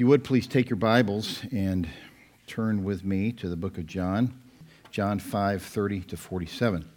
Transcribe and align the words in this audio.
If 0.00 0.02
you 0.04 0.08
would 0.08 0.24
please 0.24 0.46
take 0.46 0.70
your 0.70 0.78
Bibles 0.78 1.42
and 1.52 1.86
turn 2.46 2.84
with 2.84 3.04
me 3.04 3.32
to 3.32 3.50
the 3.50 3.54
book 3.54 3.76
of 3.76 3.84
John, 3.84 4.32
John 4.90 5.18
5 5.18 5.62
30 5.62 6.00
to 6.04 6.16
47. 6.16 6.88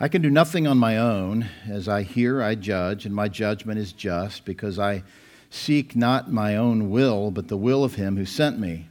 I 0.00 0.08
can 0.08 0.22
do 0.22 0.28
nothing 0.28 0.66
on 0.66 0.76
my 0.76 0.98
own. 0.98 1.46
As 1.68 1.86
I 1.86 2.02
hear, 2.02 2.42
I 2.42 2.56
judge, 2.56 3.06
and 3.06 3.14
my 3.14 3.28
judgment 3.28 3.78
is 3.78 3.92
just, 3.92 4.44
because 4.44 4.80
I 4.80 5.04
seek 5.48 5.94
not 5.94 6.32
my 6.32 6.56
own 6.56 6.90
will, 6.90 7.30
but 7.30 7.46
the 7.46 7.56
will 7.56 7.84
of 7.84 7.94
him 7.94 8.16
who 8.16 8.26
sent 8.26 8.58
me. 8.58 8.88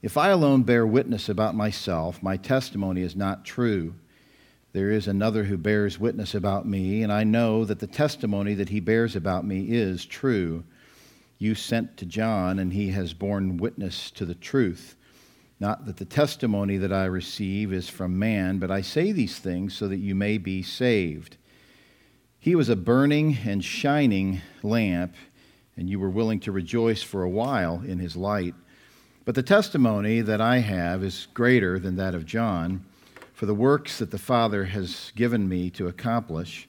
If 0.00 0.16
I 0.16 0.28
alone 0.28 0.62
bear 0.62 0.86
witness 0.86 1.28
about 1.28 1.56
myself, 1.56 2.22
my 2.22 2.36
testimony 2.36 3.02
is 3.02 3.16
not 3.16 3.44
true. 3.44 3.94
There 4.74 4.92
is 4.92 5.08
another 5.08 5.42
who 5.42 5.58
bears 5.58 5.98
witness 5.98 6.36
about 6.36 6.68
me, 6.68 7.02
and 7.02 7.12
I 7.12 7.24
know 7.24 7.64
that 7.64 7.80
the 7.80 7.88
testimony 7.88 8.54
that 8.54 8.68
he 8.68 8.78
bears 8.78 9.16
about 9.16 9.44
me 9.44 9.66
is 9.70 10.06
true. 10.06 10.62
You 11.40 11.54
sent 11.54 11.96
to 11.96 12.04
John, 12.04 12.58
and 12.58 12.74
he 12.74 12.90
has 12.90 13.14
borne 13.14 13.56
witness 13.56 14.10
to 14.10 14.26
the 14.26 14.34
truth. 14.34 14.94
Not 15.58 15.86
that 15.86 15.96
the 15.96 16.04
testimony 16.04 16.76
that 16.76 16.92
I 16.92 17.06
receive 17.06 17.72
is 17.72 17.88
from 17.88 18.18
man, 18.18 18.58
but 18.58 18.70
I 18.70 18.82
say 18.82 19.10
these 19.10 19.38
things 19.38 19.72
so 19.72 19.88
that 19.88 20.00
you 20.00 20.14
may 20.14 20.36
be 20.36 20.62
saved. 20.62 21.38
He 22.38 22.54
was 22.54 22.68
a 22.68 22.76
burning 22.76 23.38
and 23.46 23.64
shining 23.64 24.42
lamp, 24.62 25.14
and 25.78 25.88
you 25.88 25.98
were 25.98 26.10
willing 26.10 26.40
to 26.40 26.52
rejoice 26.52 27.02
for 27.02 27.22
a 27.22 27.30
while 27.30 27.82
in 27.86 28.00
his 28.00 28.16
light. 28.16 28.54
But 29.24 29.34
the 29.34 29.42
testimony 29.42 30.20
that 30.20 30.42
I 30.42 30.58
have 30.58 31.02
is 31.02 31.26
greater 31.32 31.78
than 31.78 31.96
that 31.96 32.14
of 32.14 32.26
John. 32.26 32.84
For 33.32 33.46
the 33.46 33.54
works 33.54 33.98
that 33.98 34.10
the 34.10 34.18
Father 34.18 34.66
has 34.66 35.10
given 35.16 35.48
me 35.48 35.70
to 35.70 35.88
accomplish, 35.88 36.68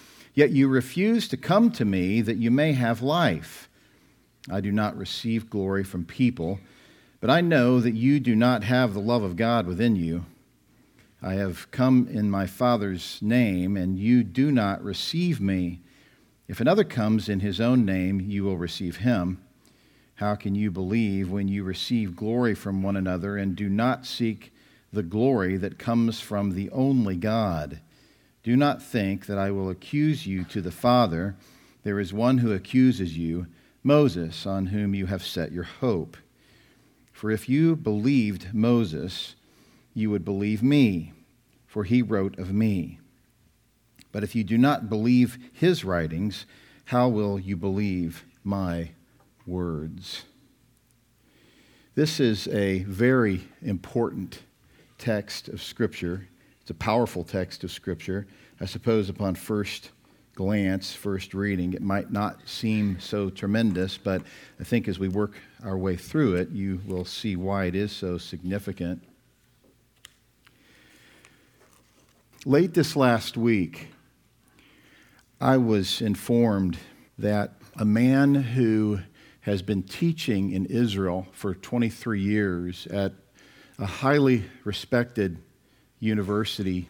Yet 0.33 0.51
you 0.51 0.67
refuse 0.67 1.27
to 1.27 1.37
come 1.37 1.71
to 1.71 1.85
me 1.85 2.21
that 2.21 2.37
you 2.37 2.51
may 2.51 2.73
have 2.73 3.01
life. 3.01 3.69
I 4.49 4.61
do 4.61 4.71
not 4.71 4.97
receive 4.97 5.49
glory 5.49 5.83
from 5.83 6.05
people, 6.05 6.59
but 7.19 7.29
I 7.29 7.41
know 7.41 7.79
that 7.79 7.93
you 7.93 8.19
do 8.19 8.35
not 8.35 8.63
have 8.63 8.93
the 8.93 8.99
love 8.99 9.23
of 9.23 9.35
God 9.35 9.67
within 9.67 9.95
you. 9.95 10.25
I 11.21 11.33
have 11.33 11.69
come 11.69 12.07
in 12.07 12.31
my 12.31 12.47
Father's 12.47 13.19
name, 13.21 13.77
and 13.77 13.99
you 13.99 14.23
do 14.23 14.51
not 14.51 14.83
receive 14.83 15.39
me. 15.39 15.81
If 16.47 16.59
another 16.59 16.83
comes 16.83 17.29
in 17.29 17.41
his 17.41 17.61
own 17.61 17.85
name, 17.85 18.19
you 18.19 18.43
will 18.43 18.57
receive 18.57 18.97
him. 18.97 19.43
How 20.15 20.35
can 20.35 20.55
you 20.55 20.71
believe 20.71 21.29
when 21.29 21.47
you 21.47 21.63
receive 21.63 22.15
glory 22.15 22.55
from 22.55 22.81
one 22.81 22.95
another 22.95 23.37
and 23.37 23.55
do 23.55 23.69
not 23.69 24.05
seek 24.05 24.53
the 24.91 25.03
glory 25.03 25.57
that 25.57 25.77
comes 25.77 26.19
from 26.19 26.55
the 26.55 26.69
only 26.71 27.15
God? 27.15 27.81
Do 28.43 28.55
not 28.55 28.81
think 28.81 29.25
that 29.27 29.37
I 29.37 29.51
will 29.51 29.69
accuse 29.69 30.25
you 30.25 30.43
to 30.45 30.61
the 30.61 30.71
Father. 30.71 31.35
There 31.83 31.99
is 31.99 32.13
one 32.13 32.39
who 32.39 32.53
accuses 32.53 33.17
you, 33.17 33.47
Moses, 33.83 34.45
on 34.45 34.67
whom 34.67 34.95
you 34.95 35.05
have 35.07 35.23
set 35.23 35.51
your 35.51 35.63
hope. 35.63 36.17
For 37.11 37.29
if 37.29 37.47
you 37.47 37.75
believed 37.75 38.53
Moses, 38.53 39.35
you 39.93 40.09
would 40.09 40.25
believe 40.25 40.63
me, 40.63 41.13
for 41.67 41.83
he 41.83 42.01
wrote 42.01 42.37
of 42.39 42.53
me. 42.53 42.99
But 44.11 44.23
if 44.23 44.35
you 44.35 44.43
do 44.43 44.57
not 44.57 44.89
believe 44.89 45.37
his 45.53 45.85
writings, 45.85 46.45
how 46.85 47.07
will 47.07 47.39
you 47.39 47.55
believe 47.55 48.25
my 48.43 48.91
words. 49.45 50.23
This 51.95 52.19
is 52.19 52.47
a 52.47 52.79
very 52.83 53.41
important 53.61 54.39
text 54.97 55.47
of 55.49 55.61
Scripture. 55.61 56.27
It's 56.61 56.69
a 56.69 56.75
powerful 56.75 57.23
text 57.23 57.63
of 57.63 57.71
Scripture. 57.71 58.27
I 58.59 58.65
suppose 58.65 59.09
upon 59.09 59.33
first 59.33 59.89
glance, 60.35 60.93
first 60.93 61.33
reading, 61.33 61.73
it 61.73 61.81
might 61.81 62.11
not 62.11 62.47
seem 62.47 62.99
so 62.99 63.31
tremendous, 63.31 63.97
but 63.97 64.21
I 64.59 64.63
think 64.63 64.87
as 64.87 64.99
we 64.99 65.07
work 65.07 65.33
our 65.63 65.75
way 65.75 65.95
through 65.95 66.35
it, 66.35 66.51
you 66.51 66.79
will 66.85 67.03
see 67.03 67.35
why 67.35 67.65
it 67.65 67.75
is 67.75 67.91
so 67.91 68.19
significant. 68.19 69.03
Late 72.45 72.75
this 72.75 72.95
last 72.95 73.37
week, 73.37 73.87
I 75.39 75.57
was 75.57 75.99
informed 75.99 76.77
that 77.17 77.53
a 77.75 77.85
man 77.85 78.35
who 78.35 78.99
has 79.41 79.63
been 79.63 79.81
teaching 79.81 80.51
in 80.51 80.67
Israel 80.67 81.25
for 81.31 81.55
23 81.55 82.21
years 82.21 82.85
at 82.87 83.13
a 83.79 83.85
highly 83.87 84.43
respected 84.63 85.39
university, 86.01 86.89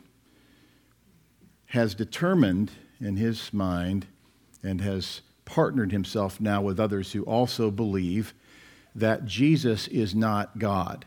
has 1.67 1.93
determined 1.93 2.71
in 2.99 3.17
his 3.17 3.53
mind 3.53 4.07
and 4.63 4.81
has 4.81 5.21
partnered 5.45 5.91
himself 5.91 6.41
now 6.41 6.61
with 6.61 6.79
others 6.79 7.11
who 7.11 7.21
also 7.23 7.69
believe 7.69 8.33
that 8.95 9.25
Jesus 9.25 9.87
is 9.89 10.15
not 10.15 10.57
God. 10.57 11.05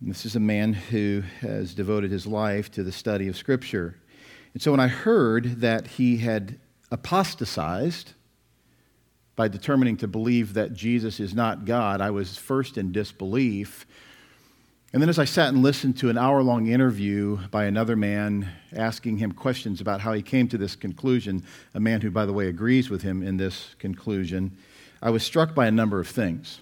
And 0.00 0.10
this 0.10 0.26
is 0.26 0.36
a 0.36 0.40
man 0.40 0.74
who 0.74 1.22
has 1.40 1.74
devoted 1.74 2.10
his 2.10 2.26
life 2.26 2.70
to 2.72 2.82
the 2.82 2.92
study 2.92 3.26
of 3.28 3.36
Scripture. 3.36 3.96
And 4.52 4.62
so 4.62 4.70
when 4.70 4.80
I 4.80 4.88
heard 4.88 5.60
that 5.60 5.86
he 5.86 6.18
had 6.18 6.58
apostatized, 6.90 8.12
by 9.38 9.46
determining 9.46 9.96
to 9.96 10.08
believe 10.08 10.54
that 10.54 10.72
Jesus 10.72 11.20
is 11.20 11.32
not 11.32 11.64
God, 11.64 12.00
I 12.00 12.10
was 12.10 12.36
first 12.36 12.76
in 12.76 12.90
disbelief. 12.90 13.86
And 14.90 15.02
then, 15.02 15.10
as 15.10 15.18
I 15.18 15.26
sat 15.26 15.48
and 15.48 15.62
listened 15.62 15.98
to 15.98 16.08
an 16.08 16.16
hour 16.16 16.42
long 16.42 16.68
interview 16.68 17.36
by 17.50 17.66
another 17.66 17.94
man 17.94 18.48
asking 18.72 19.18
him 19.18 19.32
questions 19.32 19.82
about 19.82 20.00
how 20.00 20.14
he 20.14 20.22
came 20.22 20.48
to 20.48 20.56
this 20.56 20.76
conclusion, 20.76 21.44
a 21.74 21.80
man 21.80 22.00
who, 22.00 22.10
by 22.10 22.24
the 22.24 22.32
way, 22.32 22.48
agrees 22.48 22.88
with 22.88 23.02
him 23.02 23.22
in 23.22 23.36
this 23.36 23.74
conclusion, 23.78 24.56
I 25.02 25.10
was 25.10 25.22
struck 25.22 25.54
by 25.54 25.66
a 25.66 25.70
number 25.70 26.00
of 26.00 26.08
things. 26.08 26.60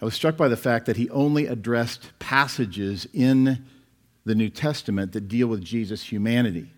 I 0.00 0.06
was 0.06 0.14
struck 0.14 0.38
by 0.38 0.48
the 0.48 0.56
fact 0.56 0.86
that 0.86 0.96
he 0.96 1.10
only 1.10 1.46
addressed 1.46 2.18
passages 2.18 3.06
in 3.12 3.62
the 4.24 4.34
New 4.34 4.48
Testament 4.48 5.12
that 5.12 5.28
deal 5.28 5.48
with 5.48 5.62
Jesus' 5.62 6.04
humanity 6.04 6.70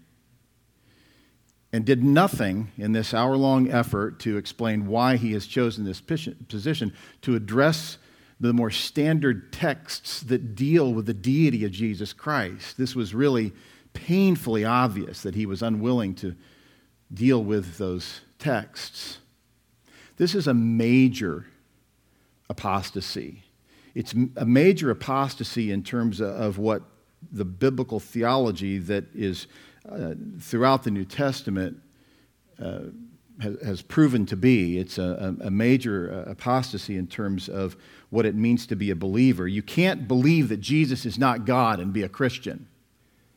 and 1.72 1.84
did 1.84 2.02
nothing 2.02 2.72
in 2.76 2.92
this 2.92 3.14
hour 3.14 3.36
long 3.36 3.70
effort 3.70 4.18
to 4.20 4.38
explain 4.38 4.86
why 4.86 5.16
he 5.16 5.32
has 5.34 5.46
chosen 5.46 5.84
this 5.84 6.00
position 6.00 6.92
to 7.22 7.36
address 7.36 7.98
the 8.38 8.52
more 8.52 8.70
standard 8.70 9.52
texts 9.52 10.20
that 10.20 10.54
deal 10.54 10.92
with 10.92 11.06
the 11.06 11.14
deity 11.14 11.64
of 11.64 11.72
Jesus 11.72 12.12
Christ. 12.12 12.76
This 12.76 12.94
was 12.94 13.14
really 13.14 13.52
painfully 13.92 14.64
obvious 14.64 15.22
that 15.22 15.34
he 15.34 15.46
was 15.46 15.62
unwilling 15.62 16.14
to 16.16 16.34
deal 17.12 17.42
with 17.42 17.78
those 17.78 18.20
texts. 18.38 19.18
This 20.16 20.34
is 20.34 20.46
a 20.46 20.54
major 20.54 21.46
apostasy. 22.50 23.44
It's 23.94 24.14
a 24.36 24.44
major 24.44 24.90
apostasy 24.90 25.70
in 25.70 25.82
terms 25.82 26.20
of 26.20 26.58
what 26.58 26.82
the 27.32 27.44
biblical 27.44 27.98
theology 27.98 28.78
that 28.78 29.04
is 29.14 29.46
uh, 29.90 30.14
throughout 30.40 30.82
the 30.82 30.90
New 30.90 31.04
Testament 31.04 31.80
uh, 32.62 32.80
has, 33.40 33.82
proven 33.82 34.26
to 34.26 34.36
be. 34.36 34.78
It's 34.78 34.98
a, 34.98 35.36
a 35.40 35.50
major 35.50 36.24
uh, 36.26 36.30
apostasy 36.30 36.96
in 36.96 37.06
terms 37.06 37.48
of 37.48 37.76
what 38.10 38.26
it 38.26 38.34
means 38.34 38.66
to 38.68 38.76
be 38.76 38.90
a 38.90 38.96
believer. 38.96 39.46
You 39.46 39.62
can't 39.62 40.08
believe 40.08 40.48
that 40.48 40.60
Jesus 40.60 41.04
is 41.04 41.18
not 41.18 41.44
God 41.44 41.80
and 41.80 41.92
be 41.92 42.02
a 42.02 42.08
Christian. 42.08 42.66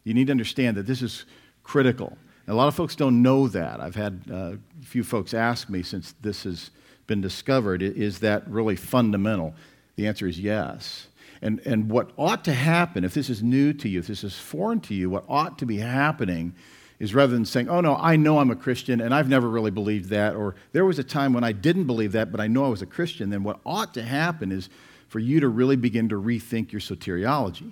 You 0.03 0.13
need 0.13 0.27
to 0.27 0.31
understand 0.31 0.77
that 0.77 0.85
this 0.85 1.01
is 1.01 1.25
critical. 1.63 2.17
A 2.47 2.53
lot 2.53 2.67
of 2.67 2.75
folks 2.75 2.95
don't 2.95 3.21
know 3.21 3.47
that. 3.49 3.79
I've 3.79 3.95
had 3.95 4.21
uh, 4.31 4.35
a 4.35 4.57
few 4.81 5.03
folks 5.03 5.33
ask 5.33 5.69
me 5.69 5.83
since 5.83 6.15
this 6.21 6.43
has 6.43 6.71
been 7.05 7.21
discovered 7.21 7.81
is 7.81 8.19
that 8.19 8.47
really 8.47 8.75
fundamental? 8.75 9.53
The 9.97 10.07
answer 10.07 10.27
is 10.27 10.39
yes. 10.39 11.07
And, 11.41 11.59
and 11.65 11.89
what 11.89 12.11
ought 12.17 12.43
to 12.45 12.53
happen, 12.53 13.03
if 13.03 13.13
this 13.13 13.29
is 13.29 13.43
new 13.43 13.73
to 13.73 13.89
you, 13.89 13.99
if 13.99 14.07
this 14.07 14.23
is 14.23 14.37
foreign 14.37 14.79
to 14.81 14.93
you, 14.93 15.09
what 15.09 15.25
ought 15.27 15.57
to 15.59 15.65
be 15.65 15.77
happening 15.77 16.53
is 16.99 17.15
rather 17.15 17.33
than 17.33 17.45
saying, 17.45 17.69
oh 17.69 17.81
no, 17.81 17.95
I 17.95 18.17
know 18.17 18.39
I'm 18.39 18.51
a 18.51 18.55
Christian 18.55 18.99
and 18.99 19.13
I've 19.13 19.29
never 19.29 19.49
really 19.49 19.71
believed 19.71 20.09
that, 20.09 20.35
or 20.35 20.55
there 20.73 20.85
was 20.85 20.99
a 20.99 21.03
time 21.03 21.33
when 21.33 21.43
I 21.43 21.53
didn't 21.53 21.85
believe 21.85 22.11
that, 22.11 22.31
but 22.31 22.41
I 22.41 22.47
know 22.47 22.65
I 22.65 22.69
was 22.69 22.81
a 22.81 22.85
Christian, 22.85 23.29
then 23.29 23.43
what 23.43 23.59
ought 23.65 23.93
to 23.93 24.03
happen 24.03 24.51
is 24.51 24.69
for 25.07 25.19
you 25.19 25.39
to 25.39 25.47
really 25.47 25.77
begin 25.77 26.09
to 26.09 26.15
rethink 26.15 26.71
your 26.71 26.81
soteriology. 26.81 27.71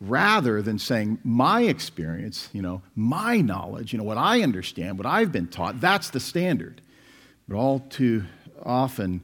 Rather 0.00 0.62
than 0.62 0.78
saying, 0.78 1.18
my 1.22 1.62
experience, 1.62 2.48
you 2.52 2.62
know, 2.62 2.82
my 2.96 3.36
knowledge, 3.40 3.92
you 3.92 3.98
know, 3.98 4.04
what 4.04 4.18
I 4.18 4.42
understand, 4.42 4.98
what 4.98 5.06
I've 5.06 5.30
been 5.30 5.46
taught, 5.46 5.80
that's 5.80 6.10
the 6.10 6.18
standard. 6.18 6.80
But 7.48 7.56
all 7.56 7.80
too 7.80 8.24
often, 8.64 9.22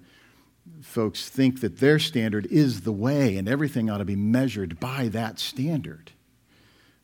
folks 0.83 1.29
think 1.29 1.61
that 1.61 1.79
their 1.79 1.99
standard 1.99 2.47
is 2.47 2.83
the 2.83 2.93
way 2.93 3.37
and 3.37 3.49
everything 3.49 3.91
ought 3.91 3.99
to 3.99 4.05
be 4.05 4.15
measured 4.15 4.79
by 4.79 5.09
that 5.09 5.39
standard. 5.41 6.13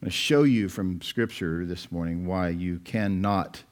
I'm 0.05 0.09
going 0.09 0.13
to 0.13 0.19
show 0.19 0.43
you 0.43 0.69
from 0.69 1.01
Scripture 1.01 1.65
this 1.65 1.91
morning 1.91 2.27
why 2.27 2.51
you 2.51 2.79
cannot 2.81 3.63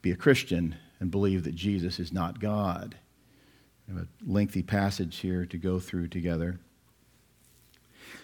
be 0.00 0.10
a 0.10 0.16
Christian 0.16 0.74
and 1.00 1.10
believe 1.10 1.44
that 1.44 1.54
Jesus 1.54 2.00
is 2.00 2.14
not 2.14 2.40
God. 2.40 2.96
We 3.86 3.92
have 3.92 4.04
a 4.04 4.08
lengthy 4.26 4.62
passage 4.62 5.18
here 5.18 5.44
to 5.44 5.58
go 5.58 5.78
through 5.78 6.08
together. 6.08 6.60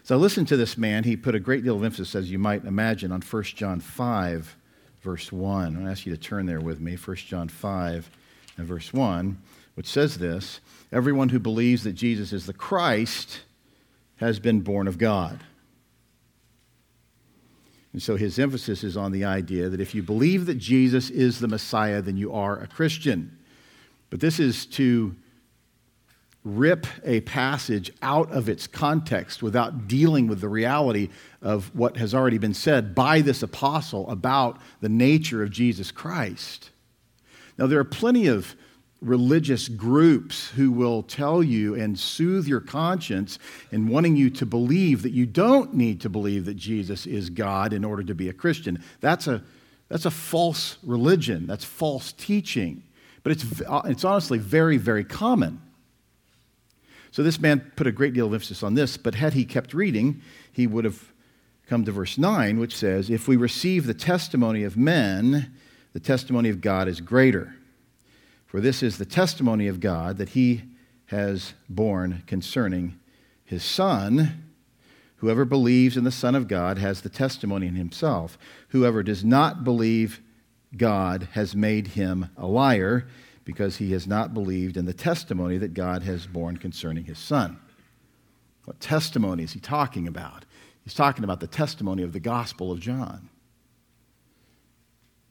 So 0.03 0.17
listen 0.17 0.47
to 0.47 0.57
this 0.57 0.79
man. 0.79 1.05
He 1.05 1.15
put 1.15 1.35
a 1.35 1.41
great 1.41 1.63
deal 1.63 1.77
of 1.77 1.85
emphasis, 1.85 2.15
as 2.15 2.31
you 2.31 2.39
might 2.39 2.65
imagine, 2.65 3.13
on 3.13 3.21
1 3.21 3.43
John 3.43 3.81
5, 3.81 4.57
verse 5.03 5.31
1. 5.31 5.63
I 5.63 5.69
want 5.69 5.85
to 5.85 5.91
ask 5.91 6.07
you 6.07 6.17
to 6.17 6.19
turn 6.19 6.47
there 6.47 6.63
with 6.63 6.81
me, 6.81 6.97
1 6.97 7.17
John 7.17 7.51
5 7.51 8.11
and 8.57 8.67
verse 8.67 8.95
1, 8.95 9.37
which 9.75 9.89
says 9.89 10.17
this 10.17 10.61
Everyone 10.91 11.29
who 11.29 11.39
believes 11.39 11.85
that 11.85 11.93
Jesus 11.93 12.33
is 12.33 12.47
the 12.47 12.55
Christ 12.55 13.43
has 14.17 14.39
been 14.39 14.63
born 14.63 14.89
of 14.89 14.97
God. 14.97 15.41
And 17.93 18.03
so 18.03 18.17
his 18.17 18.39
emphasis 18.39 18.85
is 18.85 18.97
on 18.97 19.13
the 19.13 19.25
idea 19.25 19.69
that 19.69 19.81
if 19.81 19.95
you 19.95 20.03
believe 20.03 20.47
that 20.47 20.59
Jesus 20.59 21.11
is 21.11 21.41
the 21.41 21.49
Messiah, 21.49 22.01
then 22.01 22.17
you 22.17 22.33
are 22.33 22.59
a 22.59 22.67
Christian. 22.67 23.37
But 24.11 24.21
this 24.21 24.39
is 24.39 24.67
to 24.67 25.17
rip 26.45 26.87
a 27.05 27.21
passage 27.23 27.93
out 28.01 28.31
of 28.33 28.49
its 28.49 28.67
context 28.67 29.43
without 29.43 29.87
dealing 29.87 30.27
with 30.27 30.41
the 30.41 30.49
reality 30.49 31.11
of 31.43 31.75
what 31.75 31.97
has 31.97 32.15
already 32.15 32.39
been 32.39 32.55
said 32.55 32.95
by 32.95 33.21
this 33.21 33.43
apostle 33.43 34.09
about 34.09 34.59
the 34.81 34.89
nature 34.89 35.43
of 35.43 35.51
Jesus 35.51 35.91
Christ. 35.91 36.71
Now, 37.59 37.67
there 37.67 37.79
are 37.79 37.85
plenty 37.85 38.27
of 38.27 38.57
religious 39.01 39.69
groups 39.69 40.51
who 40.51 40.71
will 40.71 41.03
tell 41.03 41.43
you 41.43 41.75
and 41.75 41.99
soothe 41.99 42.47
your 42.47 42.61
conscience 42.61 43.39
in 43.73 43.89
wanting 43.89 44.15
you 44.15 44.29
to 44.29 44.45
believe 44.45 45.03
that 45.03 45.13
you 45.13 45.25
don't 45.25 45.75
need 45.75 46.01
to 46.03 46.09
believe 46.09 46.45
that 46.45 46.55
Jesus 46.55 47.07
is 47.07 47.31
God 47.31 47.73
in 47.73 47.85
order 47.85 48.03
to 48.03 48.15
be 48.15 48.29
a 48.29 48.33
Christian. 48.33 48.83
That's 49.01 49.27
a, 49.27 49.43
that's 49.89 50.05
a 50.05 50.11
false 50.11 50.77
religion, 50.83 51.47
that's 51.47 51.65
false 51.65 52.13
teaching. 52.13 52.83
But 53.23 53.33
it's, 53.33 53.45
it's 53.87 54.05
honestly 54.05 54.39
very, 54.39 54.77
very 54.77 55.05
common. 55.05 55.61
So 57.11 57.23
this 57.23 57.41
man 57.41 57.73
put 57.75 57.87
a 57.87 57.93
great 57.93 58.15
deal 58.15 58.27
of 58.27 58.35
emphasis 58.35 58.63
on 58.63 58.75
this, 58.75 58.97
but 58.97 59.15
had 59.15 59.33
he 59.33 59.45
kept 59.45 59.75
reading, 59.75 60.21
he 60.53 60.67
would 60.67 60.85
have 60.85 61.13
come 61.67 61.85
to 61.85 61.93
verse 61.93 62.19
9, 62.19 62.59
which 62.59 62.77
says, 62.77 63.11
If 63.11 63.27
we 63.27 63.37
receive 63.37 63.87
the 63.87 63.95
testimony 63.95 64.63
of 64.63 64.77
men, 64.77 65.55
the 65.93 66.01
testimony 66.01 66.51
of 66.51 66.61
God 66.61 66.87
is 66.87 67.01
greater. 67.01 67.55
For 68.51 68.61
this 68.61 68.83
is 68.83 68.99
the 68.99 69.05
testimony 69.05 69.69
of 69.69 69.79
God 69.79 70.19
that 70.19 70.31
he 70.31 70.63
has 71.07 71.55
borne 71.69 72.25
concerning 72.27 72.99
his 73.45 73.63
Son. 73.63 74.43
Whoever 75.19 75.45
believes 75.45 75.97
in 75.97 76.03
the 76.03 76.11
Son 76.11 76.35
of 76.35 76.49
God 76.49 76.77
has 76.77 77.01
the 77.01 77.09
testimony 77.09 77.69
in 77.69 77.77
himself. 77.77 78.37
Whoever 78.71 79.05
does 79.05 79.25
not 79.25 79.63
believe 79.63 80.21
God 80.77 81.29
has 81.33 81.55
made 81.55 81.89
him 81.89 82.29
a 82.37 82.49
liar 82.49 83.07
because 83.45 83.77
he 83.77 83.93
has 83.93 84.09
not 84.09 84.35
believed 84.35 84.77
in 84.77 84.85
the 84.85 84.93
testimony 84.93 85.57
that 85.59 85.73
God 85.73 86.03
has 86.03 86.27
borne 86.27 86.57
concerning 86.57 87.05
his 87.05 87.21
Son. 87.21 87.57
What 88.65 88.81
testimony 88.81 89.45
is 89.45 89.53
he 89.53 89.61
talking 89.61 90.09
about? 90.09 90.45
He's 90.83 90.95
talking 90.95 91.23
about 91.23 91.39
the 91.39 91.47
testimony 91.47 92.03
of 92.03 92.13
the 92.13 92.19
Gospel 92.19 92.73
of 92.73 92.81
John. 92.81 93.29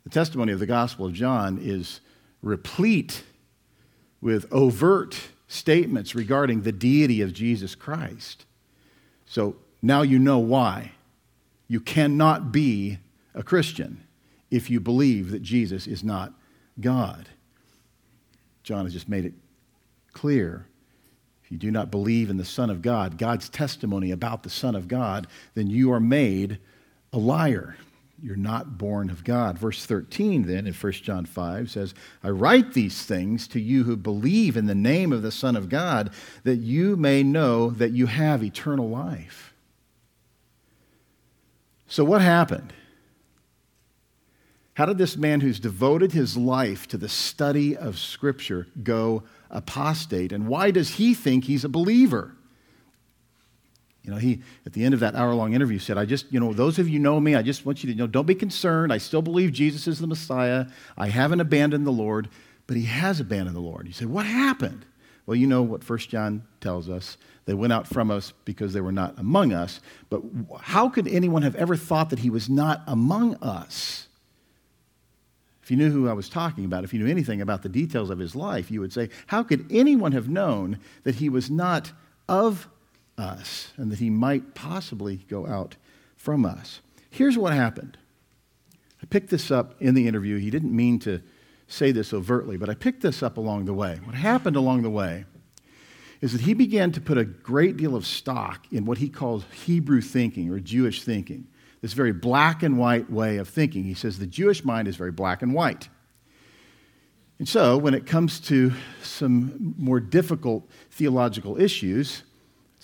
The 0.06 0.10
testimony 0.10 0.54
of 0.54 0.60
the 0.60 0.65
Gospel 0.65 1.06
of 1.06 1.12
John 1.12 1.60
is 1.62 2.00
replete 2.41 3.24
with 4.21 4.51
overt 4.51 5.30
statements 5.47 6.13
regarding 6.15 6.62
the 6.62 6.71
deity 6.71 7.21
of 7.21 7.33
Jesus 7.33 7.75
Christ. 7.75 8.45
So 9.25 9.56
now 9.81 10.01
you 10.01 10.19
know 10.19 10.39
why. 10.39 10.91
You 11.68 11.80
cannot 11.80 12.51
be 12.51 13.00
a 13.33 13.44
Christian 13.44 14.03
if 14.50 14.69
you 14.69 14.80
believe 14.80 15.31
that 15.31 15.41
Jesus 15.41 15.88
is 15.88 16.03
not 16.03 16.33
God. 16.80 17.30
John 18.63 18.86
has 18.86 18.94
just 18.94 19.09
made 19.09 19.25
it 19.25 19.33
clear. 20.13 20.65
If 21.44 21.51
you 21.51 21.57
do 21.57 21.71
not 21.71 21.91
believe 21.91 22.30
in 22.30 22.38
the 22.38 22.45
Son 22.45 22.69
of 22.69 22.81
God, 22.81 23.18
God's 23.18 23.50
testimony 23.50 24.12
about 24.12 24.44
the 24.44 24.50
Son 24.50 24.75
of 24.75 24.88
God, 24.88 25.27
then 25.56 25.68
you 25.68 25.91
are 25.91 26.00
made 26.00 26.59
a 27.13 27.18
liar. 27.18 27.77
You're 28.21 28.36
not 28.36 28.77
born 28.77 29.10
of 29.10 29.24
God. 29.24 29.57
Verse 29.57 29.86
13, 29.86 30.48
then, 30.48 30.68
in 30.68 30.74
1 30.74 30.92
John 30.94 31.25
5 31.25 31.71
says, 31.71 31.94
I 32.24 32.30
write 32.30 32.74
these 32.74 33.04
things 33.04 33.48
to 33.50 33.60
you 33.60 33.83
who 33.83 33.95
believe 33.95 34.57
in 34.57 34.66
the 34.66 34.75
name 34.75 35.13
of 35.13 35.21
the 35.21 35.31
Son 35.31 35.56
of 35.56 35.69
God, 35.69 36.12
that 36.44 36.57
you 36.57 36.95
may 36.95 37.24
know 37.24 37.69
that 37.69 37.92
you 37.92 38.07
have 38.07 38.44
eternal 38.44 38.89
life. 38.89 39.54
So, 41.88 42.04
what 42.04 42.21
happened? 42.21 42.74
How 44.75 44.86
did 44.86 44.98
this 44.98 45.18
man 45.18 45.42
who's 45.42 45.60
devoted 45.60 46.13
his 46.13 46.38
life 46.38 46.88
to 46.88 46.98
the 46.98 47.10
study 47.10 47.75
of 47.75 48.00
Scripture 48.00 48.68
go 48.81 49.24
apostate? 49.50 50.31
And 50.31 50.48
why 50.48 50.72
does 50.72 50.92
he 50.92 51.13
think 51.13 51.44
he's 51.44 51.65
a 51.65 51.69
believer? 51.69 52.36
You 54.10 54.16
know, 54.16 54.22
he, 54.22 54.42
at 54.66 54.74
the 54.74 54.84
end 54.84 54.96
of 54.96 55.02
that 55.02 55.14
hour 55.14 55.36
long 55.36 55.54
interview, 55.54 55.78
said, 55.78 56.00
I 56.00 56.06
just, 56.06 56.26
you 56.34 56.40
know, 56.40 56.52
those 56.52 56.80
of 56.80 56.90
you 56.90 56.98
know 56.98 57.20
me, 57.20 57.36
I 57.36 57.44
just 57.44 57.64
want 57.64 57.84
you 57.84 57.94
to 57.94 57.96
know, 57.96 58.08
don't 58.08 58.26
be 58.26 58.34
concerned. 58.34 58.92
I 58.92 58.98
still 58.98 59.22
believe 59.22 59.52
Jesus 59.52 59.88
is 59.88 60.00
the 60.00 60.08
Messiah. 60.08 60.66
I 60.98 61.10
haven't 61.10 61.42
abandoned 61.42 61.86
the 61.86 61.92
Lord, 61.92 62.28
but 62.66 62.76
he 62.76 62.86
has 62.86 63.20
abandoned 63.20 63.56
the 63.56 63.62
Lord. 63.62 63.86
You 63.86 63.94
say, 63.94 64.06
what 64.06 64.26
happened? 64.26 64.84
Well, 65.28 65.36
you 65.36 65.46
know 65.46 65.62
what 65.62 65.84
First 65.84 66.10
John 66.10 66.42
tells 66.60 66.90
us. 66.90 67.18
They 67.46 67.54
went 67.54 67.72
out 67.72 67.86
from 67.86 68.10
us 68.10 68.34
because 68.46 68.74
they 68.74 68.82
were 68.82 68.92
not 68.92 69.14
among 69.20 69.54
us. 69.54 69.80
But 70.10 70.24
how 70.60 70.90
could 70.90 71.08
anyone 71.08 71.44
have 71.44 71.56
ever 71.56 71.76
thought 71.76 72.10
that 72.10 72.18
he 72.18 72.32
was 72.32 72.50
not 72.50 72.82
among 72.88 73.36
us? 73.44 74.08
If 75.62 75.70
you 75.70 75.78
knew 75.78 75.92
who 75.92 76.10
I 76.10 76.14
was 76.14 76.30
talking 76.30 76.66
about, 76.66 76.84
if 76.84 76.96
you 76.96 77.00
knew 77.00 77.12
anything 77.12 77.42
about 77.42 77.62
the 77.62 77.70
details 77.70 78.10
of 78.10 78.18
his 78.18 78.36
life, 78.36 78.72
you 78.72 78.80
would 78.82 78.92
say, 78.92 79.10
How 79.28 79.44
could 79.44 79.68
anyone 79.70 80.14
have 80.14 80.28
known 80.28 80.80
that 81.04 81.16
he 81.16 81.30
was 81.30 81.52
not 81.52 81.92
of 82.28 82.68
us 83.19 83.74
and 83.77 83.92
that 83.92 84.00
he 84.00 84.10
might 84.10 84.56
possibly 84.56 85.18
go 85.18 85.45
out 85.45 85.75
from 86.16 86.45
us. 86.45 86.80
Here's 87.10 87.38
what 87.38 87.54
happened. 87.54 87.98
I 89.01 89.06
picked 89.06 89.30
this 89.30 89.51
up 89.51 89.75
in 89.80 89.94
the 89.94 90.07
interview. 90.07 90.38
He 90.38 90.50
didn't 90.50 90.75
mean 90.75 91.00
to 91.00 91.21
say 91.68 91.92
this 91.92 92.13
overtly, 92.13 92.57
but 92.57 92.69
I 92.69 92.74
picked 92.74 93.01
this 93.01 93.21
up 93.21 93.38
along 93.38 93.66
the 93.66 93.74
way. 93.74 94.00
What 94.04 94.16
happened 94.16 94.56
along 94.56 94.81
the 94.81 94.89
way 94.89 95.25
is 96.21 96.33
that 96.33 96.42
he 96.42 96.54
began 96.54 96.92
to 96.92 97.01
put 97.01 97.17
a 97.17 97.24
great 97.24 97.77
deal 97.77 97.96
of 97.96 98.05
stock 98.05 98.65
in 98.72 98.86
what 98.86 98.98
he 98.98 99.10
calls 99.10 99.46
Hebrew 99.65 100.01
thinking 100.01 100.50
or 100.50 100.60
Jewish 100.60 101.03
thinking, 101.03 101.48
this 101.82 101.94
very 101.94 102.12
black 102.12 102.62
and 102.62 102.77
white 102.77 103.10
way 103.10 103.38
of 103.38 103.48
thinking. 103.48 103.84
He 103.84 103.94
says 103.94 104.20
the 104.20 104.27
Jewish 104.27 104.65
mind 104.65 104.88
is 104.88 104.98
very 104.98 105.12
black 105.12 105.41
and 105.41 105.53
white. 105.53 105.88
And 107.38 107.48
so, 107.48 107.77
when 107.77 107.94
it 107.94 108.05
comes 108.05 108.41
to 108.41 108.74
some 109.01 109.74
more 109.77 110.01
difficult 110.01 110.70
theological 110.91 111.60
issues, 111.60 112.24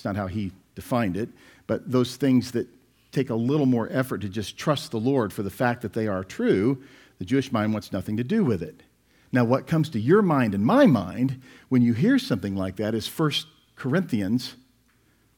not 0.05 0.15
how 0.15 0.27
he 0.27 0.51
defined 0.75 1.17
it, 1.17 1.29
but 1.67 1.89
those 1.91 2.15
things 2.15 2.51
that 2.51 2.67
take 3.11 3.29
a 3.29 3.35
little 3.35 3.65
more 3.65 3.87
effort 3.91 4.19
to 4.21 4.29
just 4.29 4.57
trust 4.57 4.91
the 4.91 4.99
Lord 4.99 5.33
for 5.33 5.41
the 5.41 5.49
fact 5.49 5.81
that 5.81 5.93
they 5.93 6.07
are 6.07 6.23
true, 6.23 6.81
the 7.17 7.25
Jewish 7.25 7.51
mind 7.51 7.73
wants 7.73 7.91
nothing 7.91 8.17
to 8.17 8.23
do 8.23 8.43
with 8.43 8.61
it. 8.61 8.83
Now, 9.31 9.43
what 9.43 9.67
comes 9.67 9.89
to 9.89 9.99
your 9.99 10.21
mind 10.21 10.53
and 10.53 10.65
my 10.65 10.85
mind 10.85 11.41
when 11.69 11.81
you 11.81 11.93
hear 11.93 12.19
something 12.19 12.55
like 12.55 12.75
that 12.77 12.93
is 12.93 13.07
1 13.07 13.31
Corinthians, 13.75 14.55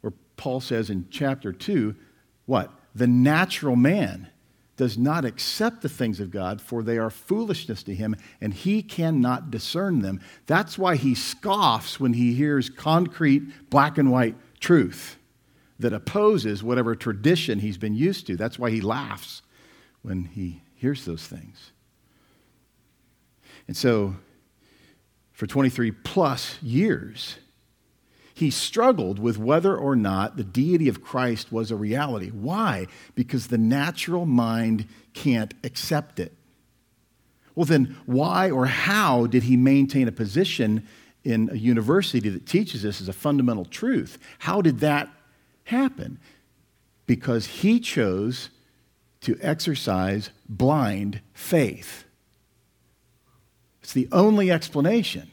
where 0.02 0.14
Paul 0.36 0.60
says 0.60 0.90
in 0.90 1.08
chapter 1.10 1.52
2, 1.52 1.96
what? 2.46 2.72
The 2.94 3.08
natural 3.08 3.76
man 3.76 4.28
does 4.76 4.98
not 4.98 5.26
accept 5.26 5.82
the 5.82 5.90
things 5.90 6.20
of 6.20 6.30
God, 6.30 6.62
for 6.62 6.84
they 6.84 7.00
are 7.00 7.10
foolishness 7.10 7.82
to 7.84 7.96
him, 7.96 8.16
and 8.40 8.54
he 8.54 8.84
cannot 8.84 9.50
discern 9.50 10.02
them. 10.02 10.22
That's 10.46 10.78
why 10.78 10.96
he 10.96 11.16
scoffs 11.16 12.00
when 12.00 12.14
he 12.14 12.34
hears 12.34 12.70
concrete, 12.70 13.70
black 13.70 13.98
and 13.98 14.12
white 14.12 14.36
truth 14.60 15.18
that 15.80 15.94
opposes 15.94 16.64
whatever 16.64 16.96
tradition 16.96 17.60
he's 17.60 17.78
been 17.78 17.96
used 17.96 18.28
to. 18.28 18.36
That's 18.36 18.58
why 18.58 18.72
he 18.72 18.82
laughs 18.82 19.42
when 20.02 20.26
he 20.26 20.62
hears 20.76 21.06
those 21.06 21.26
things. 21.26 21.72
And 23.68 23.76
so, 23.76 24.16
for 25.34 25.46
23 25.46 25.92
plus 25.92 26.62
years, 26.64 27.38
he 28.34 28.50
struggled 28.50 29.20
with 29.20 29.38
whether 29.38 29.76
or 29.76 29.96
not 29.96 30.38
the 30.38 30.44
deity 30.44 30.88
of 30.88 31.04
Christ 31.04 31.52
was 31.52 31.72
a 31.72 31.76
reality. 31.76 32.30
Why? 32.30 32.88
Because 33.16 33.48
the 33.48 33.58
natural 33.58 34.26
mind 34.26 34.88
can't 35.14 35.54
accept 35.64 36.20
it. 36.20 36.34
Well, 37.56 37.66
then, 37.66 37.98
why 38.06 38.52
or 38.52 38.68
how 38.68 39.26
did 39.26 39.44
he 39.44 39.58
maintain 39.58 40.08
a 40.08 40.12
position 40.12 40.88
in 41.28 41.50
a 41.52 41.56
university 41.56 42.30
that 42.30 42.46
teaches 42.46 42.84
this 42.84 43.02
as 43.02 43.10
a 43.10 43.14
fundamental 43.14 43.66
truth. 43.66 44.18
How 44.40 44.62
did 44.62 44.80
that 44.80 45.10
happen? 45.66 46.20
Because 47.06 47.46
he 47.46 47.82
chose 47.82 48.50
to 49.22 49.38
exercise 49.42 50.30
blind 50.48 51.20
faith. 51.34 52.06
It's 53.82 53.92
the 53.92 54.08
only 54.14 54.50
explanation. 54.50 55.30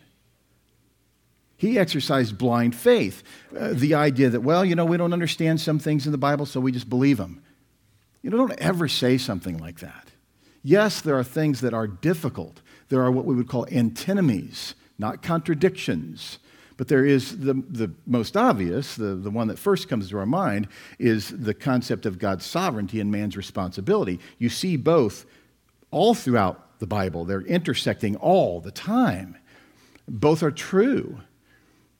He 1.57 1.79
exercised 1.79 2.37
blind 2.37 2.75
faith. 2.75 3.23
Uh, 3.57 3.71
the 3.73 3.95
idea 3.95 4.31
that, 4.31 4.41
well, 4.41 4.65
you 4.65 4.75
know, 4.75 4.85
we 4.85 4.97
don't 4.97 5.13
understand 5.13 5.61
some 5.61 5.79
things 5.79 6.07
in 6.07 6.13
the 6.13 6.19
Bible, 6.19 6.45
so 6.45 6.59
we 6.59 6.73
just 6.73 6.91
believe 6.91 7.19
them. 7.19 7.41
You 8.21 8.31
know, 8.31 8.37
don't 8.37 8.59
ever 8.59 8.89
say 8.89 9.17
something 9.17 9.59
like 9.59 9.79
that. 9.79 10.09
Yes, 10.65 11.01
there 11.01 11.17
are 11.17 11.25
things 11.25 11.61
that 11.61 11.73
are 11.73 11.87
difficult. 11.87 12.63
There 12.89 13.03
are 13.03 13.13
what 13.13 13.27
we 13.27 13.35
would 13.37 13.49
call 13.49 13.67
antinomies, 13.71 14.75
not 14.99 15.23
contradictions. 15.23 16.39
But 16.77 16.89
there 16.89 17.05
is 17.05 17.39
the, 17.39 17.55
the 17.55 17.93
most 18.07 18.37
obvious, 18.37 18.97
the, 18.97 19.15
the 19.15 19.31
one 19.31 19.47
that 19.49 19.59
first 19.59 19.89
comes 19.89 20.11
to 20.11 20.19
our 20.19 20.27
mind, 20.27 20.69
is 20.99 21.29
the 21.31 21.55
concept 21.55 22.05
of 22.05 22.19
God's 22.19 22.45
sovereignty 22.45 23.01
and 23.01 23.11
man's 23.11 23.37
responsibility. 23.37 24.19
You 24.39 24.49
see 24.49 24.77
both 24.77 25.25
all 25.91 26.15
throughout 26.15 26.81
the 26.81 26.87
Bible, 26.87 27.25
they're 27.25 27.43
intersecting 27.43 28.17
all 28.17 28.61
the 28.61 28.73
time. 28.73 29.37
Both 30.09 30.43
are 30.43 30.51
true. 30.51 31.21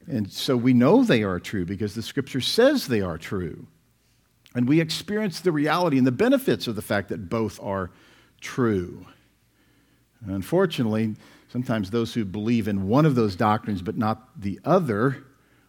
And 0.07 0.31
so 0.31 0.57
we 0.57 0.73
know 0.73 1.03
they 1.03 1.23
are 1.23 1.39
true 1.39 1.65
because 1.65 1.95
the 1.95 2.01
scripture 2.01 2.41
says 2.41 2.87
they 2.87 3.01
are 3.01 3.17
true. 3.17 3.67
And 4.53 4.67
we 4.67 4.79
experience 4.79 5.39
the 5.39 5.51
reality 5.51 5.97
and 5.97 6.05
the 6.05 6.11
benefits 6.11 6.67
of 6.67 6.75
the 6.75 6.81
fact 6.81 7.09
that 7.09 7.29
both 7.29 7.59
are 7.61 7.91
true. 8.41 9.05
Unfortunately, 10.25 11.15
sometimes 11.49 11.91
those 11.91 12.13
who 12.13 12.25
believe 12.25 12.67
in 12.67 12.87
one 12.87 13.05
of 13.05 13.15
those 13.15 13.35
doctrines 13.35 13.81
but 13.81 13.97
not 13.97 14.39
the 14.39 14.59
other 14.65 15.23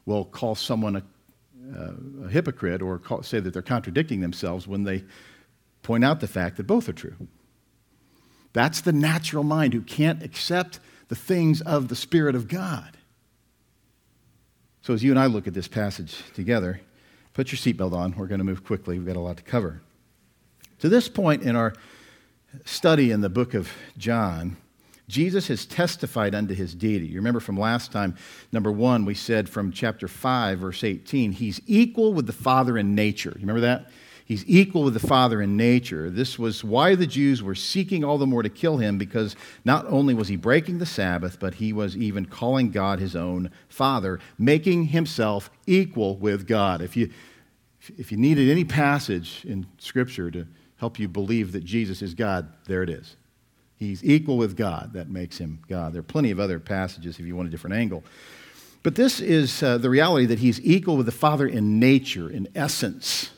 will 0.05 0.25
call 0.25 0.55
someone 0.55 0.97
a, 0.97 1.03
uh, 1.77 2.27
a 2.27 2.29
hypocrite 2.29 2.83
or 2.83 2.99
call, 2.99 3.23
say 3.23 3.41
that 3.41 3.53
they're 3.53 3.63
contradicting 3.63 4.21
themselves 4.21 4.67
when 4.67 4.85
they 4.85 5.05
point 5.83 6.05
out 6.05 6.21
the 6.21 6.29
fact 6.29 6.57
that 6.57 6.67
both 6.67 6.89
are 6.89 6.93
true. 6.93 7.15
That's 8.53 8.81
the 8.81 8.93
natural 8.93 9.45
mind 9.45 9.75
who 9.75 9.83
can't 9.83 10.23
accept 10.23 10.81
the 11.09 11.15
things 11.15 11.61
of 11.61 11.89
the 11.89 11.97
Spirit 11.97 12.35
of 12.35 12.49
God. 12.49 12.97
So, 14.83 14.95
as 14.95 15.03
you 15.03 15.11
and 15.11 15.19
I 15.19 15.27
look 15.27 15.47
at 15.47 15.55
this 15.55 15.69
passage 15.69 16.17
together, 16.33 16.81
put 17.35 17.53
your 17.53 17.59
seatbelt 17.59 17.93
on. 17.93 18.15
We're 18.17 18.29
going 18.29 18.39
to 18.39 18.45
move 18.45 18.65
quickly. 18.65 18.99
We've 18.99 19.07
got 19.07 19.17
a 19.17 19.21
lot 19.21 19.37
to 19.37 19.43
cover. 19.43 19.83
To 20.79 20.89
this 20.89 21.09
point 21.09 21.43
in 21.43 21.57
our 21.57 21.75
study 22.65 23.11
in 23.11 23.21
the 23.21 23.29
book 23.29 23.55
of 23.55 23.71
John, 23.99 24.57
Jesus 25.09 25.47
has 25.49 25.67
testified 25.67 26.35
unto 26.35 26.55
his 26.55 26.75
deity. 26.75 27.07
You 27.07 27.17
remember 27.17 27.41
from 27.41 27.59
last 27.59 27.93
time, 27.93 28.17
number 28.51 28.73
one, 28.73 29.05
we 29.05 29.15
said 29.15 29.49
from 29.49 29.71
chapter 29.71 30.09
5, 30.09 30.59
verse 30.59 30.83
18, 30.83 31.33
he's 31.33 31.61
equal 31.67 32.13
with 32.13 32.27
the 32.27 32.33
Father 32.33 32.77
in 32.77 32.95
nature. 32.95 33.33
You 33.37 33.43
remember 33.43 33.61
that? 33.61 33.91
He's 34.25 34.45
equal 34.49 34.83
with 34.83 34.95
the 34.95 35.07
Father 35.07 35.41
in 35.41 35.57
nature. 35.57 36.11
This 36.11 36.37
was 36.37 36.65
why 36.65 36.97
the 36.97 37.07
Jews 37.07 37.45
were 37.45 37.55
seeking 37.55 38.03
all 38.03 38.19
the 38.19 38.27
more 38.27 38.43
to 38.43 38.49
kill 38.49 38.79
him, 38.79 38.99
because 38.99 39.37
not 39.65 39.87
only 39.87 40.15
was 40.15 40.27
he 40.27 40.35
breaking 40.35 40.79
the 40.79 40.87
Sabbath, 40.87 41.39
but 41.39 41.55
he 41.55 41.73
was 41.73 41.97
even 41.97 42.27
calling 42.27 42.73
God 42.73 42.99
his 42.99 43.15
own 43.15 43.53
Father, 43.69 44.19
making 44.37 44.87
himself 44.87 45.49
equal 45.69 46.17
with 46.17 46.49
God. 46.49 46.83
If 46.83 46.97
you, 46.97 47.11
if 47.97 48.11
you 48.11 48.19
needed 48.19 48.51
any 48.51 48.65
passage 48.65 49.45
in 49.45 49.65
Scripture 49.79 50.33
to 50.33 50.49
help 50.79 50.99
you 50.99 51.07
believe 51.07 51.53
that 51.53 51.65
Jesus 51.65 52.03
is 52.03 52.13
God, 52.13 52.53
there 52.65 52.83
it 52.83 52.91
is. 52.91 53.15
He's 53.79 54.03
equal 54.03 54.39
with 54.39 54.57
God. 54.57 54.95
That 54.95 55.09
makes 55.09 55.39
him 55.39 55.61
God. 55.69 55.93
There 55.93 56.01
are 56.01 56.05
plenty 56.05 56.31
of 56.31 56.41
other 56.41 56.59
passages 56.59 57.19
if 57.19 57.27
you 57.27 57.37
want 57.37 57.49
a 57.49 57.51
different 57.51 57.77
angle. 57.77 58.03
But 58.83 58.95
this 58.95 59.21
is 59.21 59.63
uh, 59.63 59.79
the 59.79 59.91
reality 59.91 60.27
that 60.27 60.39
he's 60.39 60.61
equal 60.61 60.97
with 60.97 61.07
the 61.07 61.13
Father 61.13 61.47
in 61.47 61.79
nature, 61.79 62.31
in 62.31 62.49
essence. 62.55 63.31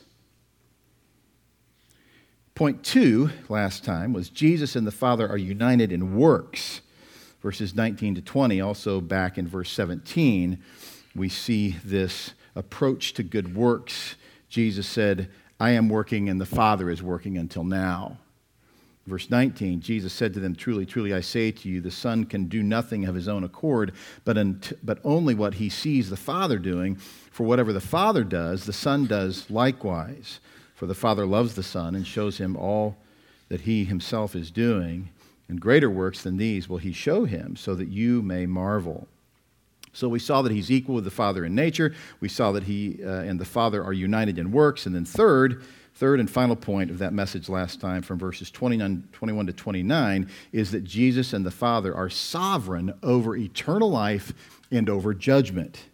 Point 2.55 2.83
two 2.83 3.31
last 3.47 3.83
time 3.83 4.13
was 4.13 4.29
Jesus 4.29 4.75
and 4.75 4.85
the 4.85 4.91
Father 4.91 5.27
are 5.27 5.37
united 5.37 5.91
in 5.91 6.15
works. 6.15 6.81
Verses 7.41 7.73
19 7.73 8.15
to 8.15 8.21
20, 8.21 8.59
also 8.59 8.99
back 8.99 9.37
in 9.37 9.47
verse 9.47 9.71
17, 9.71 10.61
we 11.15 11.29
see 11.29 11.77
this 11.85 12.33
approach 12.55 13.13
to 13.13 13.23
good 13.23 13.55
works. 13.55 14.15
Jesus 14.49 14.87
said, 14.87 15.29
I 15.59 15.71
am 15.71 15.89
working 15.89 16.29
and 16.29 16.39
the 16.39 16.45
Father 16.45 16.89
is 16.89 17.01
working 17.01 17.37
until 17.37 17.63
now. 17.63 18.17
Verse 19.09 19.31
19, 19.31 19.81
Jesus 19.81 20.13
said 20.13 20.35
to 20.35 20.39
them, 20.39 20.55
Truly, 20.55 20.85
truly, 20.85 21.15
I 21.15 21.21
say 21.21 21.49
to 21.51 21.67
you, 21.67 21.81
the 21.81 21.89
Son 21.89 22.25
can 22.25 22.45
do 22.45 22.61
nothing 22.61 23.05
of 23.05 23.15
his 23.15 23.27
own 23.27 23.43
accord, 23.43 23.91
but, 24.23 24.37
but 24.83 24.99
only 25.03 25.33
what 25.33 25.55
he 25.55 25.67
sees 25.67 26.11
the 26.11 26.15
Father 26.15 26.59
doing. 26.59 26.95
For 26.95 27.43
whatever 27.43 27.73
the 27.73 27.81
Father 27.81 28.23
does, 28.23 28.65
the 28.65 28.73
Son 28.73 29.07
does 29.07 29.49
likewise. 29.49 30.39
For 30.75 30.85
the 30.85 30.93
Father 30.93 31.25
loves 31.25 31.55
the 31.55 31.63
Son 31.63 31.95
and 31.95 32.05
shows 32.05 32.37
him 32.37 32.55
all 32.55 32.97
that 33.49 33.61
he 33.61 33.83
himself 33.83 34.35
is 34.35 34.51
doing. 34.51 35.09
And 35.47 35.59
greater 35.59 35.89
works 35.89 36.21
than 36.21 36.37
these 36.37 36.69
will 36.69 36.77
he 36.77 36.93
show 36.93 37.25
him, 37.25 37.55
so 37.55 37.73
that 37.73 37.87
you 37.87 38.21
may 38.21 38.45
marvel. 38.45 39.07
So 39.91 40.07
we 40.07 40.19
saw 40.19 40.43
that 40.43 40.51
he's 40.51 40.69
equal 40.69 40.93
with 40.93 41.03
the 41.03 41.11
Father 41.11 41.43
in 41.43 41.55
nature. 41.55 41.95
We 42.19 42.29
saw 42.29 42.51
that 42.51 42.63
he 42.63 42.99
uh, 43.03 43.09
and 43.09 43.39
the 43.39 43.45
Father 43.45 43.83
are 43.83 43.91
united 43.91 44.37
in 44.37 44.51
works. 44.51 44.85
And 44.85 44.93
then, 44.93 45.05
third, 45.05 45.63
third 45.99 46.21
and 46.21 46.31
final 46.31 46.55
point 46.55 46.89
of 46.89 46.99
that 46.99 47.11
message 47.11 47.49
last 47.49 47.81
time 47.81 48.01
from 48.01 48.17
verses 48.17 48.49
29, 48.49 49.09
21 49.11 49.47
to 49.47 49.53
29 49.53 50.29
is 50.53 50.71
that 50.71 50.85
Jesus 50.85 51.33
and 51.33 51.45
the 51.45 51.51
Father 51.51 51.93
are 51.93 52.09
sovereign 52.09 52.93
over 53.03 53.35
eternal 53.35 53.91
life 53.91 54.31
and 54.71 54.89
over 54.89 55.13
judgment. 55.13 55.87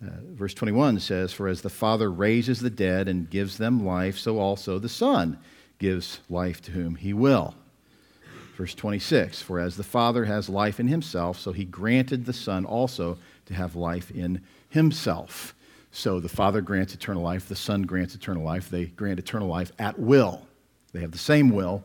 Uh, 0.00 0.10
verse 0.30 0.54
21 0.54 1.00
says, 1.00 1.32
For 1.32 1.48
as 1.48 1.62
the 1.62 1.68
Father 1.68 2.12
raises 2.12 2.60
the 2.60 2.70
dead 2.70 3.08
and 3.08 3.28
gives 3.28 3.58
them 3.58 3.84
life, 3.84 4.18
so 4.18 4.38
also 4.38 4.78
the 4.78 4.88
Son 4.88 5.36
gives 5.80 6.20
life 6.30 6.62
to 6.62 6.70
whom 6.70 6.94
he 6.94 7.12
will. 7.12 7.56
Verse 8.56 8.72
26 8.72 9.42
For 9.42 9.58
as 9.58 9.76
the 9.76 9.82
Father 9.82 10.26
has 10.26 10.48
life 10.48 10.78
in 10.78 10.86
himself, 10.86 11.40
so 11.40 11.50
he 11.50 11.64
granted 11.64 12.24
the 12.24 12.32
Son 12.32 12.64
also 12.64 13.18
to 13.46 13.54
have 13.54 13.74
life 13.74 14.12
in 14.12 14.42
himself. 14.68 15.56
So 15.92 16.20
the 16.20 16.28
Father 16.28 16.62
grants 16.62 16.94
eternal 16.94 17.22
life, 17.22 17.48
the 17.48 17.54
Son 17.54 17.82
grants 17.82 18.14
eternal 18.14 18.42
life. 18.42 18.70
They 18.70 18.86
grant 18.86 19.18
eternal 19.18 19.46
life 19.46 19.70
at 19.78 19.98
will. 19.98 20.46
They 20.92 21.00
have 21.00 21.12
the 21.12 21.18
same 21.18 21.50
will. 21.50 21.84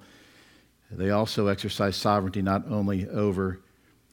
They 0.89 1.09
also 1.09 1.47
exercise 1.47 1.97
sovereignty 1.97 2.41
not 2.41 2.63
only 2.69 3.07
over 3.09 3.59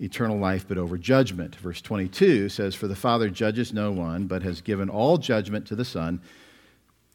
eternal 0.01 0.37
life, 0.37 0.67
but 0.67 0.79
over 0.79 0.99
judgment. 0.99 1.55
Verse 1.55 1.81
22 1.81 2.49
says, 2.49 2.75
For 2.75 2.89
the 2.89 2.97
Father 2.97 3.31
judges 3.31 3.73
no 3.73 3.93
one, 3.93 4.27
but 4.27 4.43
has 4.43 4.61
given 4.61 4.89
all 4.89 5.17
judgment 5.17 5.65
to 5.69 5.77
the 5.77 5.85
Son 5.85 6.21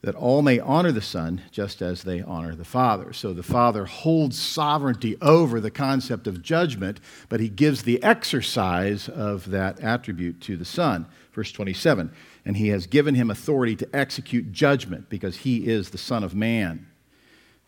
that 0.01 0.15
all 0.15 0.41
may 0.41 0.59
honor 0.59 0.91
the 0.91 1.01
Son 1.01 1.41
just 1.51 1.81
as 1.81 2.03
they 2.03 2.21
honor 2.21 2.55
the 2.55 2.63
Father. 2.63 3.11
So 3.11 3.33
the 3.33 3.43
Father 3.43 3.85
holds 3.85 4.39
sovereignty 4.39 5.17
over 5.21 5.59
the 5.59 5.71
concept 5.71 6.25
of 6.25 6.41
judgment, 6.41 6.99
but 7.27 7.39
he 7.39 7.49
gives 7.49 7.83
the 7.83 8.01
exercise 8.01 9.09
of 9.09 9.49
that 9.51 9.79
attribute 9.81 10.39
to 10.41 10.55
the 10.55 10.65
Son. 10.65 11.05
Verse 11.33 11.51
27 11.51 12.11
And 12.45 12.57
he 12.57 12.69
has 12.69 12.87
given 12.87 13.15
him 13.15 13.29
authority 13.29 13.75
to 13.77 13.89
execute 13.93 14.51
judgment 14.53 15.09
because 15.09 15.37
he 15.37 15.67
is 15.67 15.89
the 15.89 15.97
Son 15.97 16.23
of 16.23 16.33
Man. 16.33 16.88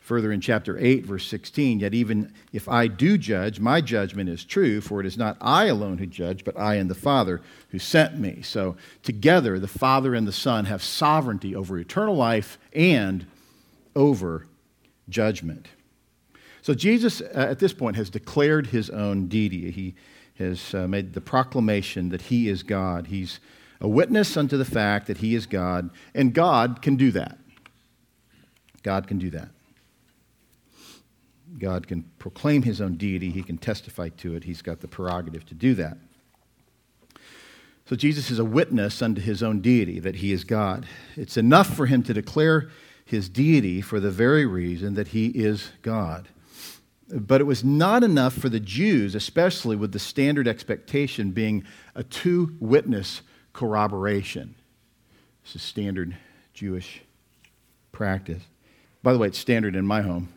Further 0.02 0.32
in 0.32 0.42
chapter 0.42 0.78
8, 0.80 1.06
verse 1.06 1.28
16, 1.28 1.80
yet 1.80 1.94
even 1.94 2.34
if 2.52 2.68
I 2.68 2.88
do 2.88 3.20
judge, 3.20 3.60
my 3.60 3.82
judgment 3.82 4.30
is 4.30 4.44
true, 4.44 4.82
for 4.82 5.00
it 5.00 5.06
is 5.06 5.16
not 5.16 5.38
I 5.40 5.66
alone 5.66 6.00
who 6.00 6.08
judge, 6.08 6.44
but 6.44 6.60
I 6.60 6.76
and 6.76 6.90
the 6.90 6.96
Father 6.96 7.40
who 7.70 7.78
sent 7.78 8.18
me. 8.18 8.42
So 8.42 8.76
together, 9.04 9.60
the 9.60 9.68
Father 9.68 10.16
and 10.16 10.28
the 10.28 10.32
Son 10.32 10.66
have 10.66 10.84
sovereignty 10.84 11.56
over 11.56 11.78
eternal 11.78 12.16
life 12.16 12.58
and 12.74 13.28
over 13.96 14.48
judgment. 15.08 15.68
So 16.64 16.74
Jesus, 16.74 17.22
uh, 17.22 17.28
at 17.34 17.60
this 17.60 17.74
point, 17.74 17.96
has 17.96 18.10
declared 18.10 18.68
his 18.68 18.90
own 18.90 19.28
deity. 19.28 19.70
He 19.70 19.96
has 20.40 20.74
uh, 20.74 20.88
made 20.88 21.14
the 21.14 21.22
proclamation 21.22 22.10
that 22.10 22.24
he 22.24 22.50
is 22.50 22.64
God. 22.64 23.08
He's 23.08 23.40
a 23.80 23.88
witness 23.88 24.36
unto 24.36 24.58
the 24.58 24.66
fact 24.66 25.08
that 25.08 25.18
he 25.18 25.36
is 25.36 25.46
God, 25.46 25.92
and 26.16 26.34
God 26.34 26.82
can 26.82 26.96
do 26.96 27.12
that. 27.12 27.38
God 28.84 29.08
can 29.08 29.20
do 29.20 29.30
that. 29.32 29.50
God 31.60 31.88
can 31.88 32.04
proclaim 32.20 32.64
his 32.64 32.82
own 32.82 32.96
deity, 32.96 33.30
he 33.30 33.44
can 33.44 33.58
testify 33.58 34.10
to 34.10 34.36
it, 34.36 34.44
he's 34.44 34.62
got 34.62 34.80
the 34.80 34.88
prerogative 34.88 35.46
to 35.48 35.54
do 35.54 35.74
that. 35.76 35.98
So 37.86 37.96
Jesus 37.96 38.32
is 38.32 38.40
a 38.40 38.46
witness 38.46 39.02
unto 39.02 39.20
his 39.22 39.44
own 39.44 39.60
deity 39.60 40.00
that 40.00 40.16
he 40.16 40.32
is 40.32 40.44
God. 40.44 40.88
It's 41.18 41.36
enough 41.36 41.76
for 41.76 41.88
him 41.88 42.04
to 42.04 42.14
declare 42.14 42.70
his 43.04 43.28
deity 43.28 43.82
for 43.82 44.00
the 44.00 44.12
very 44.12 44.46
reason 44.46 44.94
that 44.94 45.10
he 45.10 45.28
is 45.28 45.72
God. 45.82 46.30
But 47.14 47.42
it 47.42 47.44
was 47.44 47.64
not 47.64 48.04
enough 48.04 48.34
for 48.34 48.48
the 48.48 48.62
Jews, 48.62 49.16
especially 49.16 49.76
with 49.76 49.92
the 49.92 50.00
standard 50.00 50.48
expectation 50.48 51.32
being 51.32 51.66
a 51.94 52.04
two 52.04 52.56
witness 52.62 53.22
corroboration. 53.52 54.56
This 55.44 55.58
is 55.58 55.62
standard 55.62 56.16
Jewish 56.54 57.02
practice. 57.92 58.44
By 59.04 59.12
the 59.12 59.20
way, 59.20 59.28
it's 59.28 59.38
standard 59.38 59.76
in 59.76 59.86
my 59.86 60.02
home. 60.02 60.30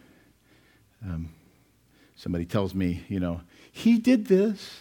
Um, 1.05 1.31
somebody 2.17 2.45
tells 2.45 2.75
me, 2.75 3.05
you 3.09 3.21
know, 3.21 3.41
he 3.73 3.99
did 3.99 4.27
this. 4.27 4.81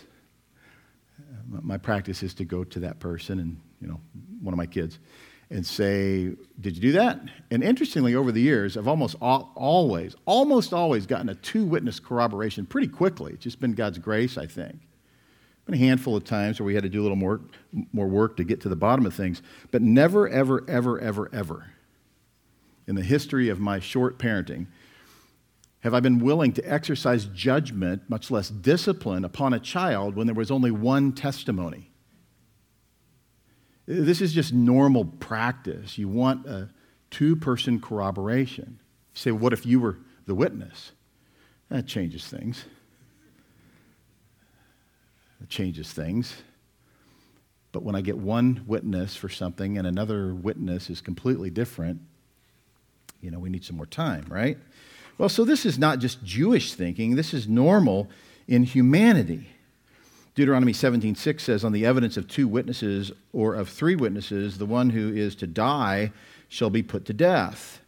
Uh, 1.19 1.59
my 1.61 1.77
practice 1.77 2.23
is 2.23 2.33
to 2.35 2.45
go 2.45 2.63
to 2.63 2.79
that 2.79 2.99
person 2.99 3.39
and, 3.39 3.59
you 3.81 3.87
know, 3.87 3.99
one 4.41 4.53
of 4.53 4.57
my 4.57 4.65
kids 4.65 4.99
and 5.49 5.65
say, 5.65 6.31
Did 6.59 6.75
you 6.75 6.81
do 6.81 6.91
that? 6.93 7.19
And 7.51 7.63
interestingly, 7.63 8.15
over 8.15 8.31
the 8.31 8.41
years, 8.41 8.77
I've 8.77 8.87
almost 8.87 9.15
always, 9.21 10.15
almost 10.25 10.73
always 10.73 11.05
gotten 11.05 11.29
a 11.29 11.35
two 11.35 11.65
witness 11.65 11.99
corroboration 11.99 12.65
pretty 12.65 12.87
quickly. 12.87 13.33
It's 13.33 13.43
just 13.43 13.59
been 13.59 13.73
God's 13.73 13.99
grace, 13.99 14.37
I 14.37 14.47
think. 14.47 14.79
Been 15.65 15.75
a 15.75 15.77
handful 15.77 16.17
of 16.17 16.25
times 16.25 16.59
where 16.59 16.65
we 16.65 16.73
had 16.73 16.83
to 16.83 16.89
do 16.89 17.01
a 17.01 17.03
little 17.03 17.15
more, 17.15 17.39
more 17.93 18.07
work 18.07 18.35
to 18.37 18.43
get 18.43 18.61
to 18.61 18.69
the 18.69 18.75
bottom 18.75 19.05
of 19.05 19.13
things, 19.13 19.41
but 19.71 19.81
never, 19.81 20.27
ever, 20.27 20.65
ever, 20.67 20.99
ever, 20.99 21.29
ever 21.33 21.67
in 22.85 22.95
the 22.95 23.03
history 23.03 23.47
of 23.47 23.59
my 23.59 23.79
short 23.79 24.19
parenting 24.19 24.67
have 25.83 25.93
I 25.93 25.99
been 25.99 26.19
willing 26.19 26.53
to 26.53 26.61
exercise 26.61 27.25
judgment, 27.25 28.03
much 28.09 28.31
less 28.31 28.49
discipline, 28.49 29.25
upon 29.25 29.53
a 29.53 29.59
child 29.59 30.15
when 30.15 30.27
there 30.27 30.33
was 30.33 30.49
only 30.49 30.71
one 30.71 31.11
testimony. 31.11 31.91
This 33.85 34.21
is 34.21 34.31
just 34.31 34.53
normal 34.53 35.03
practice. 35.03 35.97
You 35.97 36.07
want 36.07 36.45
a 36.47 36.69
two 37.11 37.35
person 37.35 37.81
corroboration. 37.81 38.79
You 39.13 39.19
say, 39.19 39.31
What 39.31 39.51
if 39.51 39.65
you 39.65 39.81
were 39.81 39.97
the 40.25 40.33
witness? 40.33 40.93
That 41.67 41.85
changes 41.85 42.25
things. 42.25 42.63
It 45.41 45.49
changes 45.49 45.91
things. 45.91 46.43
But 47.73 47.83
when 47.83 47.95
I 47.95 47.99
get 47.99 48.17
one 48.17 48.63
witness 48.67 49.17
for 49.17 49.27
something 49.27 49.77
and 49.77 49.85
another 49.85 50.33
witness 50.33 50.89
is 50.89 51.01
completely 51.01 51.49
different, 51.49 51.99
you 53.19 53.31
know, 53.31 53.39
we 53.39 53.49
need 53.49 53.65
some 53.65 53.75
more 53.75 53.85
time, 53.85 54.25
right? 54.29 54.57
Well, 55.17 55.29
so 55.29 55.45
this 55.45 55.65
is 55.65 55.77
not 55.77 55.99
just 55.99 56.23
Jewish 56.23 56.73
thinking, 56.73 57.15
this 57.15 57.33
is 57.33 57.47
normal 57.47 58.09
in 58.47 58.63
humanity. 58.63 59.47
Deuteronomy 60.35 60.73
17:6 60.73 61.39
says 61.41 61.63
on 61.63 61.71
the 61.71 61.85
evidence 61.85 62.17
of 62.17 62.27
two 62.27 62.47
witnesses 62.47 63.11
or 63.31 63.53
of 63.53 63.69
three 63.69 63.95
witnesses 63.95 64.57
the 64.57 64.65
one 64.65 64.89
who 64.89 65.13
is 65.13 65.35
to 65.35 65.47
die 65.47 66.11
shall 66.47 66.71
be 66.71 66.81
put 66.81 67.05
to 67.05 67.13
death. 67.13 67.81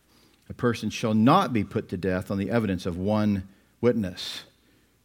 A 0.48 0.54
person 0.54 0.92
shall 0.92 1.16
not 1.16 1.54
be 1.54 1.64
put 1.64 1.90
to 1.90 1.98
death 1.98 2.30
on 2.30 2.38
the 2.38 2.52
evidence 2.52 2.86
of 2.86 2.98
one 2.98 3.48
witness. 3.82 4.44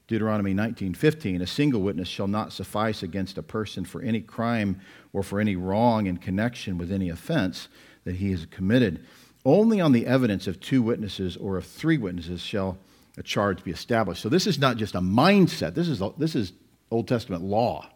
Deuteronomy 0.07 0.53
19:15 0.53 1.41
A 1.41 1.47
single 1.47 1.81
witness 1.81 2.09
shall 2.09 2.29
not 2.29 2.53
suffice 2.53 3.03
against 3.03 3.39
a 3.39 3.43
person 3.43 3.85
for 3.87 4.03
any 4.03 4.21
crime 4.21 4.79
or 5.15 5.23
for 5.23 5.41
any 5.41 5.57
wrong 5.57 6.07
in 6.07 6.19
connection 6.19 6.77
with 6.77 6.93
any 6.93 7.09
offense 7.09 7.69
that 8.05 8.17
he 8.17 8.33
has 8.33 8.45
committed. 8.47 9.01
Only 9.45 9.81
on 9.81 9.93
the 9.93 10.07
evidence 10.07 10.47
of 10.47 10.61
two 10.61 10.83
witnesses 10.83 11.37
or 11.37 11.57
of 11.57 11.65
three 11.65 11.99
witnesses 11.99 12.43
shall 12.43 12.79
a 13.17 13.23
charge 13.23 13.65
be 13.65 13.71
established. 13.71 14.23
So 14.23 14.29
this 14.29 14.47
is 14.47 14.59
not 14.59 14.77
just 14.77 14.95
a 14.95 15.01
mindset, 15.01 15.75
this 15.75 15.89
is, 15.89 16.03
this 16.19 16.35
is 16.35 16.53
Old 16.91 17.09
Testament 17.09 17.43
law. 17.43 17.89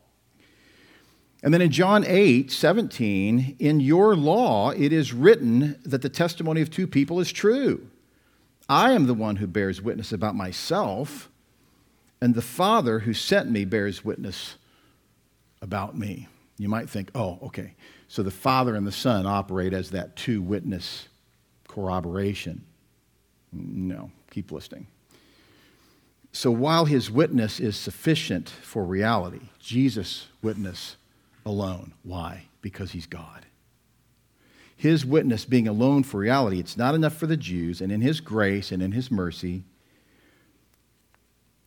And 1.43 1.53
then 1.53 1.61
in 1.61 1.71
John 1.71 2.05
8, 2.07 2.51
17, 2.51 3.57
in 3.59 3.81
your 3.81 4.17
law 4.17 4.71
it 4.71 4.93
is 4.93 5.13
written 5.13 5.79
that 5.85 6.03
the 6.03 6.09
testimony 6.09 6.63
of 6.63 6.71
two 6.71 6.87
people 6.87 7.21
is 7.21 7.31
true. 7.31 7.89
I 8.69 8.93
am 8.93 9.07
the 9.07 9.15
one 9.15 9.37
who 9.37 9.47
bears 9.47 9.83
witness 9.83 10.11
about 10.11 10.35
myself, 10.35 11.29
and 12.21 12.35
the 12.35 12.41
Father 12.43 13.01
who 13.01 13.13
sent 13.13 13.51
me 13.51 13.67
bears 13.67 14.03
witness 14.03 14.57
about 15.61 15.99
me. 15.99 16.29
You 16.57 16.71
might 16.71 16.89
think, 16.89 17.11
oh, 17.15 17.39
okay. 17.43 17.75
So 18.09 18.23
the 18.23 18.31
Father 18.31 18.75
and 18.75 18.87
the 18.87 18.93
Son 18.93 19.27
operate 19.27 19.75
as 19.75 19.91
that 19.91 20.17
two 20.17 20.41
witness 20.41 21.09
corroboration. 21.75 22.65
No, 23.53 24.11
keep 24.31 24.53
listening. 24.53 24.87
So 26.33 26.51
while 26.51 26.85
his 26.85 27.11
witness 27.11 27.61
is 27.61 27.77
sufficient 27.77 28.49
for 28.49 28.85
reality, 28.85 29.49
Jesus' 29.59 30.29
witness 30.43 30.97
alone. 31.45 31.93
Why? 32.03 32.47
Because 32.61 32.93
he's 32.93 33.07
God. 33.07 33.47
His 34.77 35.05
witness 35.05 35.45
being 35.45 35.69
alone 35.69 36.03
for 36.03 36.19
reality, 36.19 36.59
it's 36.59 36.77
not 36.77 36.95
enough 36.95 37.15
for 37.15 37.27
the 37.27 37.37
Jews, 37.37 37.81
and 37.81 37.91
in 37.93 38.01
his 38.01 38.21
grace 38.21 38.73
and 38.73 38.83
in 38.83 38.93
his 38.93 39.11
mercy, 39.11 39.65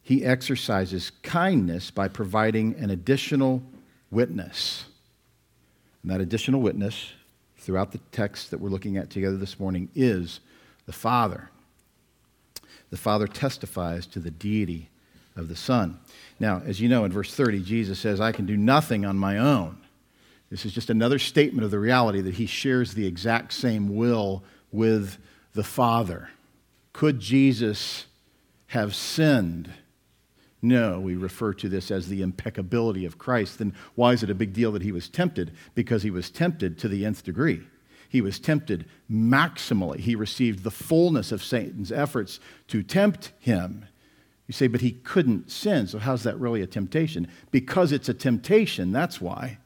he 0.02 0.24
exercises 0.24 1.12
kindness 1.24 1.92
by 1.92 2.08
providing 2.08 2.76
an 2.76 2.90
additional 2.90 3.62
witness. 4.10 4.86
And 6.02 6.12
that 6.12 6.22
additional 6.22 6.62
witness 6.62 7.12
throughout 7.68 7.92
the 7.92 8.00
text 8.14 8.50
that 8.50 8.62
we're 8.62 8.70
looking 8.70 8.96
at 8.96 9.10
together 9.10 9.36
this 9.36 9.60
morning 9.60 9.90
is 9.94 10.40
the 10.86 10.94
Father. 10.94 11.50
The 12.92 12.96
Father 12.98 13.28
testifies 13.28 14.08
to 14.08 14.22
the 14.22 14.32
deity 14.32 14.88
of 15.36 15.50
the 15.50 15.56
Son. 15.58 16.00
Now, 16.40 16.62
as 16.66 16.80
you 16.80 16.88
know, 16.88 17.04
in 17.04 17.12
verse 17.12 17.36
30, 17.36 17.60
Jesus 17.64 18.00
says, 18.00 18.22
I 18.22 18.32
can 18.32 18.46
do 18.46 18.56
nothing 18.56 19.04
on 19.04 19.18
my 19.18 19.38
own. 19.38 19.80
This 20.50 20.66
is 20.66 20.72
just 20.72 20.90
another 20.90 21.20
statement 21.20 21.66
of 21.66 21.72
the 21.72 21.78
reality 21.78 22.22
that 22.22 22.36
he 22.36 22.46
shares 22.46 22.94
the 22.94 23.06
exact 23.06 23.52
same 23.52 23.98
will 23.98 24.46
with 24.72 25.18
the 25.52 25.62
Father. 25.62 26.30
Could 26.94 27.20
Jesus 27.20 28.06
have 28.68 28.96
sinned? 28.96 29.70
No, 30.62 31.00
we 31.00 31.16
refer 31.16 31.54
to 31.54 31.70
this 31.70 31.92
as 31.92 32.08
the 32.08 32.22
impeccability 32.22 33.06
of 33.06 33.18
Christ. 33.18 33.60
Then 33.60 33.74
why 33.96 34.14
is 34.14 34.24
it 34.24 34.30
a 34.30 34.36
big 34.36 34.54
deal 34.54 34.72
that 34.72 34.82
he 34.82 34.92
was 34.92 35.08
tempted? 35.08 35.52
Because 35.76 36.04
he 36.04 36.10
was 36.10 36.30
tempted 36.30 36.80
to 36.80 36.88
the 36.88 37.06
nth 37.06 37.24
degree. 37.24 37.62
He 38.10 38.22
was 38.22 38.40
tempted 38.40 38.86
maximally. 39.12 40.00
He 40.00 40.16
received 40.16 40.64
the 40.64 40.72
fullness 40.72 41.32
of 41.32 41.44
Satan's 41.44 41.92
efforts 41.92 42.40
to 42.70 42.82
tempt 42.82 43.34
him. 43.40 43.86
You 44.48 44.54
say, 44.54 44.68
but 44.68 44.82
he 44.82 44.92
couldn't 44.92 45.52
sin, 45.52 45.88
so 45.88 46.00
how's 46.00 46.24
that 46.24 46.40
really 46.40 46.62
a 46.62 46.68
temptation? 46.68 47.28
Because 47.52 47.92
it's 47.92 48.08
a 48.08 48.14
temptation, 48.14 48.94
that's 48.94 49.20
why. 49.20 49.58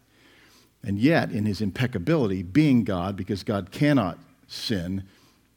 And 0.84 0.97
yet, 0.97 1.32
in 1.32 1.45
his 1.45 1.62
impeccability, 1.62 2.41
being 2.41 2.84
God, 2.84 3.15
because 3.15 3.43
God 3.43 3.71
cannot 3.71 4.17
sin, 4.47 5.04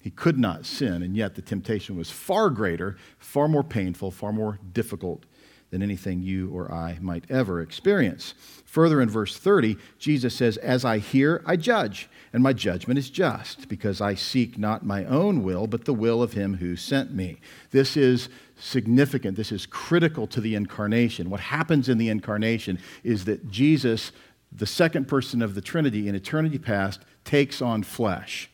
he 0.04 0.10
could 0.10 0.38
not 0.38 0.66
sin, 0.66 1.02
and 1.02 1.16
yet 1.16 1.34
the 1.34 1.40
temptation 1.40 1.96
was 1.96 2.10
far 2.10 2.50
greater, 2.50 2.98
far 3.18 3.48
more 3.48 3.64
painful, 3.64 4.10
far 4.10 4.34
more 4.34 4.58
difficult 4.74 5.24
than 5.70 5.82
anything 5.82 6.20
you 6.20 6.50
or 6.50 6.70
I 6.70 6.98
might 7.00 7.24
ever 7.30 7.62
experience. 7.62 8.34
Further 8.66 9.00
in 9.00 9.08
verse 9.08 9.38
30, 9.38 9.78
Jesus 9.98 10.34
says, 10.34 10.58
As 10.58 10.84
I 10.84 10.98
hear, 10.98 11.42
I 11.46 11.56
judge, 11.56 12.10
and 12.34 12.42
my 12.42 12.52
judgment 12.52 12.98
is 12.98 13.08
just, 13.08 13.66
because 13.66 14.02
I 14.02 14.14
seek 14.14 14.58
not 14.58 14.84
my 14.84 15.06
own 15.06 15.42
will, 15.42 15.66
but 15.66 15.86
the 15.86 15.94
will 15.94 16.22
of 16.22 16.34
him 16.34 16.58
who 16.58 16.76
sent 16.76 17.14
me. 17.14 17.40
This 17.70 17.96
is 17.96 18.28
significant. 18.58 19.38
This 19.38 19.52
is 19.52 19.64
critical 19.64 20.26
to 20.26 20.40
the 20.42 20.54
incarnation. 20.54 21.30
What 21.30 21.40
happens 21.40 21.88
in 21.88 21.96
the 21.96 22.10
incarnation 22.10 22.78
is 23.02 23.24
that 23.24 23.50
Jesus, 23.50 24.12
the 24.52 24.66
second 24.66 25.08
person 25.08 25.40
of 25.40 25.54
the 25.54 25.62
Trinity 25.62 26.08
in 26.08 26.14
eternity 26.14 26.58
past, 26.58 27.00
takes 27.24 27.62
on 27.62 27.82
flesh. 27.82 28.50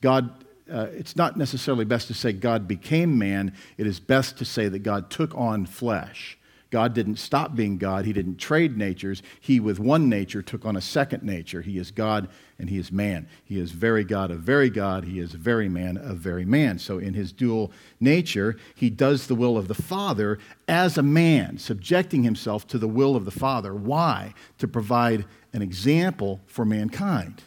God 0.00 0.42
uh, 0.72 0.88
it's 0.92 1.16
not 1.16 1.36
necessarily 1.36 1.84
best 1.84 2.08
to 2.08 2.14
say 2.14 2.32
God 2.32 2.66
became 2.66 3.18
man. 3.18 3.54
It 3.76 3.86
is 3.86 4.00
best 4.00 4.38
to 4.38 4.44
say 4.44 4.68
that 4.68 4.80
God 4.80 5.10
took 5.10 5.34
on 5.36 5.66
flesh. 5.66 6.38
God 6.72 6.94
didn't 6.94 7.16
stop 7.16 7.54
being 7.54 7.76
God. 7.76 8.06
He 8.06 8.14
didn't 8.14 8.38
trade 8.38 8.78
natures. 8.78 9.22
He, 9.38 9.60
with 9.60 9.78
one 9.78 10.08
nature, 10.08 10.40
took 10.40 10.64
on 10.64 10.74
a 10.74 10.80
second 10.80 11.22
nature. 11.22 11.60
He 11.60 11.76
is 11.76 11.90
God 11.90 12.30
and 12.58 12.70
he 12.70 12.78
is 12.78 12.90
man. 12.90 13.28
He 13.44 13.60
is 13.60 13.72
very 13.72 14.04
God 14.04 14.30
of 14.30 14.38
very 14.38 14.70
God. 14.70 15.04
He 15.04 15.18
is 15.18 15.32
very 15.32 15.68
man 15.68 15.98
of 15.98 16.16
very 16.16 16.46
man. 16.46 16.78
So, 16.78 16.96
in 16.96 17.12
his 17.12 17.30
dual 17.30 17.72
nature, 18.00 18.56
he 18.74 18.88
does 18.88 19.26
the 19.26 19.34
will 19.34 19.58
of 19.58 19.68
the 19.68 19.74
Father 19.74 20.38
as 20.66 20.96
a 20.96 21.02
man, 21.02 21.58
subjecting 21.58 22.22
himself 22.22 22.66
to 22.68 22.78
the 22.78 22.88
will 22.88 23.16
of 23.16 23.26
the 23.26 23.30
Father. 23.30 23.74
Why? 23.74 24.32
To 24.56 24.66
provide 24.66 25.26
an 25.52 25.60
example 25.60 26.40
for 26.46 26.64
mankind. 26.64 27.42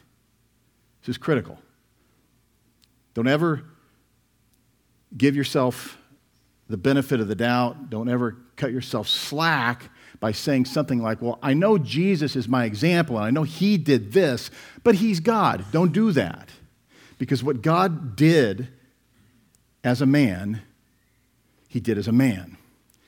This 1.02 1.16
is 1.16 1.18
critical. 1.18 1.58
Don't 3.16 3.28
ever 3.28 3.64
give 5.18 5.36
yourself 5.36 5.98
the 6.70 6.78
benefit 6.78 7.20
of 7.20 7.28
the 7.28 7.36
doubt. 7.36 7.90
Don't 7.90 8.10
ever 8.10 8.38
cut 8.56 8.72
yourself 8.72 9.08
slack 9.08 9.90
by 10.20 10.32
saying 10.32 10.66
something 10.66 11.02
like, 11.02 11.22
Well, 11.22 11.40
I 11.42 11.54
know 11.54 11.78
Jesus 11.78 12.36
is 12.36 12.48
my 12.48 12.66
example, 12.66 13.18
and 13.18 13.26
I 13.26 13.32
know 13.32 13.44
he 13.44 13.78
did 13.78 14.14
this, 14.14 14.52
but 14.84 14.96
he's 14.96 15.20
God. 15.20 15.66
Don't 15.72 15.92
do 15.92 16.12
that. 16.12 16.50
Because 17.18 17.44
what 17.44 17.62
God 17.62 18.16
did 18.16 18.68
as 19.84 20.02
a 20.02 20.06
man, 20.06 20.62
he 21.68 21.80
did 21.80 21.98
as 21.98 22.08
a 22.08 22.12
man. 22.12 22.58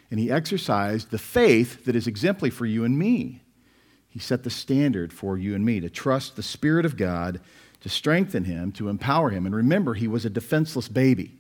And 0.10 0.20
he 0.20 0.32
exercised 0.32 1.12
the 1.12 1.18
faith 1.18 1.84
that 1.84 1.96
is 1.96 2.08
exemplary 2.08 2.52
for 2.52 2.66
you 2.66 2.86
and 2.86 2.98
me. 2.98 3.42
He 4.08 4.20
set 4.20 4.44
the 4.44 4.50
standard 4.50 5.12
for 5.12 5.38
you 5.38 5.54
and 5.54 5.66
me 5.66 5.82
to 5.82 5.90
trust 5.90 6.36
the 6.36 6.44
Spirit 6.44 6.86
of 6.86 6.96
God 6.96 7.42
to 7.82 7.90
strengthen 7.90 8.46
him, 8.46 8.72
to 8.74 8.90
empower 8.90 9.30
him. 9.30 9.46
And 9.46 9.56
remember, 9.56 9.94
he 9.94 10.08
was 10.08 10.26
a 10.26 10.30
defenseless 10.30 10.88
baby. 10.88 11.38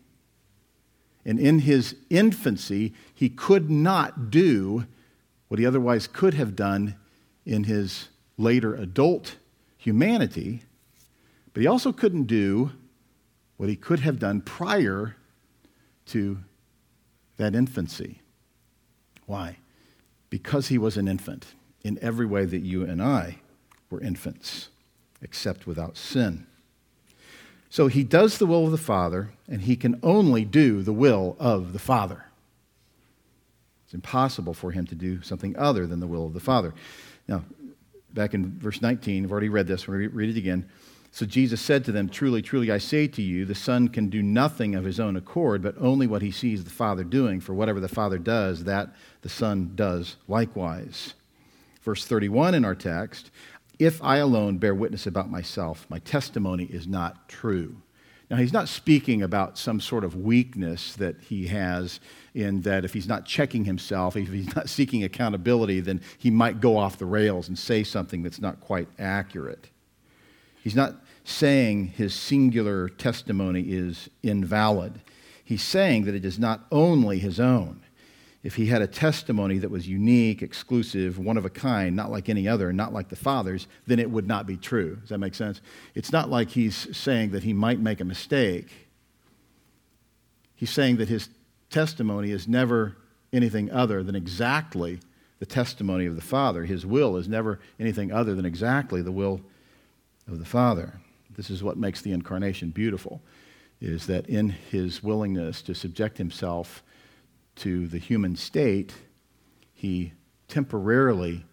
And 1.25 1.39
in 1.39 1.59
his 1.59 1.95
infancy, 2.09 2.93
he 3.13 3.29
could 3.29 3.69
not 3.69 4.29
do 4.29 4.85
what 5.47 5.59
he 5.59 5.65
otherwise 5.65 6.07
could 6.07 6.33
have 6.35 6.55
done 6.55 6.95
in 7.45 7.65
his 7.65 8.09
later 8.37 8.75
adult 8.75 9.37
humanity, 9.77 10.63
but 11.53 11.61
he 11.61 11.67
also 11.67 11.91
couldn't 11.91 12.25
do 12.25 12.71
what 13.57 13.69
he 13.69 13.75
could 13.75 13.99
have 14.01 14.19
done 14.19 14.41
prior 14.41 15.15
to 16.05 16.37
that 17.37 17.55
infancy. 17.55 18.21
Why? 19.25 19.57
Because 20.29 20.67
he 20.67 20.77
was 20.77 20.97
an 20.97 21.07
infant 21.07 21.55
in 21.83 21.97
every 22.01 22.25
way 22.25 22.45
that 22.45 22.59
you 22.59 22.83
and 22.83 23.01
I 23.01 23.39
were 23.89 24.01
infants 24.01 24.69
except 25.21 25.67
without 25.67 25.97
sin. 25.97 26.45
So 27.69 27.87
he 27.87 28.03
does 28.03 28.37
the 28.37 28.45
will 28.45 28.65
of 28.65 28.71
the 28.71 28.77
Father, 28.77 29.31
and 29.47 29.61
he 29.61 29.75
can 29.75 29.99
only 30.01 30.45
do 30.45 30.81
the 30.81 30.93
will 30.93 31.35
of 31.39 31.73
the 31.73 31.79
Father. 31.79 32.25
It's 33.85 33.93
impossible 33.93 34.53
for 34.53 34.71
him 34.71 34.85
to 34.87 34.95
do 34.95 35.21
something 35.21 35.55
other 35.57 35.87
than 35.87 35.99
the 35.99 36.07
will 36.07 36.25
of 36.25 36.33
the 36.33 36.39
Father. 36.39 36.73
Now, 37.27 37.43
back 38.13 38.33
in 38.33 38.57
verse 38.59 38.81
19, 38.81 39.25
I've 39.25 39.31
already 39.31 39.49
read 39.49 39.67
this, 39.67 39.87
we'll 39.87 39.97
read 39.97 40.29
it 40.29 40.37
again. 40.37 40.69
So 41.11 41.25
Jesus 41.25 41.61
said 41.61 41.85
to 41.85 41.91
them, 41.91 42.09
Truly, 42.09 42.41
truly, 42.41 42.71
I 42.71 42.77
say 42.77 43.07
to 43.07 43.21
you, 43.21 43.45
the 43.45 43.55
Son 43.55 43.87
can 43.87 44.09
do 44.09 44.21
nothing 44.21 44.75
of 44.75 44.83
his 44.83 44.99
own 44.99 45.15
accord, 45.15 45.61
but 45.61 45.75
only 45.79 46.05
what 46.05 46.21
he 46.21 46.31
sees 46.31 46.63
the 46.63 46.69
Father 46.69 47.03
doing. 47.03 47.39
For 47.39 47.53
whatever 47.53 47.79
the 47.79 47.87
Father 47.87 48.17
does, 48.17 48.65
that 48.65 48.93
the 49.21 49.29
Son 49.29 49.71
does 49.75 50.17
likewise. 50.27 51.13
Verse 51.81 52.05
31 52.05 52.53
in 52.53 52.65
our 52.65 52.75
text 52.75 53.31
If 53.79 54.03
I 54.03 54.17
alone 54.17 54.57
bear 54.57 54.73
witness 54.73 55.05
about 55.05 55.29
myself, 55.29 55.85
my 55.89 55.99
testimony 55.99 56.65
is 56.65 56.87
not 56.87 57.29
true. 57.29 57.77
Now, 58.29 58.37
he's 58.37 58.51
not 58.51 58.67
speaking 58.67 59.21
about 59.21 59.57
some 59.57 59.79
sort 59.79 60.03
of 60.03 60.15
weakness 60.15 60.95
that 60.95 61.15
he 61.21 61.47
has 61.47 62.01
in 62.33 62.61
that 62.61 62.83
if 62.83 62.93
he's 62.93 63.07
not 63.07 63.25
checking 63.25 63.63
himself, 63.63 64.17
if 64.17 64.29
he's 64.29 64.53
not 64.53 64.69
seeking 64.69 65.03
accountability, 65.03 65.79
then 65.79 66.01
he 66.17 66.29
might 66.29 66.59
go 66.59 66.75
off 66.75 66.97
the 66.97 67.05
rails 67.05 67.47
and 67.47 67.57
say 67.57 67.83
something 67.83 68.23
that's 68.23 68.41
not 68.41 68.59
quite 68.59 68.89
accurate. 68.99 69.69
He's 70.61 70.75
not 70.75 70.95
saying 71.23 71.87
his 71.87 72.13
singular 72.13 72.89
testimony 72.89 73.61
is 73.61 74.09
invalid. 74.23 74.99
He's 75.43 75.63
saying 75.63 76.03
that 76.05 76.15
it 76.15 76.25
is 76.25 76.37
not 76.37 76.65
only 76.71 77.19
his 77.19 77.39
own 77.39 77.81
if 78.47 78.55
he 78.55 78.67
had 78.67 78.81
a 78.81 78.87
testimony 78.87 79.57
that 79.57 79.69
was 79.69 79.89
unique, 79.89 80.41
exclusive, 80.41 81.19
one 81.19 81.35
of 81.35 81.43
a 81.43 81.49
kind, 81.49 81.97
not 81.97 82.09
like 82.09 82.29
any 82.29 82.47
other, 82.47 82.71
not 82.71 82.93
like 82.93 83.09
the 83.09 83.15
Father's, 83.17 83.67
then 83.87 83.99
it 83.99 84.09
would 84.09 84.25
not 84.25 84.47
be 84.47 84.55
true. 84.55 84.95
Does 84.95 85.09
that 85.09 85.17
make 85.17 85.35
sense? 85.35 85.59
It's 85.95 86.13
not 86.13 86.29
like 86.29 86.51
he's 86.51 86.95
saying 86.95 87.31
that 87.31 87.43
he 87.43 87.51
might 87.51 87.81
make 87.81 87.99
a 87.99 88.05
mistake. 88.05 88.69
He's 90.55 90.69
saying 90.69 90.95
that 90.95 91.09
his 91.09 91.27
testimony 91.69 92.31
is 92.31 92.47
never 92.47 92.95
anything 93.33 93.69
other 93.69 94.01
than 94.01 94.15
exactly 94.15 95.01
the 95.39 95.45
testimony 95.45 96.05
of 96.05 96.15
the 96.15 96.21
Father. 96.21 96.63
His 96.63 96.85
will 96.85 97.17
is 97.17 97.27
never 97.27 97.59
anything 97.81 98.13
other 98.13 98.33
than 98.33 98.45
exactly 98.45 99.01
the 99.01 99.11
will 99.11 99.41
of 100.25 100.39
the 100.39 100.45
Father. 100.45 101.01
This 101.35 101.49
is 101.49 101.63
what 101.63 101.75
makes 101.75 102.01
the 102.01 102.13
incarnation 102.13 102.69
beautiful, 102.69 103.21
is 103.81 104.07
that 104.07 104.25
in 104.29 104.51
his 104.51 105.03
willingness 105.03 105.61
to 105.63 105.75
subject 105.75 106.17
himself 106.17 106.81
to 107.57 107.87
the 107.87 107.97
human 107.97 108.35
state, 108.35 108.93
he 109.73 110.13
temporarily 110.47 111.45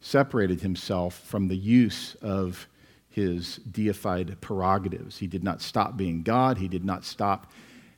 separated 0.00 0.60
himself 0.60 1.18
from 1.20 1.48
the 1.48 1.56
use 1.56 2.14
of 2.20 2.68
his 3.08 3.56
deified 3.70 4.40
prerogatives. 4.40 5.18
He 5.18 5.26
did 5.26 5.44
not 5.44 5.62
stop 5.62 5.96
being 5.96 6.22
God, 6.22 6.58
he 6.58 6.68
did 6.68 6.84
not 6.84 7.04
stop 7.04 7.50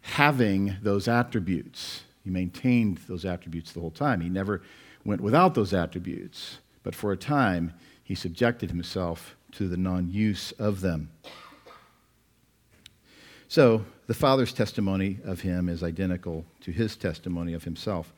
having 0.02 0.76
those 0.82 1.08
attributes. 1.08 2.02
He 2.22 2.30
maintained 2.30 2.98
those 3.08 3.24
attributes 3.24 3.72
the 3.72 3.80
whole 3.80 3.90
time. 3.90 4.20
He 4.20 4.28
never 4.28 4.62
went 5.04 5.20
without 5.20 5.54
those 5.54 5.72
attributes, 5.72 6.58
but 6.82 6.94
for 6.94 7.12
a 7.12 7.16
time, 7.16 7.72
he 8.02 8.14
subjected 8.14 8.70
himself 8.70 9.36
to 9.52 9.68
the 9.68 9.76
non 9.76 10.10
use 10.10 10.52
of 10.52 10.80
them. 10.80 11.10
So, 13.48 13.84
the 14.06 14.14
Father's 14.14 14.52
testimony 14.52 15.18
of 15.24 15.40
him 15.40 15.68
is 15.68 15.82
identical 15.82 16.44
to 16.60 16.70
his 16.70 16.96
testimony 16.96 17.54
of 17.54 17.64
himself. 17.64 18.12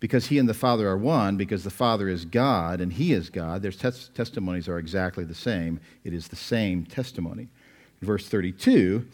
Because 0.00 0.26
he 0.26 0.38
and 0.38 0.48
the 0.48 0.54
Father 0.54 0.88
are 0.88 0.98
one, 0.98 1.36
because 1.36 1.64
the 1.64 1.70
Father 1.70 2.08
is 2.08 2.24
God 2.24 2.80
and 2.80 2.92
he 2.92 3.12
is 3.12 3.30
God, 3.30 3.62
their 3.62 3.72
tes- 3.72 4.10
testimonies 4.14 4.68
are 4.68 4.78
exactly 4.78 5.24
the 5.24 5.34
same. 5.34 5.80
It 6.04 6.12
is 6.12 6.28
the 6.28 6.36
same 6.36 6.84
testimony. 6.84 7.48
Verse 8.02 8.28
32, 8.28 9.06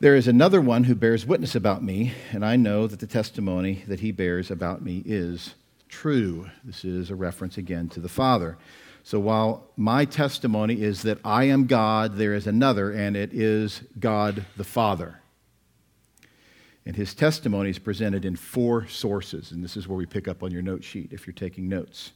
there 0.00 0.16
is 0.16 0.26
another 0.26 0.60
one 0.60 0.84
who 0.84 0.94
bears 0.94 1.24
witness 1.24 1.54
about 1.54 1.82
me, 1.82 2.12
and 2.32 2.44
I 2.44 2.56
know 2.56 2.86
that 2.86 2.98
the 2.98 3.06
testimony 3.06 3.84
that 3.86 4.00
he 4.00 4.10
bears 4.10 4.50
about 4.50 4.82
me 4.82 5.02
is 5.06 5.54
true. 5.88 6.50
This 6.64 6.84
is 6.84 7.10
a 7.10 7.14
reference 7.14 7.56
again 7.56 7.88
to 7.90 8.00
the 8.00 8.08
Father. 8.08 8.58
So 9.04 9.20
while 9.20 9.70
my 9.76 10.06
testimony 10.06 10.80
is 10.80 11.02
that 11.02 11.18
I 11.22 11.44
am 11.44 11.66
God, 11.66 12.16
there 12.16 12.32
is 12.32 12.46
another, 12.46 12.90
and 12.90 13.18
it 13.18 13.34
is 13.34 13.82
God 14.00 14.46
the 14.56 14.64
Father. 14.64 15.20
And 16.86 16.96
his 16.96 17.12
testimony 17.12 17.68
is 17.68 17.78
presented 17.78 18.24
in 18.24 18.34
four 18.34 18.88
sources, 18.88 19.52
and 19.52 19.62
this 19.62 19.76
is 19.76 19.86
where 19.86 19.98
we 19.98 20.06
pick 20.06 20.26
up 20.26 20.42
on 20.42 20.50
your 20.50 20.62
note 20.62 20.82
sheet 20.82 21.12
if 21.12 21.26
you're 21.26 21.34
taking 21.34 21.68
notes. 21.68 22.12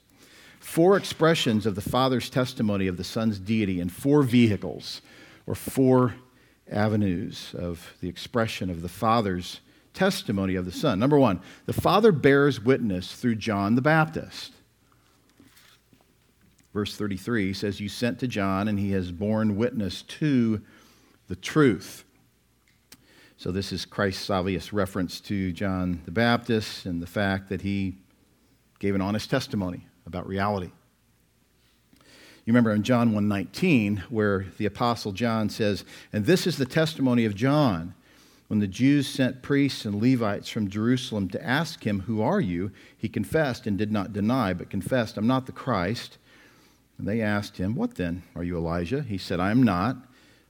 Four 0.60 0.96
expressions 0.96 1.66
of 1.66 1.74
the 1.74 1.82
Father's 1.82 2.30
testimony 2.30 2.86
of 2.86 2.96
the 2.96 3.04
Son's 3.04 3.38
deity 3.38 3.80
in 3.80 3.90
four 3.90 4.22
vehicles, 4.22 5.02
or 5.46 5.54
four 5.54 6.14
avenues 6.70 7.54
of 7.54 7.94
the 8.00 8.08
expression 8.08 8.70
of 8.70 8.80
the 8.80 8.88
Father's 8.88 9.60
testimony 9.92 10.54
of 10.54 10.64
the 10.64 10.72
Son. 10.72 10.98
Number 10.98 11.18
one, 11.18 11.40
the 11.66 11.74
Father 11.74 12.12
bears 12.12 12.62
witness 12.64 13.14
through 13.14 13.34
John 13.34 13.74
the 13.74 13.82
Baptist. 13.82 14.52
Verse 16.72 16.96
33 16.96 17.52
says, 17.54 17.80
You 17.80 17.88
sent 17.88 18.18
to 18.20 18.28
John, 18.28 18.68
and 18.68 18.78
he 18.78 18.92
has 18.92 19.10
borne 19.10 19.56
witness 19.56 20.02
to 20.02 20.60
the 21.28 21.36
truth. 21.36 22.04
So, 23.36 23.52
this 23.52 23.72
is 23.72 23.84
Christ's 23.84 24.30
obvious 24.30 24.72
reference 24.72 25.20
to 25.22 25.52
John 25.52 26.02
the 26.04 26.10
Baptist 26.10 26.86
and 26.86 27.00
the 27.00 27.06
fact 27.06 27.48
that 27.50 27.62
he 27.62 27.96
gave 28.80 28.94
an 28.94 29.00
honest 29.00 29.30
testimony 29.30 29.86
about 30.06 30.26
reality. 30.26 30.70
You 32.48 32.52
remember 32.52 32.72
in 32.72 32.82
John 32.82 33.12
1:19 33.12 33.98
where 34.08 34.46
the 34.56 34.66
apostle 34.66 35.12
John 35.12 35.50
says, 35.50 35.84
"And 36.12 36.24
this 36.24 36.46
is 36.46 36.56
the 36.56 36.66
testimony 36.66 37.24
of 37.24 37.34
John. 37.34 37.94
When 38.46 38.60
the 38.60 38.66
Jews 38.66 39.06
sent 39.06 39.42
priests 39.42 39.84
and 39.84 40.00
Levites 40.00 40.48
from 40.48 40.70
Jerusalem 40.70 41.28
to 41.28 41.46
ask 41.46 41.86
him, 41.86 42.00
"Who 42.00 42.22
are 42.22 42.40
you?" 42.40 42.72
he 42.96 43.08
confessed 43.08 43.66
and 43.66 43.76
did 43.76 43.92
not 43.92 44.14
deny, 44.14 44.54
but 44.54 44.70
confessed, 44.70 45.18
"I'm 45.18 45.26
not 45.26 45.44
the 45.44 45.52
Christ." 45.52 46.16
And 46.98 47.06
they 47.06 47.20
asked 47.20 47.56
him, 47.56 47.74
What 47.74 47.94
then? 47.94 48.22
Are 48.34 48.42
you 48.42 48.56
Elijah? 48.56 49.02
He 49.02 49.18
said, 49.18 49.40
I 49.40 49.50
am 49.50 49.62
not. 49.62 49.96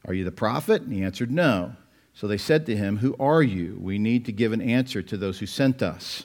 Are 0.06 0.14
you 0.14 0.24
the 0.24 0.32
prophet? 0.32 0.82
And 0.82 0.92
he 0.92 1.02
answered, 1.02 1.30
No. 1.30 1.76
So 2.14 2.26
they 2.26 2.38
said 2.38 2.66
to 2.66 2.76
him, 2.76 2.98
Who 2.98 3.14
are 3.20 3.42
you? 3.42 3.78
We 3.80 3.98
need 3.98 4.24
to 4.24 4.32
give 4.32 4.52
an 4.52 4.62
answer 4.62 5.02
to 5.02 5.16
those 5.16 5.38
who 5.38 5.46
sent 5.46 5.82
us. 5.82 6.24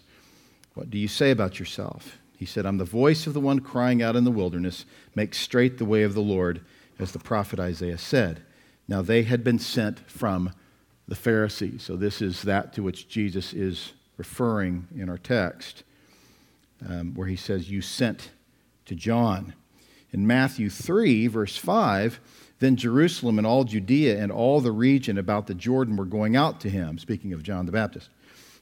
What 0.74 0.90
do 0.90 0.98
you 0.98 1.08
say 1.08 1.30
about 1.30 1.60
yourself? 1.60 2.18
He 2.38 2.46
said, 2.46 2.66
I'm 2.66 2.78
the 2.78 2.86
voice 2.86 3.28
of 3.28 3.34
the 3.34 3.40
one 3.40 3.60
crying 3.60 4.02
out 4.02 4.16
in 4.16 4.24
the 4.24 4.32
wilderness, 4.32 4.86
Make 5.14 5.36
straight 5.36 5.78
the 5.78 5.86
way 5.86 6.04
of 6.04 6.14
the 6.14 6.22
Lord, 6.22 6.62
as 6.98 7.12
the 7.12 7.20
prophet 7.20 7.60
Isaiah 7.60 7.98
said. 7.98 8.42
Now 8.88 9.02
they 9.02 9.24
had 9.24 9.44
been 9.44 9.60
sent 9.60 10.00
from 10.10 10.52
the 11.08 11.16
Pharisees. 11.16 11.84
So 11.84 11.96
this 11.96 12.22
is 12.22 12.42
that 12.44 12.74
to 12.74 12.84
which 12.84 13.08
Jesus 13.08 13.54
is 13.54 13.94
referring 14.18 14.88
in 14.96 15.10
our 15.10 15.18
text, 15.18 15.84
um, 16.88 17.14
where 17.14 17.28
he 17.28 17.36
says, 17.36 17.70
You 17.70 17.82
sent 17.82 18.32
to 18.86 18.96
John. 18.96 19.54
In 20.14 20.28
Matthew 20.28 20.70
3, 20.70 21.28
verse 21.28 21.58
5, 21.58 22.20
then 22.60 22.76
Jerusalem 22.76 23.40
and 23.40 23.48
all 23.48 23.64
Judea 23.64 24.22
and 24.22 24.32
all 24.32 24.62
the 24.62 24.72
region 24.72 25.18
about 25.18 25.48
the 25.48 25.56
Jordan 25.56 25.98
were 25.98 26.06
going 26.06 26.36
out 26.36 26.62
to 26.62 26.70
him, 26.70 26.98
speaking 26.98 27.34
of 27.34 27.44
John 27.44 27.66
the 27.66 27.72
Baptist. 27.72 28.10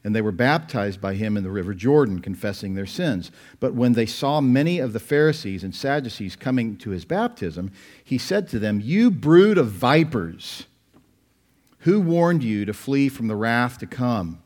And 0.03 0.15
they 0.15 0.21
were 0.21 0.31
baptized 0.31 0.99
by 0.99 1.13
him 1.13 1.37
in 1.37 1.43
the 1.43 1.51
river 1.51 1.75
Jordan, 1.75 2.19
confessing 2.19 2.73
their 2.73 2.87
sins. 2.87 3.29
But 3.59 3.75
when 3.75 3.93
they 3.93 4.07
saw 4.07 4.41
many 4.41 4.79
of 4.79 4.93
the 4.93 4.99
Pharisees 4.99 5.63
and 5.63 5.75
Sadducees 5.75 6.35
coming 6.35 6.77
to 6.77 6.89
his 6.89 7.05
baptism, 7.05 7.71
he 8.03 8.17
said 8.17 8.47
to 8.47 8.57
them, 8.57 8.79
You 8.81 9.11
brood 9.11 9.59
of 9.59 9.67
vipers, 9.67 10.65
who 11.79 11.99
warned 11.99 12.43
you 12.43 12.65
to 12.65 12.73
flee 12.73 13.09
from 13.09 13.27
the 13.27 13.35
wrath 13.35 13.77
to 13.79 13.85
come? 13.85 14.40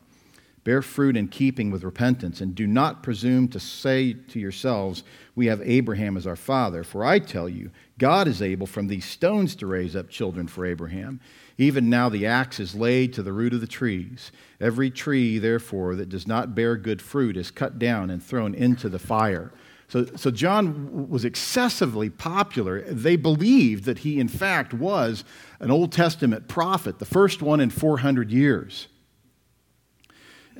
Bear 0.66 0.82
fruit 0.82 1.16
in 1.16 1.28
keeping 1.28 1.70
with 1.70 1.84
repentance, 1.84 2.40
and 2.40 2.52
do 2.52 2.66
not 2.66 3.00
presume 3.00 3.46
to 3.50 3.60
say 3.60 4.14
to 4.14 4.40
yourselves, 4.40 5.04
We 5.36 5.46
have 5.46 5.62
Abraham 5.62 6.16
as 6.16 6.26
our 6.26 6.34
father. 6.34 6.82
For 6.82 7.04
I 7.04 7.20
tell 7.20 7.48
you, 7.48 7.70
God 7.98 8.26
is 8.26 8.42
able 8.42 8.66
from 8.66 8.88
these 8.88 9.04
stones 9.04 9.54
to 9.56 9.66
raise 9.68 9.94
up 9.94 10.08
children 10.08 10.48
for 10.48 10.66
Abraham. 10.66 11.20
Even 11.56 11.88
now 11.88 12.08
the 12.08 12.26
axe 12.26 12.58
is 12.58 12.74
laid 12.74 13.12
to 13.12 13.22
the 13.22 13.32
root 13.32 13.54
of 13.54 13.60
the 13.60 13.68
trees. 13.68 14.32
Every 14.60 14.90
tree, 14.90 15.38
therefore, 15.38 15.94
that 15.94 16.08
does 16.08 16.26
not 16.26 16.56
bear 16.56 16.76
good 16.76 17.00
fruit 17.00 17.36
is 17.36 17.52
cut 17.52 17.78
down 17.78 18.10
and 18.10 18.20
thrown 18.20 18.52
into 18.52 18.88
the 18.88 18.98
fire. 18.98 19.52
So, 19.86 20.04
so 20.16 20.32
John 20.32 21.08
was 21.08 21.24
excessively 21.24 22.10
popular. 22.10 22.80
They 22.80 23.14
believed 23.14 23.84
that 23.84 23.98
he, 23.98 24.18
in 24.18 24.26
fact, 24.26 24.74
was 24.74 25.22
an 25.60 25.70
Old 25.70 25.92
Testament 25.92 26.48
prophet, 26.48 26.98
the 26.98 27.04
first 27.04 27.40
one 27.40 27.60
in 27.60 27.70
400 27.70 28.32
years. 28.32 28.88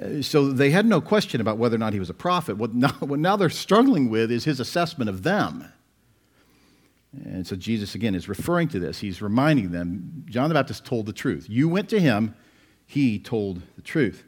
Uh, 0.01 0.23
so 0.23 0.51
they 0.51 0.71
had 0.71 0.87
no 0.87 1.01
question 1.01 1.41
about 1.41 1.59
whether 1.59 1.77
or 1.77 1.79
not 1.79 1.93
he 1.93 1.99
was 1.99 2.11
a 2.11 2.15
prophet. 2.15 2.57
What 2.57 2.75
now, 2.75 2.93
what 3.01 3.19
now 3.19 3.37
they're 3.37 3.51
struggling 3.51 4.11
with 4.11 4.31
is 4.31 4.45
his 4.45 4.61
assessment 4.61 5.09
of 5.09 5.23
them. 5.23 5.73
And 7.25 7.47
so 7.47 7.57
Jesus, 7.57 7.95
again, 7.95 8.15
is 8.15 8.29
referring 8.29 8.69
to 8.69 8.79
this. 8.79 8.99
He's 8.99 9.23
reminding 9.23 9.71
them 9.71 10.25
John 10.29 10.49
the 10.49 10.55
Baptist 10.55 10.85
told 10.85 11.07
the 11.07 11.13
truth. 11.13 11.47
You 11.49 11.69
went 11.69 11.89
to 11.91 12.01
him, 12.01 12.35
he 12.87 13.19
told 13.19 13.63
the 13.77 13.83
truth. 13.83 14.25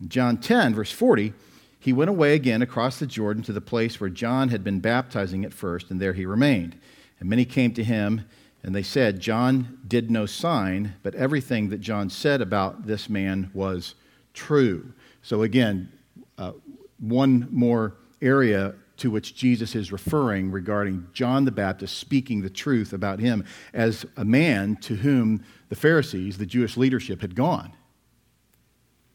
In 0.00 0.08
John 0.08 0.36
10, 0.36 0.74
verse 0.74 0.92
40, 0.92 1.32
he 1.80 1.92
went 1.92 2.10
away 2.10 2.34
again 2.34 2.60
across 2.60 2.98
the 2.98 3.06
Jordan 3.06 3.42
to 3.44 3.52
the 3.52 3.60
place 3.60 4.00
where 4.00 4.10
John 4.10 4.48
had 4.48 4.62
been 4.62 4.80
baptizing 4.80 5.44
at 5.44 5.54
first, 5.54 5.90
and 5.90 6.00
there 6.00 6.12
he 6.12 6.26
remained. 6.26 6.78
And 7.18 7.28
many 7.28 7.44
came 7.44 7.72
to 7.74 7.84
him, 7.84 8.26
and 8.62 8.74
they 8.74 8.82
said, 8.82 9.20
John 9.20 9.78
did 9.86 10.10
no 10.10 10.26
sign, 10.26 10.94
but 11.02 11.14
everything 11.14 11.70
that 11.70 11.80
John 11.80 12.10
said 12.10 12.40
about 12.40 12.86
this 12.86 13.08
man 13.08 13.50
was 13.54 13.94
true. 14.34 14.92
So 15.28 15.42
again, 15.42 15.92
uh, 16.38 16.52
one 16.98 17.48
more 17.50 17.98
area 18.22 18.74
to 18.96 19.10
which 19.10 19.34
Jesus 19.34 19.74
is 19.74 19.92
referring 19.92 20.50
regarding 20.50 21.06
John 21.12 21.44
the 21.44 21.50
Baptist 21.50 21.98
speaking 21.98 22.40
the 22.40 22.48
truth 22.48 22.94
about 22.94 23.20
him 23.20 23.44
as 23.74 24.06
a 24.16 24.24
man 24.24 24.76
to 24.76 24.96
whom 24.96 25.44
the 25.68 25.76
Pharisees, 25.76 26.38
the 26.38 26.46
Jewish 26.46 26.78
leadership, 26.78 27.20
had 27.20 27.34
gone. 27.34 27.74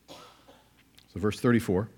So, 0.07 0.15
verse 1.15 1.39
34 1.39 1.89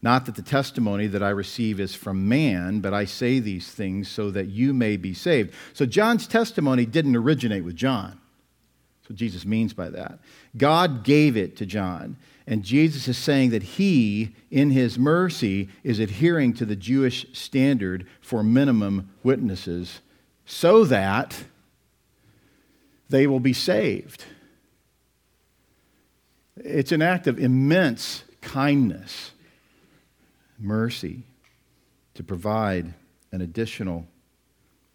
Not 0.00 0.24
that 0.24 0.36
the 0.36 0.42
testimony 0.42 1.06
that 1.08 1.22
I 1.22 1.28
receive 1.28 1.80
is 1.80 1.94
from 1.94 2.26
man, 2.26 2.80
but 2.80 2.94
I 2.94 3.04
say 3.04 3.40
these 3.40 3.70
things 3.70 4.08
so 4.08 4.30
that 4.30 4.46
you 4.46 4.72
may 4.72 4.96
be 4.96 5.12
saved. 5.12 5.52
So, 5.74 5.84
John's 5.84 6.26
testimony 6.26 6.86
didn't 6.86 7.14
originate 7.14 7.62
with 7.62 7.76
John. 7.76 8.18
That's 9.02 9.10
what 9.10 9.18
Jesus 9.18 9.44
means 9.44 9.74
by 9.74 9.90
that. 9.90 10.20
God 10.56 11.04
gave 11.04 11.36
it 11.36 11.58
to 11.58 11.66
John. 11.66 12.16
And 12.46 12.62
Jesus 12.62 13.08
is 13.08 13.16
saying 13.16 13.50
that 13.50 13.62
he, 13.62 14.34
in 14.50 14.70
his 14.70 14.98
mercy, 14.98 15.68
is 15.82 15.98
adhering 15.98 16.52
to 16.54 16.66
the 16.66 16.76
Jewish 16.76 17.26
standard 17.32 18.06
for 18.20 18.42
minimum 18.42 19.10
witnesses 19.22 20.00
so 20.44 20.84
that 20.84 21.44
they 23.08 23.26
will 23.26 23.40
be 23.40 23.54
saved. 23.54 24.24
It's 26.56 26.92
an 26.92 27.00
act 27.00 27.26
of 27.26 27.38
immense 27.38 28.24
kindness, 28.42 29.32
mercy, 30.58 31.22
to 32.14 32.22
provide 32.22 32.92
an 33.32 33.40
additional 33.40 34.06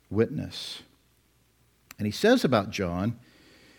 witness. 0.10 0.84
And 1.98 2.06
he 2.06 2.12
says 2.12 2.46
about 2.46 2.70
John, 2.70 3.20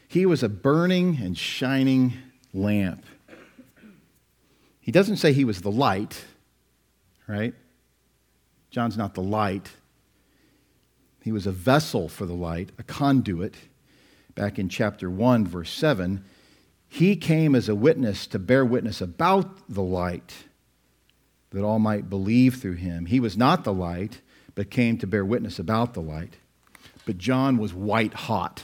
he 0.08 0.26
was 0.26 0.42
a 0.42 0.48
burning 0.48 1.18
and 1.22 1.38
shining 1.38 2.14
lamp 2.52 3.04
he 4.80 4.92
doesn't 4.92 5.16
say 5.16 5.32
he 5.32 5.44
was 5.44 5.60
the 5.60 5.70
light, 5.70 6.24
right? 7.26 7.54
John's 8.70 8.96
not 8.96 9.14
the 9.14 9.22
light. 9.22 9.70
He 11.22 11.32
was 11.32 11.46
a 11.46 11.52
vessel 11.52 12.08
for 12.08 12.26
the 12.26 12.34
light, 12.34 12.70
a 12.78 12.82
conduit. 12.82 13.54
Back 14.34 14.58
in 14.58 14.68
chapter 14.68 15.10
1, 15.10 15.46
verse 15.46 15.70
7, 15.70 16.24
he 16.88 17.14
came 17.14 17.54
as 17.54 17.68
a 17.68 17.74
witness 17.74 18.26
to 18.28 18.38
bear 18.38 18.64
witness 18.64 19.00
about 19.00 19.68
the 19.68 19.82
light, 19.82 20.34
that 21.50 21.62
all 21.62 21.78
might 21.78 22.08
believe 22.08 22.56
through 22.56 22.74
him. 22.74 23.06
He 23.06 23.20
was 23.20 23.36
not 23.36 23.64
the 23.64 23.72
light, 23.72 24.20
but 24.54 24.70
came 24.70 24.98
to 24.98 25.06
bear 25.06 25.24
witness 25.24 25.58
about 25.58 25.94
the 25.94 26.00
light. 26.00 26.34
But 27.04 27.18
John 27.18 27.58
was 27.58 27.74
white 27.74 28.14
hot. 28.14 28.62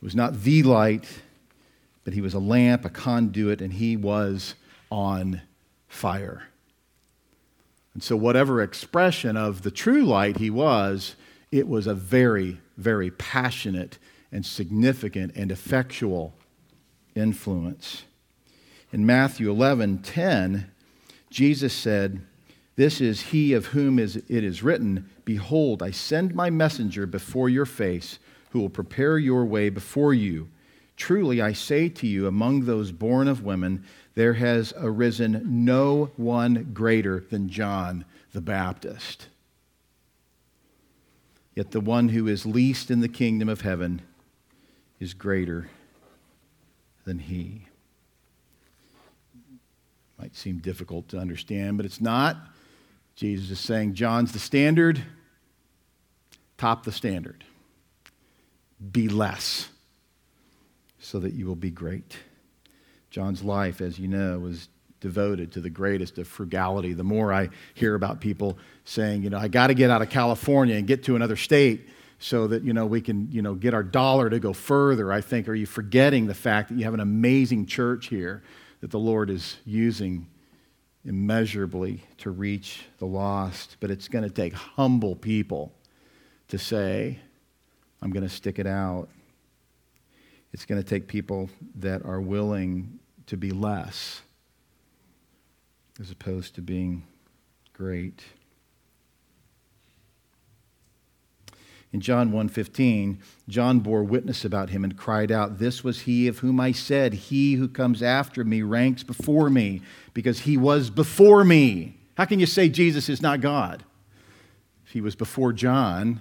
It 0.00 0.04
was 0.04 0.14
not 0.14 0.42
the 0.42 0.62
light, 0.62 1.08
but 2.04 2.14
he 2.14 2.20
was 2.20 2.34
a 2.34 2.38
lamp, 2.38 2.84
a 2.84 2.90
conduit, 2.90 3.60
and 3.60 3.72
he 3.72 3.96
was 3.96 4.54
on 4.90 5.42
fire. 5.88 6.48
And 7.94 8.02
so, 8.02 8.16
whatever 8.16 8.62
expression 8.62 9.36
of 9.36 9.62
the 9.62 9.70
true 9.70 10.04
light 10.04 10.36
he 10.36 10.50
was, 10.50 11.16
it 11.50 11.66
was 11.66 11.86
a 11.86 11.94
very, 11.94 12.60
very 12.76 13.10
passionate 13.10 13.98
and 14.30 14.44
significant 14.44 15.32
and 15.34 15.50
effectual 15.50 16.34
influence. 17.14 18.04
In 18.92 19.04
Matthew 19.04 19.50
11 19.50 19.98
10, 19.98 20.70
Jesus 21.30 21.72
said, 21.72 22.20
This 22.76 23.00
is 23.00 23.22
he 23.22 23.52
of 23.52 23.66
whom 23.66 23.98
is, 23.98 24.16
it 24.16 24.44
is 24.44 24.62
written, 24.62 25.10
Behold, 25.24 25.82
I 25.82 25.90
send 25.90 26.34
my 26.34 26.50
messenger 26.50 27.06
before 27.06 27.48
your 27.48 27.66
face, 27.66 28.18
who 28.50 28.60
will 28.60 28.70
prepare 28.70 29.18
your 29.18 29.44
way 29.44 29.68
before 29.68 30.14
you. 30.14 30.48
Truly, 30.98 31.40
I 31.40 31.52
say 31.52 31.88
to 31.88 32.08
you, 32.08 32.26
among 32.26 32.64
those 32.64 32.90
born 32.90 33.28
of 33.28 33.44
women, 33.44 33.84
there 34.16 34.34
has 34.34 34.74
arisen 34.76 35.42
no 35.46 36.10
one 36.16 36.72
greater 36.74 37.20
than 37.20 37.48
John 37.48 38.04
the 38.32 38.40
Baptist. 38.40 39.28
Yet 41.54 41.70
the 41.70 41.80
one 41.80 42.08
who 42.08 42.26
is 42.26 42.44
least 42.44 42.90
in 42.90 42.98
the 42.98 43.08
kingdom 43.08 43.48
of 43.48 43.60
heaven 43.60 44.02
is 44.98 45.14
greater 45.14 45.70
than 47.04 47.20
he. 47.20 47.68
Might 50.18 50.34
seem 50.34 50.58
difficult 50.58 51.08
to 51.10 51.18
understand, 51.18 51.76
but 51.76 51.86
it's 51.86 52.00
not. 52.00 52.36
Jesus 53.14 53.52
is 53.52 53.60
saying 53.60 53.94
John's 53.94 54.32
the 54.32 54.40
standard, 54.40 55.00
top 56.56 56.82
the 56.82 56.92
standard. 56.92 57.44
Be 58.90 59.08
less 59.08 59.68
so 61.08 61.18
that 61.18 61.32
you 61.32 61.46
will 61.46 61.56
be 61.56 61.70
great. 61.70 62.18
John's 63.10 63.42
life, 63.42 63.80
as 63.80 63.98
you 63.98 64.08
know, 64.08 64.38
was 64.38 64.68
devoted 65.00 65.50
to 65.52 65.60
the 65.60 65.70
greatest 65.70 66.18
of 66.18 66.28
frugality. 66.28 66.92
The 66.92 67.04
more 67.04 67.32
I 67.32 67.48
hear 67.72 67.94
about 67.94 68.20
people 68.20 68.58
saying, 68.84 69.22
you 69.22 69.30
know, 69.30 69.38
I 69.38 69.48
got 69.48 69.68
to 69.68 69.74
get 69.74 69.90
out 69.90 70.02
of 70.02 70.10
California 70.10 70.76
and 70.76 70.86
get 70.86 71.04
to 71.04 71.16
another 71.16 71.36
state 71.36 71.88
so 72.18 72.46
that, 72.48 72.62
you 72.62 72.74
know, 72.74 72.84
we 72.84 73.00
can, 73.00 73.30
you 73.32 73.40
know, 73.40 73.54
get 73.54 73.72
our 73.72 73.82
dollar 73.82 74.28
to 74.28 74.38
go 74.38 74.52
further, 74.52 75.10
I 75.10 75.22
think, 75.22 75.48
are 75.48 75.54
you 75.54 75.64
forgetting 75.64 76.26
the 76.26 76.34
fact 76.34 76.68
that 76.68 76.76
you 76.76 76.84
have 76.84 76.94
an 76.94 77.00
amazing 77.00 77.64
church 77.64 78.08
here 78.08 78.42
that 78.80 78.90
the 78.90 78.98
Lord 78.98 79.30
is 79.30 79.56
using 79.64 80.26
immeasurably 81.06 82.02
to 82.18 82.30
reach 82.30 82.84
the 82.98 83.06
lost? 83.06 83.78
But 83.80 83.90
it's 83.90 84.08
going 84.08 84.24
to 84.24 84.30
take 84.30 84.52
humble 84.52 85.16
people 85.16 85.72
to 86.48 86.58
say, 86.58 87.18
I'm 88.02 88.10
going 88.10 88.24
to 88.24 88.34
stick 88.34 88.58
it 88.58 88.66
out. 88.66 89.08
It's 90.52 90.64
going 90.64 90.82
to 90.82 90.88
take 90.88 91.08
people 91.08 91.50
that 91.74 92.04
are 92.04 92.20
willing 92.20 92.98
to 93.26 93.36
be 93.36 93.50
less 93.50 94.22
as 96.00 96.10
opposed 96.10 96.54
to 96.54 96.62
being 96.62 97.04
great. 97.72 98.24
In 101.92 102.00
John 102.00 102.32
1:15, 102.32 103.18
John 103.48 103.80
bore 103.80 104.04
witness 104.04 104.44
about 104.44 104.70
him 104.70 104.84
and 104.84 104.96
cried 104.96 105.32
out, 105.32 105.58
"This 105.58 105.82
was 105.82 106.00
he 106.00 106.28
of 106.28 106.38
whom 106.38 106.60
I 106.60 106.72
said, 106.72 107.14
he 107.14 107.54
who 107.54 107.66
comes 107.66 108.02
after 108.02 108.44
me 108.44 108.62
ranks 108.62 109.02
before 109.02 109.48
me, 109.48 109.80
because 110.12 110.40
he 110.40 110.56
was 110.56 110.90
before 110.90 111.44
me." 111.44 111.96
How 112.16 112.26
can 112.26 112.40
you 112.40 112.46
say 112.46 112.68
Jesus 112.68 113.08
is 113.08 113.22
not 113.22 113.40
God? 113.40 113.84
If 114.84 114.92
he 114.92 115.00
was 115.00 115.14
before 115.14 115.52
John, 115.52 116.20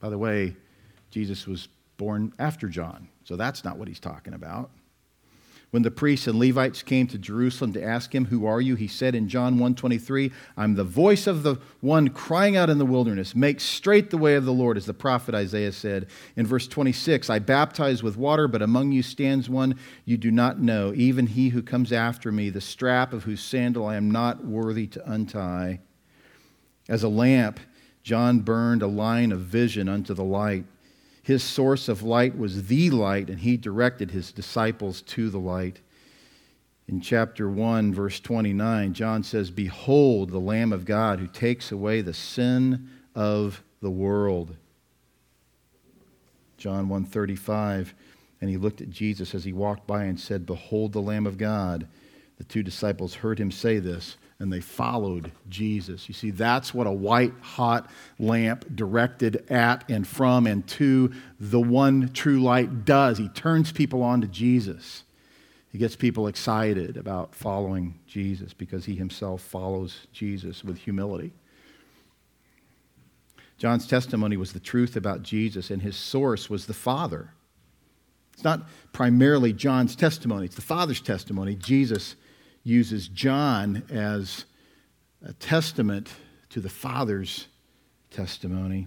by 0.00 0.10
the 0.10 0.18
way, 0.18 0.56
Jesus 1.10 1.46
was 1.46 1.68
born 2.02 2.32
after 2.36 2.66
John. 2.66 3.06
So 3.22 3.36
that's 3.36 3.62
not 3.62 3.78
what 3.78 3.86
he's 3.86 4.00
talking 4.00 4.34
about. 4.34 4.70
When 5.70 5.84
the 5.84 5.90
priests 5.92 6.26
and 6.26 6.36
Levites 6.36 6.82
came 6.82 7.06
to 7.06 7.16
Jerusalem 7.16 7.72
to 7.74 7.82
ask 7.82 8.12
him, 8.12 8.24
"Who 8.24 8.44
are 8.44 8.60
you?" 8.60 8.74
he 8.74 8.88
said 8.88 9.14
in 9.14 9.28
John 9.28 9.56
1:23, 9.56 10.32
"I'm 10.56 10.74
the 10.74 10.82
voice 10.82 11.28
of 11.28 11.44
the 11.44 11.58
one 11.80 12.08
crying 12.08 12.56
out 12.56 12.68
in 12.68 12.78
the 12.78 12.84
wilderness, 12.84 13.36
make 13.36 13.60
straight 13.60 14.10
the 14.10 14.18
way 14.18 14.34
of 14.34 14.44
the 14.44 14.52
Lord," 14.52 14.76
as 14.76 14.86
the 14.86 14.92
prophet 14.92 15.32
Isaiah 15.32 15.70
said. 15.70 16.08
In 16.34 16.44
verse 16.44 16.66
26, 16.66 17.30
"I 17.30 17.38
baptize 17.38 18.02
with 18.02 18.16
water, 18.16 18.48
but 18.48 18.62
among 18.62 18.90
you 18.90 19.02
stands 19.02 19.48
one 19.48 19.76
you 20.04 20.16
do 20.16 20.32
not 20.32 20.60
know, 20.60 20.92
even 20.96 21.28
he 21.28 21.50
who 21.50 21.62
comes 21.62 21.92
after 21.92 22.32
me, 22.32 22.50
the 22.50 22.60
strap 22.60 23.12
of 23.12 23.22
whose 23.22 23.40
sandal 23.40 23.86
I 23.86 23.94
am 23.94 24.10
not 24.10 24.44
worthy 24.44 24.88
to 24.88 25.10
untie." 25.10 25.78
As 26.88 27.04
a 27.04 27.08
lamp, 27.08 27.60
John 28.02 28.40
burned 28.40 28.82
a 28.82 28.88
line 28.88 29.30
of 29.30 29.40
vision 29.42 29.88
unto 29.88 30.12
the 30.12 30.24
light. 30.24 30.64
His 31.22 31.44
source 31.44 31.88
of 31.88 32.02
light 32.02 32.36
was 32.36 32.66
the 32.66 32.90
light, 32.90 33.30
and 33.30 33.38
he 33.38 33.56
directed 33.56 34.10
his 34.10 34.32
disciples 34.32 35.02
to 35.02 35.30
the 35.30 35.38
light. 35.38 35.80
In 36.88 37.00
chapter 37.00 37.48
1, 37.48 37.94
verse 37.94 38.18
29, 38.18 38.92
John 38.92 39.22
says, 39.22 39.50
Behold, 39.50 40.30
the 40.30 40.40
Lamb 40.40 40.72
of 40.72 40.84
God 40.84 41.20
who 41.20 41.28
takes 41.28 41.70
away 41.70 42.00
the 42.00 42.12
sin 42.12 42.88
of 43.14 43.62
the 43.80 43.90
world. 43.90 44.56
John 46.58 46.88
135, 46.88 47.94
and 48.40 48.50
he 48.50 48.56
looked 48.56 48.80
at 48.80 48.90
Jesus 48.90 49.34
as 49.34 49.44
he 49.44 49.52
walked 49.52 49.86
by 49.86 50.04
and 50.04 50.18
said, 50.18 50.44
Behold 50.44 50.92
the 50.92 51.02
Lamb 51.02 51.26
of 51.26 51.38
God. 51.38 51.86
The 52.38 52.44
two 52.44 52.64
disciples 52.64 53.14
heard 53.14 53.38
him 53.38 53.52
say 53.52 53.78
this, 53.78 54.16
and 54.42 54.52
they 54.52 54.60
followed 54.60 55.30
Jesus. 55.48 56.08
You 56.08 56.14
see, 56.14 56.32
that's 56.32 56.74
what 56.74 56.88
a 56.88 56.92
white 56.92 57.32
hot 57.40 57.88
lamp 58.18 58.66
directed 58.74 59.48
at 59.48 59.88
and 59.88 60.06
from 60.06 60.48
and 60.48 60.66
to 60.66 61.12
the 61.38 61.60
one 61.60 62.10
true 62.12 62.42
light 62.42 62.84
does. 62.84 63.18
He 63.18 63.28
turns 63.28 63.70
people 63.70 64.02
on 64.02 64.20
to 64.20 64.26
Jesus. 64.26 65.04
He 65.70 65.78
gets 65.78 65.94
people 65.94 66.26
excited 66.26 66.96
about 66.96 67.36
following 67.36 68.00
Jesus 68.08 68.52
because 68.52 68.84
he 68.84 68.96
himself 68.96 69.42
follows 69.42 70.08
Jesus 70.12 70.64
with 70.64 70.76
humility. 70.76 71.32
John's 73.58 73.86
testimony 73.86 74.36
was 74.36 74.52
the 74.52 74.60
truth 74.60 74.96
about 74.96 75.22
Jesus, 75.22 75.70
and 75.70 75.80
his 75.80 75.96
source 75.96 76.50
was 76.50 76.66
the 76.66 76.74
Father. 76.74 77.30
It's 78.34 78.42
not 78.42 78.68
primarily 78.92 79.52
John's 79.52 79.94
testimony, 79.94 80.46
it's 80.46 80.56
the 80.56 80.62
Father's 80.62 81.00
testimony. 81.00 81.54
Jesus 81.54 82.16
uses 82.64 83.08
John 83.08 83.82
as 83.90 84.44
a 85.24 85.32
testament 85.32 86.10
to 86.50 86.60
the 86.60 86.68
Father's 86.68 87.48
testimony. 88.10 88.86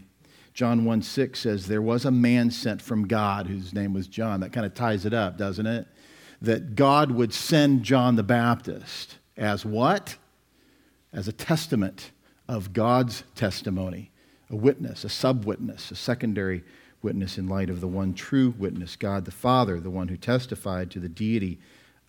John 0.53 0.85
1 0.85 1.01
6 1.01 1.39
says, 1.39 1.67
There 1.67 1.81
was 1.81 2.05
a 2.05 2.11
man 2.11 2.49
sent 2.49 2.81
from 2.81 3.07
God 3.07 3.47
whose 3.47 3.73
name 3.73 3.93
was 3.93 4.07
John. 4.07 4.39
That 4.39 4.53
kind 4.53 4.65
of 4.65 4.73
ties 4.73 5.05
it 5.05 5.13
up, 5.13 5.38
doesn't 5.38 5.65
it? 5.65 5.88
That 6.41 6.75
God 6.75 7.11
would 7.11 7.33
send 7.33 7.83
John 7.83 8.15
the 8.15 8.23
Baptist. 8.23 9.17
as 9.35 9.65
what? 9.65 10.15
As 11.11 11.27
a 11.27 11.33
testament 11.33 12.11
of 12.47 12.73
God's 12.73 13.23
testimony, 13.35 14.11
a 14.49 14.55
witness, 14.55 15.03
a 15.03 15.09
sub 15.09 15.45
witness, 15.45 15.91
a 15.91 15.95
secondary 15.95 16.63
witness 17.01 17.38
in 17.38 17.47
light 17.47 17.69
of 17.69 17.81
the 17.81 17.88
one 17.88 18.13
true 18.13 18.53
witness, 18.57 18.95
God 18.95 19.25
the 19.25 19.31
Father, 19.31 19.79
the 19.79 19.89
one 19.89 20.07
who 20.07 20.17
testified 20.17 20.91
to 20.91 20.99
the 20.99 21.09
deity 21.09 21.59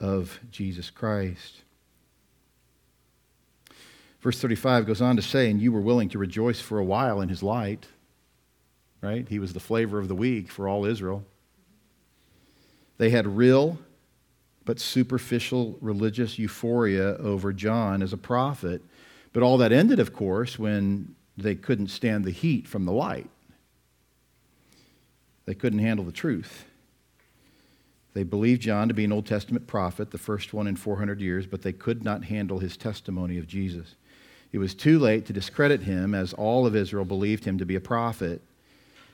of 0.00 0.38
Jesus 0.50 0.90
Christ. 0.90 1.62
Verse 4.20 4.40
35 4.40 4.86
goes 4.86 5.00
on 5.00 5.16
to 5.16 5.22
say, 5.22 5.50
And 5.50 5.60
you 5.60 5.70
were 5.72 5.80
willing 5.80 6.08
to 6.10 6.18
rejoice 6.18 6.60
for 6.60 6.78
a 6.78 6.84
while 6.84 7.20
in 7.20 7.28
his 7.28 7.42
light. 7.42 7.86
Right? 9.00 9.28
He 9.28 9.38
was 9.38 9.52
the 9.52 9.60
flavor 9.60 9.98
of 9.98 10.08
the 10.08 10.14
week 10.14 10.50
for 10.50 10.68
all 10.68 10.84
Israel. 10.84 11.24
They 12.98 13.10
had 13.10 13.26
real 13.26 13.78
but 14.64 14.80
superficial 14.80 15.78
religious 15.80 16.38
euphoria 16.38 17.16
over 17.18 17.52
John 17.52 18.02
as 18.02 18.12
a 18.12 18.18
prophet. 18.18 18.82
But 19.32 19.42
all 19.42 19.58
that 19.58 19.72
ended, 19.72 20.00
of 20.00 20.12
course, 20.12 20.58
when 20.58 21.14
they 21.36 21.54
couldn't 21.54 21.88
stand 21.88 22.24
the 22.24 22.30
heat 22.30 22.66
from 22.66 22.84
the 22.84 22.92
light. 22.92 23.30
They 25.44 25.54
couldn't 25.54 25.78
handle 25.78 26.04
the 26.04 26.12
truth. 26.12 26.64
They 28.16 28.22
believed 28.22 28.62
John 28.62 28.88
to 28.88 28.94
be 28.94 29.04
an 29.04 29.12
Old 29.12 29.26
Testament 29.26 29.66
prophet, 29.66 30.10
the 30.10 30.16
first 30.16 30.54
one 30.54 30.66
in 30.66 30.76
400 30.76 31.20
years, 31.20 31.46
but 31.46 31.60
they 31.60 31.74
could 31.74 32.02
not 32.02 32.24
handle 32.24 32.60
his 32.60 32.74
testimony 32.74 33.36
of 33.36 33.46
Jesus. 33.46 33.94
It 34.52 34.58
was 34.58 34.74
too 34.74 34.98
late 34.98 35.26
to 35.26 35.34
discredit 35.34 35.82
him, 35.82 36.14
as 36.14 36.32
all 36.32 36.66
of 36.66 36.74
Israel 36.74 37.04
believed 37.04 37.44
him 37.44 37.58
to 37.58 37.66
be 37.66 37.74
a 37.74 37.80
prophet. 37.80 38.40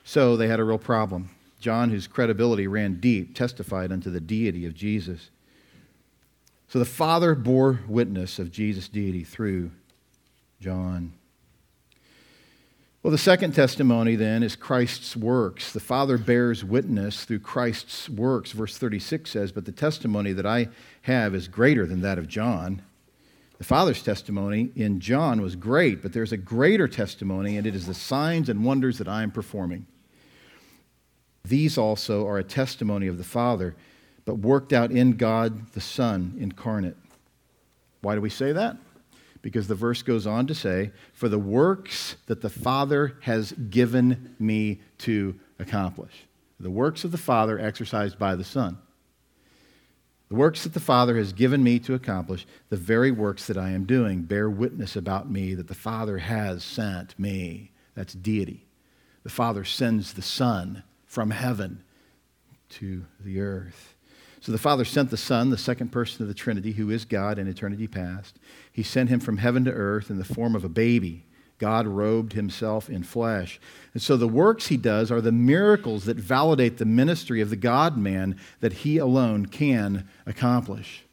So 0.05 0.37
they 0.37 0.47
had 0.47 0.61
a 0.61 0.63
real 0.63 0.77
problem. 0.77 1.31
John, 1.59 1.89
whose 1.89 2.07
credibility 2.07 2.65
ran 2.65 3.01
deep, 3.01 3.35
testified 3.35 3.91
unto 3.91 4.09
the 4.09 4.21
deity 4.21 4.65
of 4.65 4.73
Jesus. 4.73 5.31
So 6.69 6.79
the 6.79 6.85
Father 6.85 7.35
bore 7.35 7.81
witness 7.89 8.39
of 8.39 8.53
Jesus' 8.53 8.87
deity 8.87 9.25
through 9.25 9.71
John. 10.61 11.11
Well, 13.03 13.11
the 13.11 13.17
second 13.17 13.53
testimony 13.53 14.15
then 14.15 14.43
is 14.43 14.55
Christ's 14.55 15.17
works. 15.17 15.73
The 15.73 15.81
Father 15.81 16.17
bears 16.17 16.63
witness 16.63 17.25
through 17.25 17.39
Christ's 17.39 18.09
works. 18.09 18.53
Verse 18.53 18.77
36 18.77 19.29
says, 19.29 19.51
But 19.51 19.65
the 19.65 19.73
testimony 19.73 20.31
that 20.31 20.45
I 20.45 20.69
have 21.01 21.35
is 21.35 21.49
greater 21.49 21.85
than 21.85 21.99
that 21.99 22.17
of 22.17 22.29
John. 22.29 22.81
The 23.57 23.65
Father's 23.65 24.01
testimony 24.01 24.71
in 24.77 25.01
John 25.01 25.41
was 25.41 25.57
great, 25.57 26.01
but 26.01 26.13
there's 26.13 26.31
a 26.31 26.37
greater 26.37 26.87
testimony, 26.87 27.57
and 27.57 27.67
it 27.67 27.75
is 27.75 27.87
the 27.87 27.93
signs 27.93 28.47
and 28.47 28.63
wonders 28.63 28.99
that 28.99 29.09
I 29.09 29.21
am 29.21 29.31
performing. 29.31 29.85
These 31.43 31.77
also 31.77 32.25
are 32.25 32.37
a 32.37 32.43
testimony 32.43 33.07
of 33.07 33.17
the 33.17 33.25
Father, 33.25 33.75
but 34.23 34.35
worked 34.35 34.71
out 34.71 34.91
in 34.91 35.17
God 35.17 35.73
the 35.73 35.81
Son 35.81 36.37
incarnate. 36.39 36.95
Why 37.99 38.15
do 38.15 38.21
we 38.21 38.29
say 38.29 38.53
that? 38.53 38.77
Because 39.43 39.67
the 39.67 39.75
verse 39.75 40.01
goes 40.01 40.25
on 40.25 40.47
to 40.47 40.55
say, 40.55 40.91
For 41.13 41.29
the 41.29 41.37
works 41.37 42.15
that 42.25 42.41
the 42.41 42.49
Father 42.49 43.17
has 43.21 43.51
given 43.51 44.35
me 44.39 44.81
to 44.99 45.39
accomplish. 45.59 46.25
The 46.59 46.71
works 46.71 47.03
of 47.03 47.11
the 47.11 47.17
Father 47.19 47.59
exercised 47.59 48.17
by 48.17 48.35
the 48.35 48.43
Son. 48.43 48.79
The 50.29 50.35
works 50.35 50.63
that 50.63 50.73
the 50.73 50.79
Father 50.79 51.17
has 51.17 51.33
given 51.33 51.63
me 51.63 51.77
to 51.79 51.93
accomplish, 51.93 52.47
the 52.69 52.77
very 52.77 53.11
works 53.11 53.45
that 53.45 53.57
I 53.57 53.69
am 53.69 53.85
doing, 53.85 54.23
bear 54.23 54.49
witness 54.49 54.95
about 54.95 55.29
me 55.29 55.53
that 55.53 55.67
the 55.67 55.75
Father 55.75 56.17
has 56.17 56.63
sent 56.63 57.19
me. 57.19 57.71
That's 57.93 58.13
deity. 58.13 58.65
The 59.23 59.29
Father 59.29 59.63
sends 59.63 60.13
the 60.13 60.23
Son 60.23 60.83
from 61.05 61.31
heaven 61.31 61.83
to 62.69 63.05
the 63.19 63.41
earth. 63.41 63.92
So 64.43 64.51
the 64.51 64.57
Father 64.57 64.83
sent 64.83 65.09
the 65.09 65.15
Son, 65.15 65.51
the 65.51 65.57
second 65.57 65.93
person 65.93 66.21
of 66.21 66.27
the 66.27 66.33
Trinity, 66.33 66.73
who 66.73 66.89
is 66.89 67.05
God 67.05 67.39
in 67.39 67.47
eternity 67.47 67.87
past. 67.87 68.37
He 68.73 68.83
sent 68.83 69.09
him 69.09 69.21
from 69.21 69.37
heaven 69.37 69.63
to 69.63 69.71
earth 69.71 70.09
in 70.09 70.17
the 70.17 70.25
form 70.25 70.53
of 70.53 70.65
a 70.65 70.69
baby. 70.69 71.23
God 71.59 71.87
robed 71.87 72.33
himself 72.33 72.89
in 72.89 73.03
flesh. 73.03 73.57
And 73.93 74.03
so 74.03 74.17
the 74.17 74.27
works 74.27 74.67
he 74.67 74.75
does 74.75 75.11
are 75.11 75.21
the 75.21 75.31
miracles 75.31 76.03
that 76.03 76.17
validate 76.17 76.77
the 76.77 76.83
ministry 76.83 77.39
of 77.39 77.51
the 77.51 77.55
God 77.55 77.97
man 77.97 78.37
that 78.59 78.73
he 78.73 78.97
alone 78.97 79.45
can 79.45 80.09
accomplish. 80.25 81.05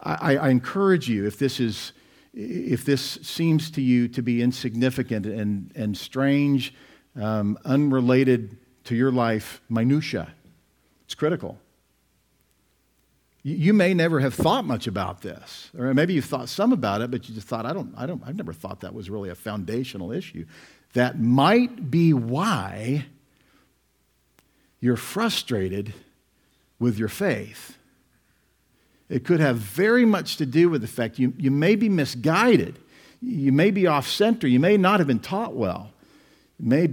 I, 0.00 0.36
I, 0.36 0.48
encourage 0.48 1.08
you, 1.08 1.28
if 1.28 1.38
this, 1.38 1.60
is, 1.60 1.92
if 2.34 2.84
this 2.84 3.20
seems 3.22 3.70
to 3.70 3.80
you 3.80 4.08
to 4.08 4.20
be 4.20 4.42
insignificant 4.42 5.26
and, 5.26 5.70
and 5.76 5.96
strange, 5.96 6.74
um, 7.14 7.56
unrelated 7.64 8.56
to 8.82 8.96
your 8.96 9.12
life 9.12 9.60
minutia. 9.68 10.32
It's 11.04 11.14
critical. 11.14 11.56
You 13.44 13.72
may 13.72 13.94
never 13.94 14.20
have 14.20 14.34
thought 14.34 14.64
much 14.64 14.86
about 14.86 15.22
this, 15.22 15.70
or 15.78 15.94
maybe 15.94 16.12
you've 16.14 16.24
thought 16.24 16.48
some 16.48 16.72
about 16.72 17.00
it, 17.00 17.10
but 17.10 17.28
you 17.28 17.34
just 17.34 17.46
thought, 17.46 17.64
I 17.66 17.72
don't, 17.72 17.94
I 17.96 18.04
don't, 18.04 18.22
I've 18.26 18.36
never 18.36 18.52
thought 18.52 18.80
that 18.80 18.92
was 18.92 19.08
really 19.08 19.30
a 19.30 19.34
foundational 19.34 20.10
issue. 20.10 20.44
That 20.94 21.20
might 21.20 21.90
be 21.90 22.12
why 22.12 23.06
you're 24.80 24.96
frustrated 24.96 25.94
with 26.78 26.98
your 26.98 27.08
faith. 27.08 27.76
It 29.08 29.24
could 29.24 29.40
have 29.40 29.56
very 29.56 30.04
much 30.04 30.36
to 30.36 30.46
do 30.46 30.68
with 30.68 30.82
the 30.82 30.88
fact 30.88 31.18
you, 31.18 31.32
you 31.38 31.50
may 31.50 31.76
be 31.76 31.88
misguided. 31.88 32.78
You 33.22 33.52
may 33.52 33.70
be 33.70 33.86
off 33.86 34.06
center. 34.06 34.46
You 34.46 34.60
may 34.60 34.76
not 34.76 35.00
have 35.00 35.06
been 35.06 35.18
taught 35.18 35.54
well. 35.54 35.90
may, 36.60 36.90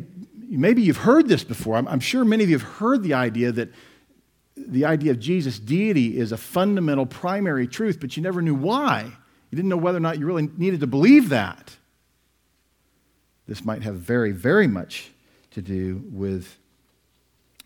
maybe 0.47 0.81
you've 0.81 0.97
heard 0.97 1.27
this 1.27 1.43
before. 1.43 1.75
I'm, 1.75 1.87
I'm 1.87 1.99
sure 1.99 2.23
many 2.23 2.43
of 2.43 2.49
you 2.49 2.57
have 2.57 2.67
heard 2.67 3.03
the 3.03 3.13
idea 3.13 3.51
that 3.51 3.69
the 4.55 4.85
idea 4.85 5.11
of 5.11 5.19
Jesus' 5.19 5.59
deity 5.59 6.17
is 6.17 6.31
a 6.31 6.37
fundamental 6.37 7.05
primary 7.05 7.67
truth, 7.67 7.99
but 7.99 8.15
you 8.15 8.23
never 8.23 8.41
knew 8.41 8.55
why. 8.55 9.03
You 9.51 9.55
didn't 9.55 9.69
know 9.69 9.77
whether 9.77 9.97
or 9.97 10.01
not 10.01 10.17
you 10.17 10.25
really 10.25 10.49
needed 10.57 10.79
to 10.79 10.87
believe 10.87 11.29
that. 11.29 11.75
This 13.47 13.63
might 13.63 13.83
have 13.83 13.95
very, 13.95 14.31
very 14.31 14.67
much 14.67 15.11
to 15.51 15.61
do 15.61 16.03
with 16.11 16.57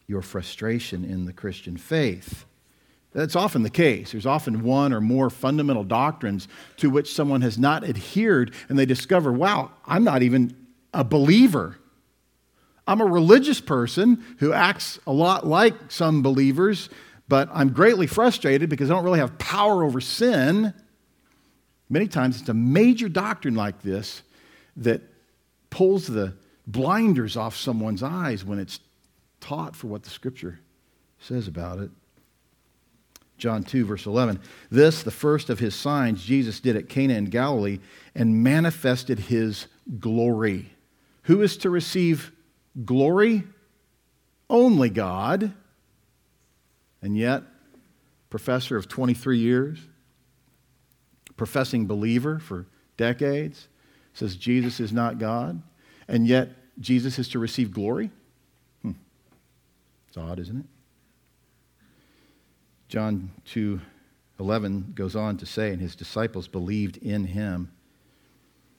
your 0.07 0.21
frustration 0.21 1.05
in 1.05 1.25
the 1.25 1.33
Christian 1.33 1.77
faith. 1.77 2.45
That's 3.13 3.35
often 3.35 3.63
the 3.63 3.69
case. 3.69 4.11
There's 4.11 4.25
often 4.25 4.63
one 4.63 4.93
or 4.93 5.01
more 5.01 5.29
fundamental 5.29 5.83
doctrines 5.83 6.47
to 6.77 6.89
which 6.89 7.13
someone 7.13 7.41
has 7.41 7.57
not 7.57 7.83
adhered, 7.83 8.53
and 8.67 8.77
they 8.77 8.85
discover, 8.85 9.31
wow, 9.31 9.71
I'm 9.85 10.03
not 10.03 10.21
even 10.21 10.55
a 10.93 11.03
believer. 11.03 11.77
I'm 12.89 13.01
a 13.01 13.05
religious 13.05 13.61
person 13.61 14.25
who 14.39 14.51
acts 14.51 14.97
a 15.05 15.11
lot 15.11 15.45
like 15.45 15.75
some 15.91 16.23
believers, 16.23 16.89
but 17.27 17.47
I'm 17.53 17.69
greatly 17.69 18.07
frustrated 18.07 18.67
because 18.67 18.89
I 18.89 18.95
don't 18.95 19.03
really 19.03 19.19
have 19.19 19.37
power 19.37 19.83
over 19.83 20.01
sin. 20.01 20.73
Many 21.87 22.07
times 22.07 22.39
it's 22.39 22.49
a 22.49 22.53
major 22.55 23.07
doctrine 23.07 23.53
like 23.53 23.83
this 23.83 24.23
that 24.77 25.03
pulls 25.69 26.07
the 26.07 26.33
blinders 26.65 27.37
off 27.37 27.55
someone's 27.55 28.01
eyes 28.01 28.43
when 28.43 28.57
it's 28.57 28.79
taught 29.39 29.75
for 29.75 29.85
what 29.85 30.01
the 30.01 30.09
scripture 30.09 30.59
says 31.19 31.47
about 31.47 31.77
it. 31.77 31.91
John 33.37 33.61
2, 33.61 33.85
verse 33.85 34.07
11. 34.07 34.39
This, 34.71 35.03
the 35.03 35.11
first 35.11 35.51
of 35.51 35.59
his 35.59 35.75
signs, 35.75 36.23
Jesus 36.23 36.59
did 36.59 36.75
at 36.75 36.89
Cana 36.89 37.13
in 37.13 37.25
Galilee 37.25 37.81
and 38.15 38.43
manifested 38.43 39.19
his 39.19 39.67
glory. 39.99 40.71
Who 41.23 41.43
is 41.43 41.55
to 41.57 41.69
receive 41.69 42.31
glory, 42.85 43.43
only 44.49 44.89
God, 44.89 45.53
and 47.01 47.17
yet, 47.17 47.43
professor 48.29 48.77
of 48.77 48.87
23 48.87 49.37
years, 49.37 49.79
professing 51.37 51.87
believer 51.87 52.39
for 52.39 52.65
decades, 52.97 53.67
says 54.13 54.35
Jesus 54.35 54.79
is 54.79 54.91
not 54.91 55.17
God, 55.17 55.61
and 56.07 56.27
yet 56.27 56.49
Jesus 56.79 57.19
is 57.19 57.29
to 57.29 57.39
receive 57.39 57.71
glory? 57.71 58.11
Hmm. 58.81 58.91
It's 60.07 60.17
odd, 60.17 60.39
isn't 60.39 60.59
it? 60.59 60.65
John 62.89 63.31
2 63.45 63.79
11 64.39 64.93
goes 64.95 65.17
on 65.17 65.35
to 65.37 65.45
say, 65.45 65.71
and 65.71 65.81
his 65.81 65.95
disciples 65.95 66.47
believed 66.47 66.95
in 66.97 67.25
him. 67.25 67.71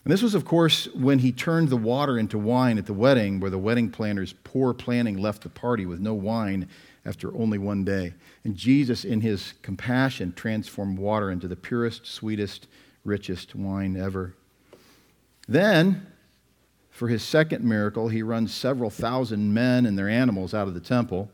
And 0.04 0.12
this 0.12 0.22
was, 0.22 0.34
of 0.34 0.44
course, 0.44 0.86
when 0.94 1.18
he 1.18 1.30
turned 1.30 1.68
the 1.68 1.76
water 1.76 2.18
into 2.18 2.38
wine 2.38 2.78
at 2.78 2.86
the 2.86 2.94
wedding, 2.94 3.38
where 3.38 3.50
the 3.50 3.58
wedding 3.58 3.90
planners' 3.90 4.34
poor 4.44 4.72
planning 4.72 5.18
left 5.18 5.42
the 5.42 5.50
party 5.50 5.84
with 5.84 6.00
no 6.00 6.14
wine 6.14 6.68
after 7.04 7.34
only 7.36 7.58
one 7.58 7.84
day. 7.84 8.14
And 8.44 8.56
Jesus, 8.56 9.04
in 9.04 9.20
his 9.20 9.54
compassion, 9.62 10.32
transformed 10.32 10.98
water 10.98 11.30
into 11.30 11.48
the 11.48 11.56
purest, 11.56 12.06
sweetest, 12.06 12.66
richest 13.04 13.54
wine 13.54 13.96
ever. 13.96 14.34
Then, 15.46 16.06
for 16.90 17.08
his 17.08 17.22
second 17.22 17.64
miracle, 17.64 18.08
he 18.08 18.22
runs 18.22 18.54
several 18.54 18.90
thousand 18.90 19.52
men 19.52 19.86
and 19.86 19.98
their 19.98 20.08
animals 20.08 20.54
out 20.54 20.68
of 20.68 20.74
the 20.74 20.80
temple. 20.80 21.30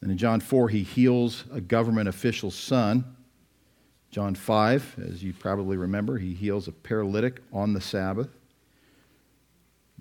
And 0.00 0.10
in 0.10 0.18
John 0.18 0.40
4, 0.40 0.68
he 0.68 0.82
heals 0.82 1.44
a 1.52 1.60
government 1.60 2.08
official's 2.08 2.54
son. 2.54 3.15
John 4.10 4.34
5, 4.34 4.96
as 5.10 5.22
you 5.22 5.32
probably 5.32 5.76
remember, 5.76 6.18
he 6.18 6.32
heals 6.32 6.68
a 6.68 6.72
paralytic 6.72 7.42
on 7.52 7.74
the 7.74 7.80
Sabbath. 7.80 8.28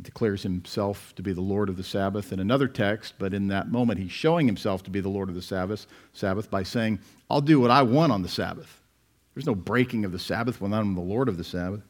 Declares 0.02 0.44
himself 0.44 1.14
to 1.16 1.24
be 1.24 1.34
the 1.34 1.42
Lord 1.42 1.70
of 1.70 1.78
the 1.78 1.84
Sabbath 1.84 2.34
in 2.34 2.40
another 2.40 2.68
text, 2.68 3.14
but 3.18 3.34
in 3.34 3.48
that 3.48 3.72
moment 3.72 4.00
he's 4.00 4.12
showing 4.12 4.46
himself 4.46 4.84
to 4.84 4.90
be 4.90 5.00
the 5.00 5.10
Lord 5.10 5.30
of 5.30 5.36
the 5.36 5.42
Sabbath, 5.42 5.88
Sabbath 6.14 6.50
by 6.50 6.64
saying, 6.64 7.00
I'll 7.30 7.42
do 7.42 7.60
what 7.60 7.72
I 7.72 7.82
want 7.82 8.12
on 8.12 8.22
the 8.22 8.30
Sabbath. 8.30 8.82
There's 9.34 9.46
no 9.46 9.56
breaking 9.56 10.06
of 10.06 10.12
the 10.12 10.20
Sabbath 10.20 10.62
when 10.62 10.74
I'm 10.74 10.96
the 10.96 11.02
Lord 11.02 11.30
of 11.30 11.38
the 11.38 11.44
Sabbath. 11.44 11.82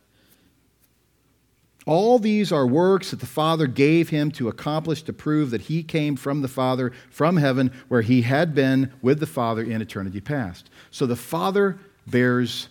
All 1.86 2.18
these 2.18 2.52
are 2.52 2.66
works 2.66 3.12
that 3.12 3.20
the 3.20 3.28
Father 3.28 3.68
gave 3.68 4.10
him 4.10 4.32
to 4.32 4.48
accomplish 4.48 5.04
to 5.04 5.14
prove 5.14 5.52
that 5.52 5.62
he 5.62 5.84
came 5.84 6.16
from 6.16 6.42
the 6.42 6.48
Father, 6.48 6.92
from 7.12 7.38
heaven, 7.38 7.72
where 7.88 8.02
he 8.02 8.24
had 8.24 8.56
been 8.56 8.92
with 9.04 9.20
the 9.20 9.28
Father 9.28 9.62
in 9.62 9.82
eternity 9.82 10.20
past. 10.20 10.72
So 10.90 11.06
the 11.06 11.16
Father 11.16 11.78
bears 12.08 12.70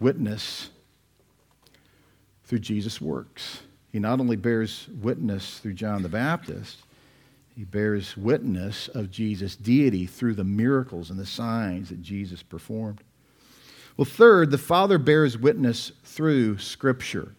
witness 0.00 0.70
through 2.44 2.60
Jesus' 2.60 3.00
works. 3.00 3.60
He 3.92 3.98
not 3.98 4.20
only 4.20 4.36
bears 4.36 4.88
witness 5.00 5.58
through 5.58 5.74
John 5.74 6.02
the 6.02 6.08
Baptist, 6.08 6.78
he 7.56 7.64
bears 7.64 8.16
witness 8.16 8.88
of 8.88 9.10
Jesus' 9.10 9.56
deity 9.56 10.06
through 10.06 10.34
the 10.34 10.44
miracles 10.44 11.10
and 11.10 11.18
the 11.18 11.26
signs 11.26 11.88
that 11.88 12.02
Jesus 12.02 12.42
performed. 12.42 13.02
Well, 13.96 14.04
third, 14.04 14.50
the 14.50 14.58
Father 14.58 14.98
bears 14.98 15.38
witness 15.38 15.92
through 16.04 16.58
Scripture. 16.58 17.32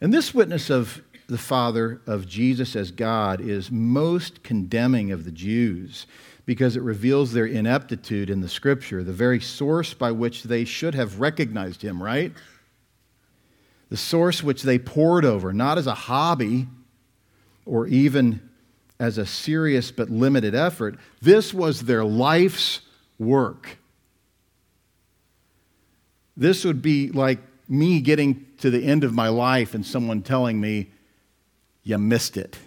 And 0.00 0.12
this 0.12 0.34
witness 0.34 0.68
of 0.68 1.00
the 1.28 1.38
Father, 1.38 2.00
of 2.06 2.26
Jesus 2.26 2.74
as 2.74 2.90
God, 2.90 3.40
is 3.40 3.70
most 3.70 4.42
condemning 4.42 5.12
of 5.12 5.24
the 5.24 5.30
Jews 5.30 6.06
because 6.46 6.74
it 6.74 6.82
reveals 6.82 7.32
their 7.32 7.44
ineptitude 7.44 8.30
in 8.30 8.40
the 8.40 8.48
Scripture, 8.48 9.04
the 9.04 9.12
very 9.12 9.38
source 9.38 9.92
by 9.92 10.10
which 10.10 10.44
they 10.44 10.64
should 10.64 10.94
have 10.94 11.20
recognized 11.20 11.82
Him, 11.82 12.02
right? 12.02 12.32
The 13.90 13.98
source 13.98 14.42
which 14.42 14.62
they 14.62 14.78
pored 14.78 15.26
over, 15.26 15.52
not 15.52 15.76
as 15.76 15.86
a 15.86 15.94
hobby 15.94 16.66
or 17.66 17.86
even 17.86 18.40
as 18.98 19.18
a 19.18 19.26
serious 19.26 19.90
but 19.90 20.08
limited 20.08 20.54
effort. 20.54 20.98
This 21.20 21.52
was 21.52 21.82
their 21.82 22.04
life's 22.04 22.80
work. 23.18 23.76
This 26.38 26.64
would 26.64 26.80
be 26.80 27.10
like 27.10 27.40
me 27.68 28.00
getting 28.00 28.46
to 28.60 28.70
the 28.70 28.82
end 28.82 29.04
of 29.04 29.12
my 29.12 29.28
life 29.28 29.74
and 29.74 29.84
someone 29.84 30.22
telling 30.22 30.58
me, 30.58 30.88
you 31.88 31.96
missed 31.96 32.36
it. 32.36 32.58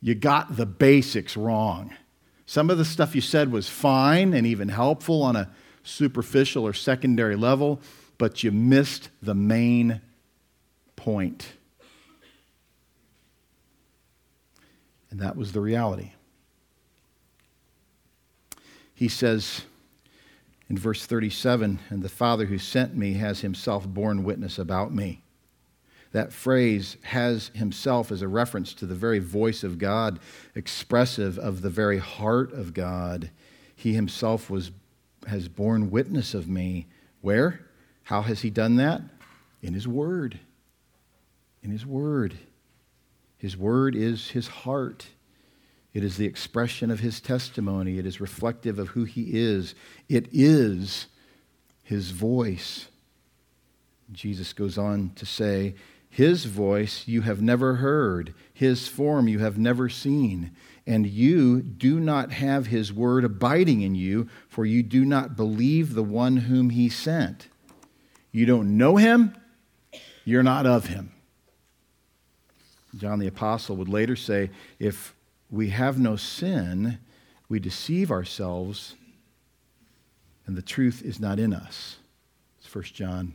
You 0.00 0.14
got 0.14 0.56
the 0.56 0.64
basics 0.64 1.36
wrong. 1.36 1.94
Some 2.46 2.70
of 2.70 2.78
the 2.78 2.86
stuff 2.86 3.14
you 3.14 3.20
said 3.20 3.52
was 3.52 3.68
fine 3.68 4.32
and 4.32 4.46
even 4.46 4.70
helpful 4.70 5.22
on 5.22 5.36
a 5.36 5.50
superficial 5.82 6.66
or 6.66 6.72
secondary 6.72 7.36
level, 7.36 7.82
but 8.16 8.42
you 8.42 8.50
missed 8.50 9.10
the 9.20 9.34
main 9.34 10.00
point. 10.96 11.52
And 15.10 15.20
that 15.20 15.36
was 15.36 15.52
the 15.52 15.60
reality. 15.60 16.12
He 18.94 19.08
says, 19.08 19.64
in 20.70 20.78
verse 20.78 21.04
37, 21.04 21.78
and 21.90 22.02
the 22.02 22.08
Father 22.08 22.46
who 22.46 22.56
sent 22.56 22.96
me 22.96 23.12
has 23.14 23.40
himself 23.40 23.86
borne 23.86 24.24
witness 24.24 24.58
about 24.58 24.94
me. 24.94 25.23
That 26.14 26.32
phrase 26.32 26.96
has 27.02 27.50
himself 27.54 28.12
as 28.12 28.22
a 28.22 28.28
reference 28.28 28.72
to 28.74 28.86
the 28.86 28.94
very 28.94 29.18
voice 29.18 29.64
of 29.64 29.78
God, 29.78 30.20
expressive 30.54 31.40
of 31.40 31.60
the 31.60 31.70
very 31.70 31.98
heart 31.98 32.52
of 32.52 32.72
God. 32.72 33.30
He 33.74 33.94
himself 33.94 34.48
was, 34.48 34.70
has 35.26 35.48
borne 35.48 35.90
witness 35.90 36.32
of 36.32 36.46
me. 36.48 36.86
Where? 37.20 37.66
How 38.04 38.22
has 38.22 38.42
he 38.42 38.50
done 38.50 38.76
that? 38.76 39.02
In 39.60 39.74
his 39.74 39.88
word. 39.88 40.38
In 41.64 41.72
his 41.72 41.84
word. 41.84 42.38
His 43.36 43.56
word 43.56 43.96
is 43.96 44.28
his 44.28 44.46
heart. 44.46 45.08
It 45.92 46.04
is 46.04 46.16
the 46.16 46.26
expression 46.26 46.92
of 46.92 47.00
his 47.00 47.20
testimony. 47.20 47.98
It 47.98 48.06
is 48.06 48.20
reflective 48.20 48.78
of 48.78 48.90
who 48.90 49.02
he 49.02 49.30
is. 49.32 49.74
It 50.08 50.28
is 50.30 51.08
his 51.82 52.12
voice. 52.12 52.86
Jesus 54.12 54.52
goes 54.52 54.78
on 54.78 55.10
to 55.16 55.26
say, 55.26 55.74
His 56.14 56.44
voice 56.44 57.08
you 57.08 57.22
have 57.22 57.42
never 57.42 57.74
heard, 57.74 58.34
His 58.52 58.86
form 58.86 59.26
you 59.26 59.40
have 59.40 59.58
never 59.58 59.88
seen, 59.88 60.52
and 60.86 61.08
you 61.08 61.60
do 61.60 61.98
not 61.98 62.30
have 62.30 62.68
His 62.68 62.92
word 62.92 63.24
abiding 63.24 63.80
in 63.80 63.96
you, 63.96 64.28
for 64.48 64.64
you 64.64 64.84
do 64.84 65.04
not 65.04 65.34
believe 65.34 65.94
the 65.94 66.04
one 66.04 66.36
whom 66.36 66.70
He 66.70 66.88
sent. 66.88 67.48
You 68.30 68.46
don't 68.46 68.76
know 68.76 68.94
Him, 68.94 69.34
you're 70.24 70.44
not 70.44 70.66
of 70.66 70.86
Him. 70.86 71.10
John 72.96 73.18
the 73.18 73.26
Apostle 73.26 73.74
would 73.74 73.88
later 73.88 74.14
say, 74.14 74.50
If 74.78 75.16
we 75.50 75.70
have 75.70 75.98
no 75.98 76.14
sin, 76.14 77.00
we 77.48 77.58
deceive 77.58 78.12
ourselves, 78.12 78.94
and 80.46 80.56
the 80.56 80.62
truth 80.62 81.02
is 81.02 81.18
not 81.18 81.40
in 81.40 81.52
us. 81.52 81.96
It's 82.60 82.72
1 82.72 82.84
John 82.84 83.34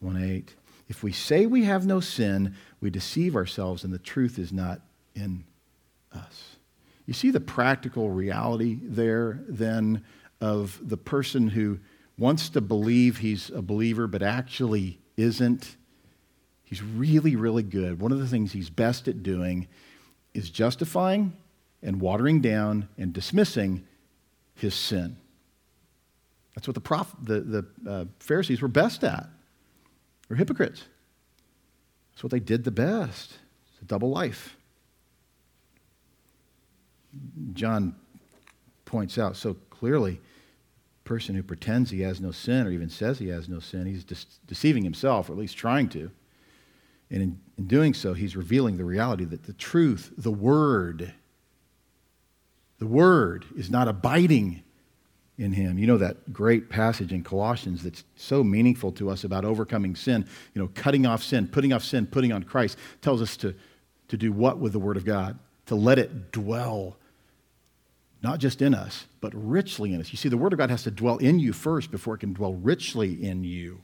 1 0.00 0.22
8. 0.22 0.54
If 0.92 1.02
we 1.02 1.10
say 1.10 1.46
we 1.46 1.64
have 1.64 1.86
no 1.86 2.00
sin, 2.00 2.54
we 2.82 2.90
deceive 2.90 3.34
ourselves, 3.34 3.82
and 3.82 3.94
the 3.94 3.98
truth 3.98 4.38
is 4.38 4.52
not 4.52 4.82
in 5.14 5.44
us. 6.14 6.56
You 7.06 7.14
see 7.14 7.30
the 7.30 7.40
practical 7.40 8.10
reality 8.10 8.78
there, 8.82 9.40
then, 9.48 10.04
of 10.38 10.78
the 10.86 10.98
person 10.98 11.48
who 11.48 11.78
wants 12.18 12.50
to 12.50 12.60
believe 12.60 13.16
he's 13.16 13.48
a 13.48 13.62
believer 13.62 14.06
but 14.06 14.22
actually 14.22 14.98
isn't. 15.16 15.76
He's 16.62 16.82
really, 16.82 17.36
really 17.36 17.62
good. 17.62 17.98
One 17.98 18.12
of 18.12 18.18
the 18.18 18.28
things 18.28 18.52
he's 18.52 18.68
best 18.68 19.08
at 19.08 19.22
doing 19.22 19.68
is 20.34 20.50
justifying 20.50 21.32
and 21.82 22.02
watering 22.02 22.42
down 22.42 22.90
and 22.98 23.14
dismissing 23.14 23.82
his 24.56 24.74
sin. 24.74 25.16
That's 26.54 26.68
what 26.68 26.74
the, 26.74 26.82
prof, 26.82 27.10
the, 27.22 27.40
the 27.40 27.66
uh, 27.90 28.04
Pharisees 28.18 28.60
were 28.60 28.68
best 28.68 29.02
at. 29.04 29.26
They're 30.32 30.38
hypocrites. 30.38 30.84
That's 32.10 32.24
what 32.24 32.30
they 32.30 32.40
did 32.40 32.64
the 32.64 32.70
best. 32.70 33.34
It's 33.70 33.82
a 33.82 33.84
double 33.84 34.08
life. 34.08 34.56
John 37.52 37.94
points 38.86 39.18
out 39.18 39.36
so 39.36 39.58
clearly 39.68 40.22
person 41.04 41.34
who 41.34 41.42
pretends 41.42 41.90
he 41.90 42.00
has 42.00 42.18
no 42.18 42.30
sin 42.30 42.66
or 42.66 42.70
even 42.70 42.88
says 42.88 43.18
he 43.18 43.28
has 43.28 43.46
no 43.46 43.60
sin, 43.60 43.84
he's 43.84 44.04
de- 44.04 44.16
deceiving 44.46 44.84
himself, 44.84 45.28
or 45.28 45.32
at 45.32 45.38
least 45.38 45.58
trying 45.58 45.90
to. 45.90 46.10
And 47.10 47.22
in, 47.22 47.40
in 47.58 47.66
doing 47.66 47.92
so, 47.92 48.14
he's 48.14 48.34
revealing 48.34 48.78
the 48.78 48.86
reality 48.86 49.26
that 49.26 49.42
the 49.42 49.52
truth, 49.52 50.14
the 50.16 50.32
Word, 50.32 51.12
the 52.78 52.86
Word 52.86 53.44
is 53.54 53.68
not 53.68 53.86
abiding 53.86 54.62
in 55.42 55.52
him. 55.52 55.76
You 55.78 55.86
know 55.88 55.98
that 55.98 56.32
great 56.32 56.70
passage 56.70 57.12
in 57.12 57.22
Colossians 57.24 57.82
that's 57.82 58.04
so 58.14 58.44
meaningful 58.44 58.92
to 58.92 59.10
us 59.10 59.24
about 59.24 59.44
overcoming 59.44 59.96
sin, 59.96 60.26
you 60.54 60.62
know, 60.62 60.70
cutting 60.74 61.04
off 61.04 61.22
sin, 61.22 61.48
putting 61.48 61.72
off 61.72 61.82
sin, 61.82 62.06
putting 62.06 62.32
on 62.32 62.44
Christ, 62.44 62.78
tells 63.00 63.20
us 63.20 63.36
to, 63.38 63.54
to 64.08 64.16
do 64.16 64.32
what 64.32 64.58
with 64.58 64.72
the 64.72 64.78
Word 64.78 64.96
of 64.96 65.04
God? 65.04 65.38
To 65.66 65.74
let 65.74 65.98
it 65.98 66.30
dwell, 66.30 66.96
not 68.22 68.38
just 68.38 68.62
in 68.62 68.72
us, 68.72 69.06
but 69.20 69.32
richly 69.34 69.92
in 69.92 70.00
us. 70.00 70.12
You 70.12 70.16
see, 70.16 70.28
the 70.28 70.36
Word 70.36 70.52
of 70.52 70.58
God 70.58 70.70
has 70.70 70.84
to 70.84 70.90
dwell 70.90 71.18
in 71.18 71.40
you 71.40 71.52
first 71.52 71.90
before 71.90 72.14
it 72.14 72.18
can 72.18 72.32
dwell 72.32 72.54
richly 72.54 73.24
in 73.24 73.42
you. 73.42 73.80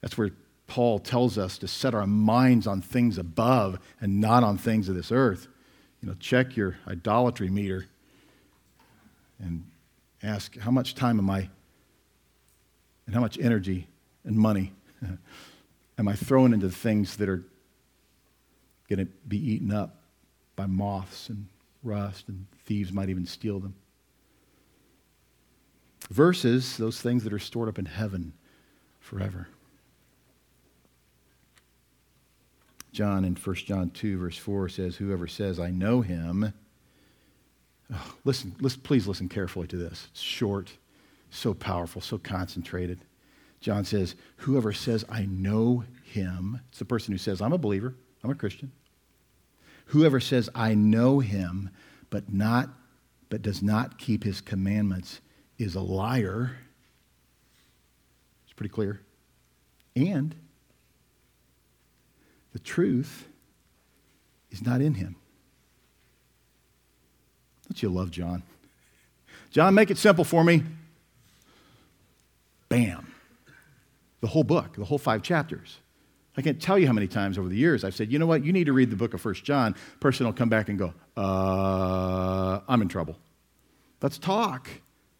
That's 0.00 0.16
where 0.16 0.30
Paul 0.66 0.98
tells 0.98 1.36
us 1.36 1.58
to 1.58 1.68
set 1.68 1.94
our 1.94 2.06
minds 2.06 2.66
on 2.66 2.80
things 2.80 3.18
above 3.18 3.78
and 4.00 4.20
not 4.20 4.42
on 4.42 4.56
things 4.56 4.88
of 4.88 4.94
this 4.94 5.12
earth. 5.12 5.46
You 6.00 6.08
know, 6.08 6.14
check 6.18 6.56
your 6.56 6.78
idolatry 6.88 7.50
meter 7.50 7.86
and 9.38 9.64
ask 10.26 10.58
how 10.58 10.70
much 10.70 10.94
time 10.94 11.18
am 11.18 11.30
I 11.30 11.48
and 13.06 13.14
how 13.14 13.20
much 13.20 13.38
energy 13.38 13.86
and 14.24 14.36
money 14.36 14.72
am 15.98 16.08
I 16.08 16.14
throwing 16.14 16.52
into 16.52 16.70
things 16.70 17.16
that 17.16 17.28
are 17.28 17.44
going 18.88 18.98
to 18.98 19.06
be 19.26 19.38
eaten 19.38 19.72
up 19.72 20.02
by 20.54 20.66
moths 20.66 21.28
and 21.28 21.46
rust, 21.82 22.28
and 22.28 22.46
thieves 22.64 22.92
might 22.92 23.08
even 23.08 23.26
steal 23.26 23.60
them. 23.60 23.74
Versus 26.10 26.76
those 26.76 27.00
things 27.00 27.24
that 27.24 27.32
are 27.32 27.38
stored 27.38 27.68
up 27.68 27.78
in 27.78 27.86
heaven 27.86 28.32
forever. 29.00 29.48
John 32.92 33.24
in 33.24 33.34
1 33.34 33.56
John 33.56 33.90
2, 33.90 34.18
verse 34.18 34.38
4 34.38 34.68
says, 34.68 34.96
Whoever 34.96 35.26
says, 35.26 35.60
I 35.60 35.70
know 35.70 36.00
him. 36.00 36.52
Oh, 37.92 38.14
listen, 38.24 38.54
listen, 38.60 38.80
please 38.82 39.06
listen 39.06 39.28
carefully 39.28 39.66
to 39.68 39.76
this. 39.76 40.08
It's 40.10 40.20
short, 40.20 40.72
so 41.30 41.54
powerful, 41.54 42.00
so 42.00 42.18
concentrated. 42.18 43.00
John 43.60 43.84
says, 43.84 44.14
Whoever 44.38 44.72
says, 44.72 45.04
I 45.08 45.26
know 45.26 45.84
him, 46.04 46.60
it's 46.68 46.78
the 46.78 46.84
person 46.84 47.12
who 47.12 47.18
says, 47.18 47.40
I'm 47.40 47.52
a 47.52 47.58
believer, 47.58 47.94
I'm 48.22 48.30
a 48.30 48.34
Christian. 48.34 48.72
Whoever 49.86 50.20
says, 50.20 50.50
I 50.54 50.74
know 50.74 51.20
him, 51.20 51.70
but 52.10 52.32
not 52.32 52.70
but 53.28 53.42
does 53.42 53.62
not 53.62 53.98
keep 53.98 54.24
his 54.24 54.40
commandments 54.40 55.20
is 55.58 55.74
a 55.74 55.80
liar. 55.80 56.56
It's 58.44 58.52
pretty 58.52 58.72
clear. 58.72 59.00
And 59.94 60.34
the 62.52 62.58
truth 62.58 63.26
is 64.50 64.64
not 64.64 64.80
in 64.80 64.94
him. 64.94 65.16
Don't 67.68 67.82
you 67.82 67.88
love 67.88 68.10
John? 68.10 68.42
John, 69.50 69.74
make 69.74 69.90
it 69.90 69.98
simple 69.98 70.24
for 70.24 70.44
me. 70.44 70.62
Bam. 72.68 73.12
The 74.20 74.26
whole 74.26 74.44
book, 74.44 74.76
the 74.76 74.84
whole 74.84 74.98
five 74.98 75.22
chapters. 75.22 75.78
I 76.36 76.42
can't 76.42 76.60
tell 76.60 76.78
you 76.78 76.86
how 76.86 76.92
many 76.92 77.06
times 77.06 77.38
over 77.38 77.48
the 77.48 77.56
years 77.56 77.82
I've 77.84 77.94
said, 77.94 78.12
you 78.12 78.18
know 78.18 78.26
what, 78.26 78.44
you 78.44 78.52
need 78.52 78.64
to 78.64 78.72
read 78.72 78.90
the 78.90 78.96
book 78.96 79.14
of 79.14 79.20
First 79.20 79.44
John. 79.44 79.74
Person 80.00 80.26
will 80.26 80.32
come 80.32 80.48
back 80.48 80.68
and 80.68 80.78
go, 80.78 80.92
uh, 81.16 82.60
I'm 82.68 82.82
in 82.82 82.88
trouble. 82.88 83.16
Let's 84.02 84.18
talk. 84.18 84.68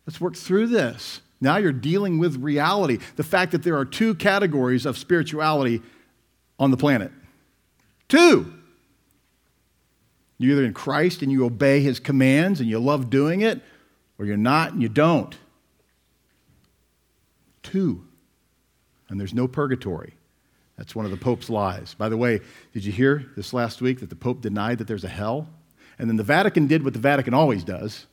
Let's 0.06 0.20
work 0.20 0.36
through 0.36 0.68
this. 0.68 1.22
Now 1.40 1.56
you're 1.56 1.72
dealing 1.72 2.18
with 2.18 2.36
reality. 2.36 2.98
The 3.16 3.22
fact 3.22 3.52
that 3.52 3.62
there 3.62 3.76
are 3.76 3.84
two 3.84 4.14
categories 4.14 4.86
of 4.86 4.98
spirituality 4.98 5.82
on 6.58 6.70
the 6.70 6.76
planet. 6.76 7.12
Two. 8.08 8.52
You're 10.38 10.52
either 10.52 10.64
in 10.64 10.74
Christ 10.74 11.22
and 11.22 11.32
you 11.32 11.44
obey 11.44 11.80
his 11.80 11.98
commands 11.98 12.60
and 12.60 12.68
you 12.68 12.78
love 12.78 13.10
doing 13.10 13.40
it, 13.40 13.62
or 14.18 14.26
you're 14.26 14.36
not 14.36 14.72
and 14.72 14.82
you 14.82 14.88
don't. 14.88 15.34
Two. 17.62 18.04
And 19.08 19.18
there's 19.18 19.34
no 19.34 19.48
purgatory. 19.48 20.14
That's 20.76 20.94
one 20.94 21.04
of 21.04 21.10
the 21.10 21.16
Pope's 21.16 21.48
lies. 21.48 21.94
By 21.94 22.08
the 22.08 22.16
way, 22.16 22.40
did 22.72 22.84
you 22.84 22.92
hear 22.92 23.24
this 23.34 23.52
last 23.52 23.80
week 23.80 24.00
that 24.00 24.10
the 24.10 24.16
Pope 24.16 24.42
denied 24.42 24.78
that 24.78 24.86
there's 24.86 25.04
a 25.04 25.08
hell? 25.08 25.48
And 25.98 26.08
then 26.08 26.16
the 26.16 26.22
Vatican 26.22 26.66
did 26.66 26.84
what 26.84 26.92
the 26.92 26.98
Vatican 26.98 27.32
always 27.32 27.64
does. 27.64 28.06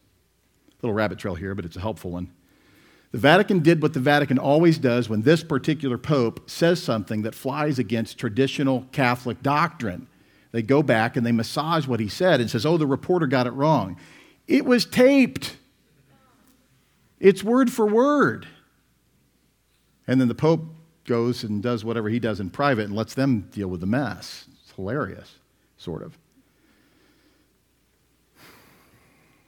Little 0.82 0.93
rabbit 0.93 1.19
trail 1.19 1.36
here, 1.36 1.55
but 1.55 1.65
it's 1.65 1.76
a 1.76 1.82
helpful 1.82 2.11
one. 2.11 2.32
The 3.11 3.17
Vatican 3.17 3.59
did 3.59 3.82
what 3.82 3.93
the 3.93 3.99
Vatican 3.99 4.39
always 4.39 4.78
does 4.78 5.07
when 5.07 5.21
this 5.21 5.43
particular 5.43 5.97
Pope 5.97 6.49
says 6.49 6.82
something 6.82 7.21
that 7.24 7.36
flies 7.36 7.78
against 7.80 8.17
traditional 8.17 8.88
Catholic 8.91 9.43
doctrine. 9.43 10.07
They 10.54 10.62
go 10.62 10.82
back 10.82 11.18
and 11.18 11.26
they 11.26 11.34
massage 11.34 11.88
what 11.88 11.99
he 11.99 12.08
said 12.08 12.39
and 12.39 12.49
says, 12.49 12.66
"Oh, 12.66 12.78
the 12.78 12.88
reporter 12.88 13.28
got 13.28 13.47
it 13.47 13.51
wrong." 13.51 13.97
It 14.47 14.64
was 14.64 14.86
taped. 14.86 15.58
It's 17.20 17.43
word 17.43 17.72
for 17.72 17.86
word. 17.86 18.47
And 20.08 20.22
then 20.22 20.28
the 20.28 20.36
Pope 20.36 20.66
goes 21.06 21.43
and 21.43 21.64
does 21.64 21.84
whatever 21.84 22.10
he 22.10 22.20
does 22.20 22.39
in 22.39 22.49
private 22.49 22.86
and 22.86 22.95
lets 22.95 23.14
them 23.14 23.47
deal 23.51 23.68
with 23.68 23.82
the 23.82 23.88
mess. 23.88 24.45
It's 24.62 24.74
hilarious, 24.74 25.39
sort 25.78 26.04
of. 26.04 26.18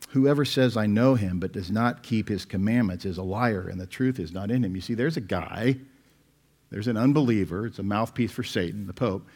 Whoever 0.10 0.46
says, 0.46 0.78
I 0.78 0.86
know 0.86 1.16
him, 1.16 1.40
but 1.40 1.52
does 1.52 1.70
not 1.70 2.02
keep 2.02 2.30
his 2.30 2.46
commandments 2.46 3.04
is 3.04 3.18
a 3.18 3.24
liar, 3.24 3.68
and 3.68 3.80
the 3.80 3.86
truth 3.86 4.18
is 4.18 4.32
not 4.32 4.50
in 4.50 4.64
him. 4.64 4.74
You 4.74 4.82
see, 4.82 4.94
there's 4.94 5.18
a 5.18 5.22
guy, 5.22 5.76
there's 6.70 6.88
an 6.88 6.96
unbeliever, 6.96 7.68
it's 7.68 7.80
a 7.80 7.84
mouthpiece 7.84 8.32
for 8.32 8.44
Satan, 8.44 8.88
the 8.88 8.94
Pope, 8.94 9.28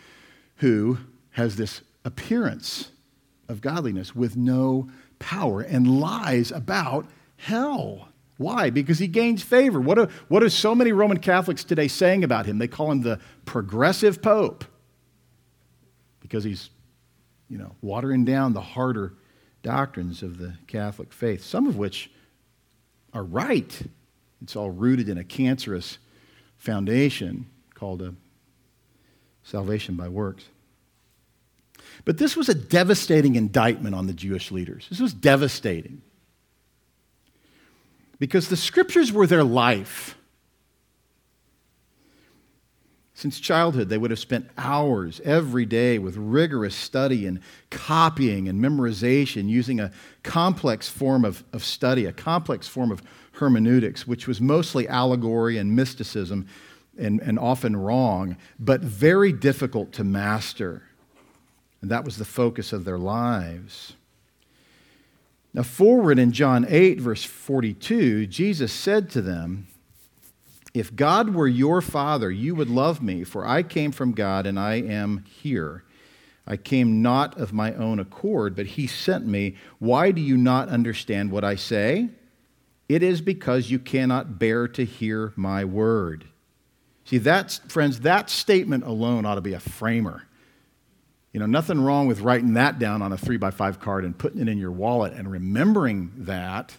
who 0.57 0.97
has 1.39 1.55
this 1.55 1.81
appearance 2.03 2.91
of 3.47 3.61
godliness 3.61 4.13
with 4.13 4.35
no 4.35 4.89
power 5.19 5.61
and 5.61 5.99
lies 6.01 6.51
about 6.51 7.05
hell. 7.37 8.09
Why? 8.35 8.69
Because 8.69 8.99
he 8.99 9.07
gains 9.07 9.41
favor. 9.41 9.79
What 9.79 9.97
are, 9.97 10.09
what 10.27 10.43
are 10.43 10.49
so 10.49 10.75
many 10.75 10.91
Roman 10.91 11.17
Catholics 11.17 11.63
today 11.63 11.87
saying 11.87 12.25
about 12.25 12.45
him? 12.45 12.57
They 12.57 12.67
call 12.67 12.91
him 12.91 13.03
the 13.03 13.21
progressive 13.45 14.21
pope 14.21 14.65
because 16.19 16.43
he's, 16.43 16.71
you 17.47 17.57
know, 17.57 17.73
watering 17.81 18.25
down 18.25 18.51
the 18.51 18.61
harder 18.61 19.13
doctrines 19.63 20.21
of 20.21 20.39
the 20.39 20.55
Catholic 20.67 21.13
faith, 21.13 21.41
some 21.41 21.67
of 21.67 21.77
which 21.77 22.11
are 23.13 23.23
right. 23.23 23.81
It's 24.41 24.57
all 24.57 24.71
rooted 24.71 25.07
in 25.07 25.17
a 25.17 25.23
cancerous 25.23 25.99
foundation 26.57 27.45
called 27.75 28.01
a 28.01 28.13
salvation 29.43 29.95
by 29.95 30.09
works. 30.09 30.43
But 32.05 32.17
this 32.17 32.35
was 32.35 32.49
a 32.49 32.53
devastating 32.53 33.35
indictment 33.35 33.95
on 33.95 34.07
the 34.07 34.13
Jewish 34.13 34.51
leaders. 34.51 34.87
This 34.89 34.99
was 34.99 35.13
devastating 35.13 36.01
because 38.19 38.49
the 38.49 38.57
scriptures 38.57 39.11
were 39.11 39.27
their 39.27 39.43
life. 39.43 40.15
Since 43.13 43.41
childhood, 43.41 43.89
they 43.89 43.97
would 43.97 44.11
have 44.11 44.19
spent 44.19 44.49
hours 44.57 45.19
every 45.25 45.65
day 45.65 45.99
with 45.99 46.15
rigorous 46.15 46.73
study 46.73 47.25
and 47.25 47.41
copying 47.69 48.47
and 48.47 48.63
memorization 48.63 49.49
using 49.49 49.81
a 49.81 49.91
complex 50.23 50.87
form 50.87 51.25
of, 51.25 51.43
of 51.51 51.63
study, 51.63 52.05
a 52.05 52.13
complex 52.13 52.67
form 52.67 52.91
of 52.93 53.01
hermeneutics, 53.33 54.07
which 54.07 54.25
was 54.25 54.39
mostly 54.39 54.87
allegory 54.87 55.57
and 55.57 55.75
mysticism 55.75 56.47
and, 56.97 57.19
and 57.21 57.37
often 57.37 57.75
wrong, 57.75 58.37
but 58.57 58.81
very 58.81 59.33
difficult 59.33 59.91
to 59.93 60.05
master. 60.05 60.83
And 61.81 61.89
that 61.91 62.03
was 62.03 62.17
the 62.17 62.25
focus 62.25 62.73
of 62.73 62.85
their 62.85 62.97
lives. 62.97 63.93
Now, 65.53 65.63
forward 65.63 66.19
in 66.19 66.31
John 66.31 66.65
8, 66.67 66.99
verse 66.99 67.23
42, 67.23 68.27
Jesus 68.27 68.71
said 68.71 69.09
to 69.11 69.21
them, 69.21 69.67
If 70.73 70.95
God 70.95 71.33
were 71.33 71.47
your 71.47 71.81
Father, 71.81 72.29
you 72.29 72.53
would 72.53 72.69
love 72.69 73.01
me, 73.01 73.23
for 73.23 73.47
I 73.47 73.63
came 73.63 73.91
from 73.91 74.11
God 74.11 74.45
and 74.45 74.59
I 74.59 74.75
am 74.75 75.25
here. 75.25 75.83
I 76.45 76.57
came 76.57 77.01
not 77.01 77.37
of 77.39 77.53
my 77.53 77.73
own 77.73 77.99
accord, 77.99 78.55
but 78.55 78.65
He 78.65 78.85
sent 78.85 79.25
me. 79.25 79.55
Why 79.79 80.11
do 80.11 80.21
you 80.21 80.37
not 80.37 80.69
understand 80.69 81.31
what 81.31 81.43
I 81.43 81.55
say? 81.55 82.09
It 82.87 83.03
is 83.03 83.21
because 83.21 83.69
you 83.69 83.79
cannot 83.79 84.39
bear 84.39 84.67
to 84.69 84.83
hear 84.83 85.33
my 85.35 85.63
word. 85.63 86.25
See, 87.05 87.19
that's, 87.19 87.57
friends, 87.67 88.01
that 88.01 88.29
statement 88.29 88.83
alone 88.83 89.25
ought 89.25 89.35
to 89.35 89.41
be 89.41 89.53
a 89.53 89.59
framer. 89.59 90.27
You 91.31 91.39
know, 91.39 91.45
nothing 91.45 91.79
wrong 91.79 92.07
with 92.07 92.21
writing 92.21 92.53
that 92.53 92.79
down 92.79 93.01
on 93.01 93.13
a 93.13 93.17
three 93.17 93.37
by 93.37 93.51
five 93.51 93.79
card 93.79 94.03
and 94.03 94.17
putting 94.17 94.41
it 94.41 94.47
in 94.47 94.57
your 94.57 94.71
wallet 94.71 95.13
and 95.13 95.29
remembering 95.31 96.11
that 96.17 96.75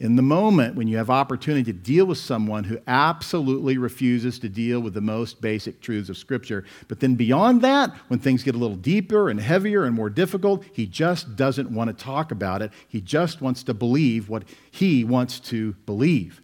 in 0.00 0.16
the 0.16 0.22
moment 0.22 0.74
when 0.74 0.88
you 0.88 0.96
have 0.96 1.10
opportunity 1.10 1.62
to 1.62 1.78
deal 1.78 2.06
with 2.06 2.16
someone 2.16 2.64
who 2.64 2.80
absolutely 2.86 3.76
refuses 3.76 4.38
to 4.38 4.48
deal 4.48 4.80
with 4.80 4.94
the 4.94 5.00
most 5.00 5.42
basic 5.42 5.80
truths 5.82 6.08
of 6.08 6.16
Scripture. 6.16 6.64
But 6.88 7.00
then 7.00 7.14
beyond 7.14 7.60
that, 7.60 7.94
when 8.08 8.18
things 8.18 8.42
get 8.42 8.54
a 8.54 8.58
little 8.58 8.76
deeper 8.76 9.28
and 9.28 9.38
heavier 9.38 9.84
and 9.84 9.94
more 9.94 10.08
difficult, 10.08 10.64
he 10.72 10.86
just 10.86 11.36
doesn't 11.36 11.70
want 11.70 11.96
to 11.96 12.04
talk 12.04 12.32
about 12.32 12.62
it. 12.62 12.72
He 12.88 13.02
just 13.02 13.42
wants 13.42 13.62
to 13.64 13.74
believe 13.74 14.30
what 14.30 14.44
he 14.70 15.04
wants 15.04 15.38
to 15.40 15.74
believe. 15.84 16.40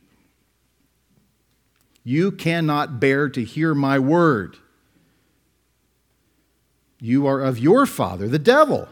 You 2.05 2.31
cannot 2.31 3.01
bear 3.01 3.29
to 3.31 3.43
hear 3.43 3.75
my 3.75 3.99
word. 3.99 4.59
You 7.01 7.27
are 7.27 7.41
of 7.41 7.59
your 7.59 7.87
father, 7.87 8.29
the 8.29 8.39
devil. 8.39 8.89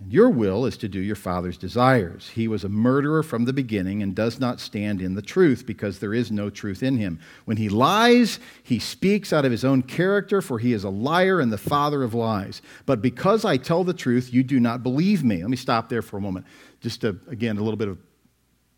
And 0.00 0.12
your 0.12 0.28
will 0.28 0.66
is 0.66 0.76
to 0.78 0.88
do 0.88 1.00
your 1.00 1.16
father's 1.16 1.56
desires. 1.56 2.30
He 2.30 2.48
was 2.48 2.64
a 2.64 2.68
murderer 2.68 3.22
from 3.22 3.44
the 3.44 3.52
beginning 3.52 4.02
and 4.02 4.14
does 4.14 4.40
not 4.40 4.60
stand 4.60 5.00
in 5.00 5.14
the 5.14 5.22
truth 5.22 5.66
because 5.66 5.98
there 5.98 6.14
is 6.14 6.32
no 6.32 6.50
truth 6.50 6.82
in 6.82 6.96
him. 6.96 7.20
When 7.44 7.56
he 7.56 7.68
lies, 7.68 8.40
he 8.62 8.78
speaks 8.78 9.32
out 9.32 9.44
of 9.44 9.52
his 9.52 9.64
own 9.64 9.82
character, 9.82 10.42
for 10.42 10.58
he 10.58 10.72
is 10.72 10.84
a 10.84 10.90
liar 10.90 11.40
and 11.40 11.52
the 11.52 11.58
father 11.58 12.02
of 12.02 12.14
lies. 12.14 12.60
But 12.86 13.02
because 13.02 13.44
I 13.44 13.56
tell 13.56 13.84
the 13.84 13.94
truth, 13.94 14.32
you 14.32 14.42
do 14.42 14.58
not 14.58 14.82
believe 14.82 15.22
me. 15.22 15.42
Let 15.42 15.50
me 15.50 15.56
stop 15.56 15.88
there 15.88 16.02
for 16.02 16.16
a 16.16 16.20
moment. 16.20 16.46
Just 16.80 17.02
to, 17.02 17.18
again, 17.28 17.56
a 17.56 17.62
little 17.62 17.78
bit 17.78 17.88
of 17.88 17.98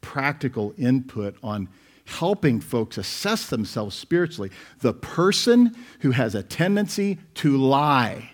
practical 0.00 0.74
input 0.76 1.36
on 1.42 1.68
helping 2.06 2.60
folks 2.60 2.96
assess 2.96 3.48
themselves 3.48 3.94
spiritually. 3.94 4.50
The 4.80 4.94
person 4.94 5.76
who 6.00 6.12
has 6.12 6.34
a 6.34 6.42
tendency 6.42 7.18
to 7.34 7.56
lie, 7.56 8.30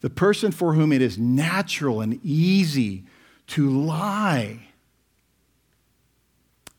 the 0.00 0.10
person 0.10 0.52
for 0.52 0.74
whom 0.74 0.92
it 0.92 1.00
is 1.00 1.16
natural 1.16 2.00
and 2.00 2.20
easy 2.22 3.04
to 3.48 3.70
lie, 3.70 4.68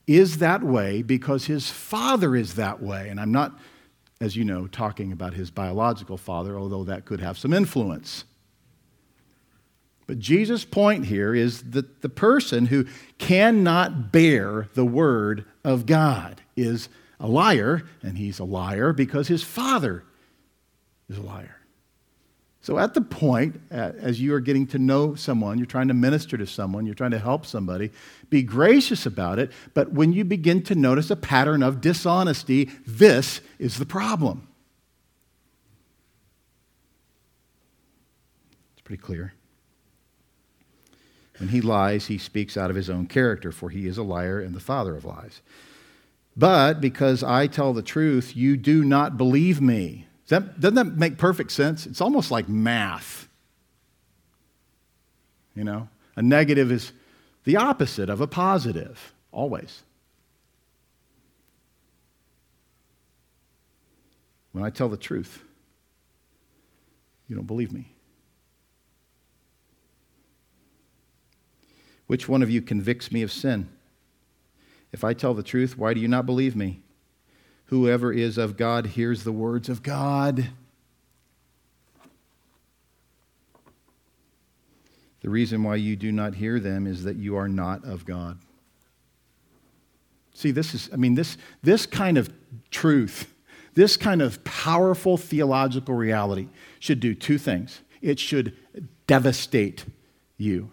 is 0.07 0.37
that 0.37 0.61
way 0.61 1.01
because 1.01 1.45
his 1.45 1.71
father 1.71 2.35
is 2.35 2.55
that 2.55 2.81
way. 2.81 3.09
And 3.09 3.19
I'm 3.19 3.31
not, 3.31 3.57
as 4.21 4.35
you 4.35 4.43
know, 4.43 4.67
talking 4.67 5.11
about 5.11 5.33
his 5.33 5.49
biological 5.49 6.17
father, 6.17 6.59
although 6.59 6.83
that 6.83 7.05
could 7.05 7.21
have 7.21 7.37
some 7.37 7.53
influence. 7.53 8.25
But 10.07 10.19
Jesus' 10.19 10.65
point 10.65 11.05
here 11.05 11.33
is 11.33 11.63
that 11.71 12.01
the 12.01 12.09
person 12.09 12.67
who 12.67 12.85
cannot 13.17 14.11
bear 14.11 14.69
the 14.75 14.85
word 14.85 15.45
of 15.63 15.85
God 15.85 16.41
is 16.55 16.89
a 17.19 17.27
liar, 17.27 17.83
and 18.03 18.17
he's 18.17 18.39
a 18.39 18.43
liar 18.43 18.93
because 18.93 19.27
his 19.27 19.43
father 19.43 20.03
is 21.09 21.17
a 21.17 21.21
liar. 21.21 21.57
So, 22.61 22.79
at 22.79 22.95
the 22.95 23.01
point, 23.01 23.61
as 23.69 24.19
you 24.19 24.33
are 24.33 24.39
getting 24.39 24.65
to 24.67 24.79
know 24.79 25.13
someone, 25.13 25.59
you're 25.59 25.67
trying 25.67 25.87
to 25.89 25.93
minister 25.93 26.35
to 26.35 26.47
someone, 26.47 26.87
you're 26.87 26.95
trying 26.95 27.11
to 27.11 27.19
help 27.19 27.45
somebody, 27.45 27.91
be 28.31 28.41
gracious 28.41 29.05
about 29.05 29.37
it. 29.37 29.51
But 29.75 29.91
when 29.91 30.13
you 30.13 30.25
begin 30.25 30.63
to 30.63 30.75
notice 30.75 31.11
a 31.11 31.15
pattern 31.15 31.61
of 31.61 31.79
dishonesty, 31.79 32.71
this 32.85 33.41
is 33.59 33.77
the 33.77 33.85
problem. 33.85 34.47
It's 38.73 38.81
pretty 38.83 39.01
clear. 39.01 39.33
When 41.37 41.49
he 41.49 41.61
lies, 41.61 42.07
he 42.07 42.17
speaks 42.17 42.55
out 42.55 42.69
of 42.69 42.75
his 42.75 42.89
own 42.89 43.07
character, 43.07 43.51
for 43.51 43.69
he 43.69 43.87
is 43.87 43.97
a 43.97 44.03
liar 44.03 44.39
and 44.39 44.55
the 44.55 44.59
father 44.59 44.95
of 44.95 45.05
lies. 45.05 45.41
But 46.37 46.81
because 46.81 47.23
I 47.23 47.47
tell 47.47 47.73
the 47.73 47.81
truth, 47.81 48.35
you 48.35 48.57
do 48.57 48.83
not 48.83 49.17
believe 49.17 49.61
me. 49.61 50.07
That, 50.27 50.59
doesn't 50.59 50.75
that 50.75 50.97
make 50.97 51.17
perfect 51.17 51.51
sense? 51.51 51.85
It's 51.85 52.01
almost 52.01 52.31
like 52.31 52.49
math. 52.49 53.27
You 55.55 55.63
know, 55.63 55.87
a 56.15 56.21
negative 56.21 56.71
is 56.71 56.91
the 57.43 57.57
opposite 57.57 58.09
of 58.09 58.21
a 58.21 58.27
positive, 58.27 59.13
always. 59.31 59.83
When 64.51 64.63
I 64.63 64.69
tell 64.69 64.89
the 64.89 64.97
truth, 64.97 65.43
you 67.27 67.35
don't 67.35 67.47
believe 67.47 67.71
me. 67.71 67.94
Which 72.07 72.29
one 72.29 72.43
of 72.43 72.49
you 72.49 72.61
convicts 72.61 73.11
me 73.11 73.21
of 73.21 73.31
sin? 73.31 73.69
If 74.91 75.03
I 75.03 75.13
tell 75.13 75.33
the 75.33 75.43
truth, 75.43 75.77
why 75.77 75.93
do 75.93 75.99
you 75.99 76.07
not 76.07 76.25
believe 76.25 76.55
me? 76.55 76.81
Whoever 77.65 78.13
is 78.13 78.37
of 78.37 78.57
God 78.57 78.85
hears 78.87 79.23
the 79.23 79.31
words 79.31 79.69
of 79.69 79.81
God. 79.81 80.49
The 85.21 85.29
reason 85.29 85.63
why 85.63 85.77
you 85.77 85.95
do 85.95 86.11
not 86.11 86.35
hear 86.35 86.59
them 86.59 86.85
is 86.85 87.03
that 87.03 87.15
you 87.15 87.35
are 87.35 87.47
not 87.47 87.83
of 87.83 88.05
God. 88.05 88.37
See, 90.35 90.51
this 90.51 90.75
is, 90.75 90.89
I 90.93 90.97
mean, 90.97 91.15
this, 91.15 91.37
this 91.63 91.85
kind 91.87 92.17
of 92.17 92.31
truth, 92.69 93.33
this 93.73 93.97
kind 93.97 94.21
of 94.21 94.43
powerful 94.43 95.17
theological 95.17 95.95
reality 95.95 96.49
should 96.79 96.99
do 96.99 97.15
two 97.15 97.39
things. 97.39 97.81
It 98.01 98.19
should 98.19 98.55
devastate 99.07 99.85
you, 100.37 100.69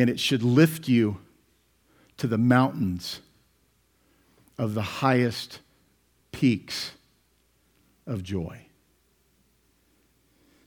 and 0.00 0.08
it 0.08 0.18
should 0.18 0.42
lift 0.42 0.88
you 0.88 1.18
to 2.16 2.26
the 2.26 2.38
mountains 2.38 3.20
of 4.56 4.72
the 4.72 4.82
highest 4.82 5.60
peaks 6.32 6.92
of 8.06 8.22
joy 8.22 8.58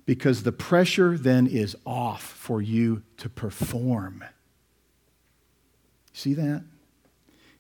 because 0.06 0.44
the 0.44 0.52
pressure 0.52 1.18
then 1.18 1.48
is 1.48 1.76
off 1.86 2.22
for 2.22 2.62
you 2.62 3.02
to 3.18 3.28
perform. 3.28 4.24
See 6.12 6.36
that? 6.36 6.64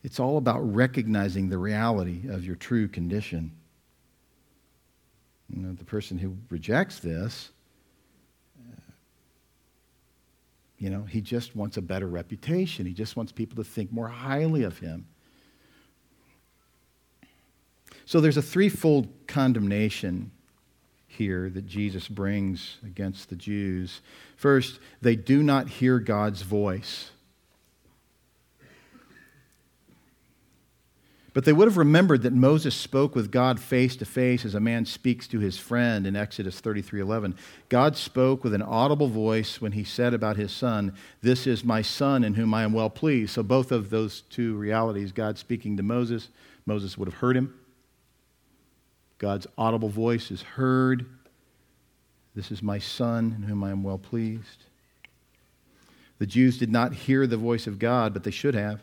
It's 0.04 0.20
all 0.20 0.38
about 0.38 0.60
recognizing 0.60 1.50
the 1.50 1.58
reality 1.58 2.28
of 2.30 2.46
your 2.46 2.56
true 2.56 2.88
condition. 2.88 3.52
You 5.50 5.64
know, 5.64 5.74
the 5.74 5.86
person 5.86 6.20
who 6.20 6.36
rejects 6.50 7.00
this, 7.00 7.50
uh, 8.60 8.92
you 10.84 10.90
know, 10.90 11.04
he 11.04 11.22
just 11.22 11.56
wants 11.56 11.78
a 11.78 11.82
better 11.82 12.08
reputation. 12.08 12.86
He 12.86 12.92
just 12.92 13.16
wants 13.16 13.32
people 13.32 13.56
to 13.56 13.64
think 13.64 13.94
more 13.94 14.10
highly 14.10 14.64
of 14.64 14.80
him. 14.80 15.08
So 18.06 18.20
there's 18.20 18.36
a 18.36 18.42
threefold 18.42 19.08
condemnation 19.26 20.32
here 21.08 21.50
that 21.52 21.68
Jesus 21.68 22.10
brings 22.10 22.80
against 22.86 23.30
the 23.30 23.38
Jews. 23.38 24.02
First, 24.36 24.82
they 25.02 25.16
do 25.16 25.42
not 25.42 25.70
hear 25.70 26.00
God's 26.00 26.42
voice. 26.42 27.12
But 31.34 31.46
they 31.46 31.54
would 31.54 31.68
have 31.68 31.78
remembered 31.78 32.22
that 32.22 32.34
Moses 32.34 32.76
spoke 32.76 33.16
with 33.16 33.32
God 33.32 33.60
face 33.60 33.96
to 33.96 34.06
face 34.06 34.46
as 34.46 34.54
a 34.54 34.60
man 34.60 34.86
speaks 34.86 35.28
to 35.30 35.40
his 35.40 35.58
friend 35.58 36.06
in 36.06 36.16
Exodus 36.16 36.62
33:11. 36.62 37.34
God 37.70 37.98
spoke 37.98 38.44
with 38.44 38.54
an 38.54 38.62
audible 38.62 39.08
voice 39.08 39.60
when 39.60 39.72
he 39.72 39.84
said 39.84 40.14
about 40.14 40.38
his 40.38 40.52
son, 40.52 40.94
"This 41.22 41.48
is 41.48 41.64
my 41.64 41.82
son 41.82 42.24
in 42.24 42.36
whom 42.36 42.54
I 42.54 42.62
am 42.64 42.72
well 42.72 42.92
pleased." 42.92 43.32
So 43.32 43.42
both 43.42 43.72
of 43.72 43.90
those 43.90 44.22
two 44.30 44.56
realities, 44.56 45.12
God 45.12 45.40
speaking 45.40 45.76
to 45.78 45.84
Moses, 45.84 46.30
Moses 46.68 47.00
would 47.00 47.08
have 47.08 47.18
heard 47.18 47.36
him. 47.36 47.54
God's 49.18 49.48
audible 49.58 49.90
voice 49.90 50.30
is 50.30 50.44
heard. 50.44 51.06
This 52.36 52.52
is 52.52 52.62
my 52.62 52.78
son 52.78 53.34
in 53.38 53.44
whom 53.44 53.64
I 53.64 53.72
am 53.72 53.84
well 53.84 53.98
pleased. 53.98 54.66
The 56.20 56.28
Jews 56.28 56.60
did 56.60 56.72
not 56.72 56.94
hear 56.94 57.26
the 57.26 57.38
voice 57.38 57.66
of 57.66 57.80
God, 57.80 58.14
but 58.14 58.24
they 58.24 58.32
should 58.32 58.54
have. 58.54 58.82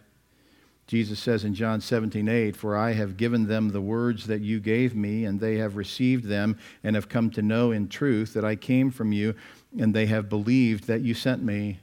Jesus 0.90 1.20
says 1.20 1.44
in 1.44 1.54
John 1.54 1.80
17, 1.80 2.28
8, 2.28 2.56
For 2.56 2.76
I 2.76 2.94
have 2.94 3.16
given 3.16 3.46
them 3.46 3.68
the 3.68 3.80
words 3.80 4.26
that 4.26 4.40
you 4.40 4.58
gave 4.58 4.92
me, 4.92 5.24
and 5.24 5.38
they 5.38 5.54
have 5.58 5.76
received 5.76 6.24
them, 6.24 6.58
and 6.82 6.96
have 6.96 7.08
come 7.08 7.30
to 7.30 7.42
know 7.42 7.70
in 7.70 7.86
truth 7.86 8.34
that 8.34 8.44
I 8.44 8.56
came 8.56 8.90
from 8.90 9.12
you, 9.12 9.36
and 9.78 9.94
they 9.94 10.06
have 10.06 10.28
believed 10.28 10.88
that 10.88 11.02
you 11.02 11.14
sent 11.14 11.44
me. 11.44 11.78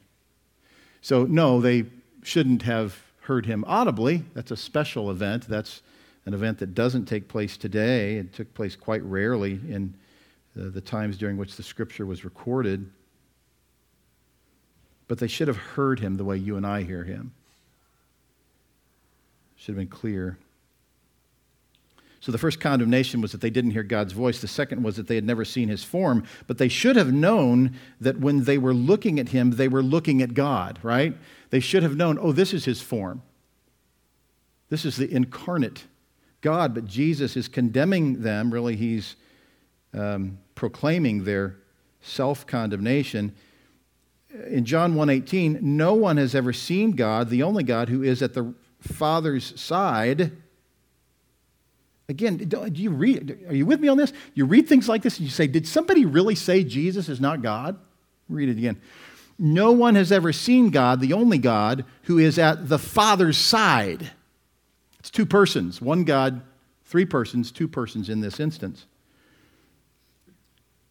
So, 1.02 1.24
no, 1.24 1.62
they 1.62 1.86
shouldn't 2.22 2.64
have 2.64 3.02
heard 3.22 3.46
him 3.46 3.64
audibly. 3.66 4.26
That's 4.34 4.52
a 4.52 4.58
special 4.58 5.10
event. 5.10 5.48
That's 5.48 5.82
an 6.26 6.34
event 6.34 6.60
that 6.60 6.76
doesn't 6.76 7.06
take 7.06 7.30
place 7.30 7.56
today. 7.56 8.18
It 8.18 8.34
took 8.34 8.54
place 8.54 8.76
quite 8.76 9.04
rarely 9.04 9.54
in 9.70 9.94
the, 10.54 10.64
the 10.64 10.82
times 10.82 11.18
during 11.18 11.38
which 11.38 11.56
the 11.56 11.64
scripture 11.64 12.06
was 12.06 12.26
recorded. 12.26 12.92
But 15.08 15.20
they 15.20 15.28
should 15.28 15.48
have 15.48 15.56
heard 15.56 16.02
him 16.02 16.18
the 16.18 16.26
way 16.26 16.36
you 16.36 16.58
and 16.58 16.68
I 16.68 16.84
hear 16.84 17.06
him. 17.06 17.32
Should 19.58 19.76
have 19.76 19.78
been 19.78 19.88
clear. 19.88 20.38
So 22.20 22.32
the 22.32 22.38
first 22.38 22.60
condemnation 22.60 23.22
was 23.22 23.32
that 23.32 23.42
they 23.42 23.50
didn't 23.50 23.72
hear 23.72 23.84
God's 23.84 24.14
voice. 24.14 24.42
The 24.42 24.48
second 24.48 24.84
was 24.84 24.96
that 24.96 25.08
they 25.08 25.16
had 25.16 25.24
never 25.24 25.46
seen 25.46 25.70
his 25.70 25.84
form. 25.84 26.24
But 26.48 26.58
they 26.58 26.68
should 26.68 26.96
have 26.96 27.14
known 27.14 27.76
that 28.02 28.20
when 28.20 28.44
they 28.44 28.58
were 28.58 28.74
looking 28.74 29.20
at 29.20 29.30
him, 29.30 29.52
they 29.52 29.68
were 29.68 29.84
looking 29.84 30.22
at 30.22 30.34
God, 30.34 30.80
right? 30.82 31.16
They 31.50 31.60
should 31.60 31.84
have 31.84 31.96
known, 31.96 32.18
oh, 32.20 32.32
this 32.32 32.54
is 32.54 32.66
his 32.66 32.82
form. 32.82 33.22
This 34.70 34.84
is 34.84 34.98
the 34.98 35.14
incarnate 35.14 35.86
God, 36.42 36.74
but 36.74 36.86
Jesus 36.86 37.36
is 37.38 37.48
condemning 37.48 38.22
them. 38.22 38.54
Really, 38.54 38.76
he's 38.76 39.16
um, 39.94 40.40
proclaiming 40.56 41.24
their 41.24 41.58
self 42.02 42.46
condemnation. 42.46 43.34
In 44.48 44.66
John 44.66 44.94
1:18, 44.96 45.62
no 45.62 45.94
one 45.94 46.18
has 46.18 46.36
ever 46.36 46.52
seen 46.52 46.92
God, 46.92 47.30
the 47.30 47.44
only 47.44 47.64
God 47.64 47.90
who 47.90 48.04
is 48.04 48.22
at 48.22 48.34
the 48.34 48.54
Father's 48.80 49.60
side. 49.60 50.32
Again, 52.10 52.38
do 52.38 52.72
you 52.74 52.92
read? 52.92 53.46
Are 53.50 53.56
you 53.56 53.66
with 53.66 53.80
me 53.80 53.88
on 53.88 53.98
this? 53.98 54.14
You 54.34 54.46
read 54.46 54.70
things 54.70 54.88
like 54.88 55.02
this 55.02 55.18
and 55.18 55.26
you 55.26 55.32
say, 55.32 55.48
"Did 55.48 55.68
somebody 55.68 56.06
really 56.06 56.36
say 56.36 56.64
Jesus 56.64 57.10
is 57.10 57.20
not 57.20 57.42
God?" 57.42 57.78
Read 58.30 58.50
it 58.50 58.58
again. 58.58 58.80
No 59.40 59.72
one 59.72 59.96
has 59.96 60.12
ever 60.12 60.34
seen 60.34 60.70
God, 60.70 61.00
the 61.00 61.14
only 61.14 61.38
God, 61.38 61.86
who 62.04 62.18
is 62.18 62.40
at 62.40 62.70
the 62.70 62.80
Father's 62.80 63.38
side. 63.38 64.12
It's 65.00 65.12
two 65.12 65.26
persons, 65.26 65.82
one 65.82 66.06
God, 66.06 66.42
three 66.86 67.06
persons, 67.06 67.52
two 67.52 67.68
persons 67.68 68.10
in 68.10 68.22
this 68.22 68.40
instance. 68.40 68.86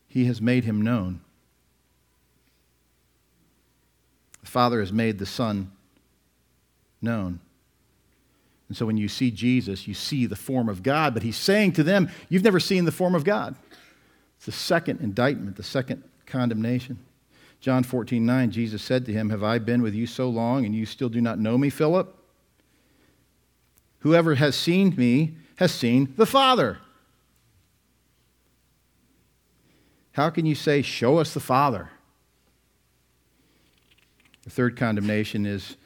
He 0.06 0.26
has 0.26 0.40
made 0.40 0.64
him 0.64 0.80
known. 0.80 1.20
The 4.42 4.46
Father 4.46 4.80
has 4.80 4.92
made 4.92 5.18
the 5.18 5.26
Son 5.26 5.72
known. 7.02 7.40
And 8.68 8.76
so 8.76 8.86
when 8.86 8.96
you 8.96 9.08
see 9.08 9.30
Jesus, 9.30 9.86
you 9.86 9.94
see 9.94 10.26
the 10.26 10.36
form 10.36 10.68
of 10.68 10.82
God, 10.82 11.14
but 11.14 11.22
he's 11.22 11.36
saying 11.36 11.72
to 11.72 11.82
them, 11.82 12.10
You've 12.28 12.42
never 12.44 12.60
seen 12.60 12.84
the 12.84 12.92
form 12.92 13.14
of 13.14 13.24
God. 13.24 13.54
It's 14.36 14.46
the 14.46 14.52
second 14.52 15.00
indictment, 15.00 15.56
the 15.56 15.62
second 15.62 16.02
condemnation. 16.26 16.98
John 17.60 17.82
14, 17.82 18.24
9, 18.24 18.50
Jesus 18.50 18.82
said 18.82 19.06
to 19.06 19.12
him, 19.12 19.30
Have 19.30 19.42
I 19.42 19.58
been 19.58 19.82
with 19.82 19.94
you 19.94 20.06
so 20.06 20.28
long, 20.28 20.64
and 20.64 20.74
you 20.74 20.84
still 20.84 21.08
do 21.08 21.20
not 21.20 21.38
know 21.38 21.56
me, 21.56 21.70
Philip? 21.70 22.14
Whoever 24.00 24.34
has 24.34 24.56
seen 24.56 24.94
me 24.96 25.36
has 25.56 25.72
seen 25.72 26.12
the 26.16 26.26
Father. 26.26 26.78
How 30.12 30.30
can 30.30 30.46
you 30.46 30.54
say, 30.54 30.82
Show 30.82 31.18
us 31.18 31.34
the 31.34 31.40
Father? 31.40 31.90
The 34.44 34.50
third 34.50 34.76
condemnation 34.76 35.44
is 35.44 35.76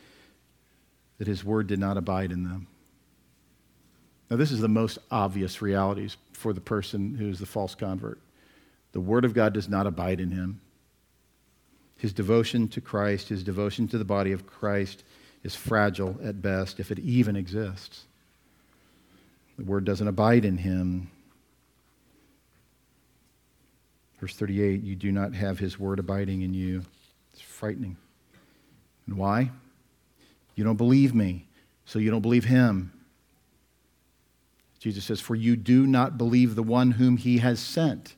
that 1.19 1.27
his 1.27 1.45
word 1.45 1.67
did 1.67 1.79
not 1.79 1.97
abide 1.97 2.31
in 2.31 2.45
them. 2.45 2.67
Now, 4.31 4.37
this 4.37 4.53
is 4.53 4.61
the 4.61 4.69
most 4.69 4.99
obvious 5.11 5.61
realities 5.61 6.17
for 6.33 6.53
the 6.53 6.61
person 6.61 7.17
who 7.17 7.29
is 7.29 7.41
the 7.41 7.47
false 7.47 7.75
convert. 7.75 8.21
The 8.93 9.01
word 9.01 9.25
of 9.25 9.35
God 9.35 9.53
does 9.53 9.69
not 9.69 9.89
abide 9.89 10.21
in 10.21 10.31
him. 10.31 10.61
His 11.97 12.13
devotion 12.13 12.69
to 12.69 12.81
Christ, 12.81 13.29
his 13.29 13.43
devotion 13.43 13.89
to 13.89 13.99
the 13.99 14.05
body 14.05 14.33
of 14.33 14.47
Christ, 14.47 15.03
is 15.43 15.57
fragile 15.57 16.17
at 16.23 16.41
best, 16.41 16.79
if 16.79 16.91
it 16.91 16.99
even 17.01 17.35
exists. 17.35 18.05
The 19.59 19.65
word 19.65 19.85
doesn't 19.85 20.07
abide 20.07 20.45
in 20.45 20.57
him. 20.57 21.11
Verse 24.21 24.35
38 24.37 24.83
You 24.83 24.95
do 24.95 25.11
not 25.11 25.35
have 25.35 25.59
his 25.59 25.79
word 25.79 25.99
abiding 25.99 26.43
in 26.43 26.55
you. 26.55 26.83
It's 27.33 27.43
frightening. 27.43 27.97
And 29.07 29.17
why? 29.17 29.51
You 30.55 30.65
don't 30.65 30.77
believe 30.77 31.15
me, 31.15 31.47
so 31.85 31.99
you 31.99 32.11
don't 32.11 32.23
believe 32.23 32.45
him. 32.45 32.93
Jesus 34.81 35.05
says, 35.05 35.21
For 35.21 35.37
you 35.37 35.55
do 35.55 35.87
not 35.87 36.19
believe 36.19 36.57
the 36.57 36.63
one 36.63 36.93
whom 36.93 37.19
he 37.19 37.39
has 37.39 37.61
sent. 37.61 38.17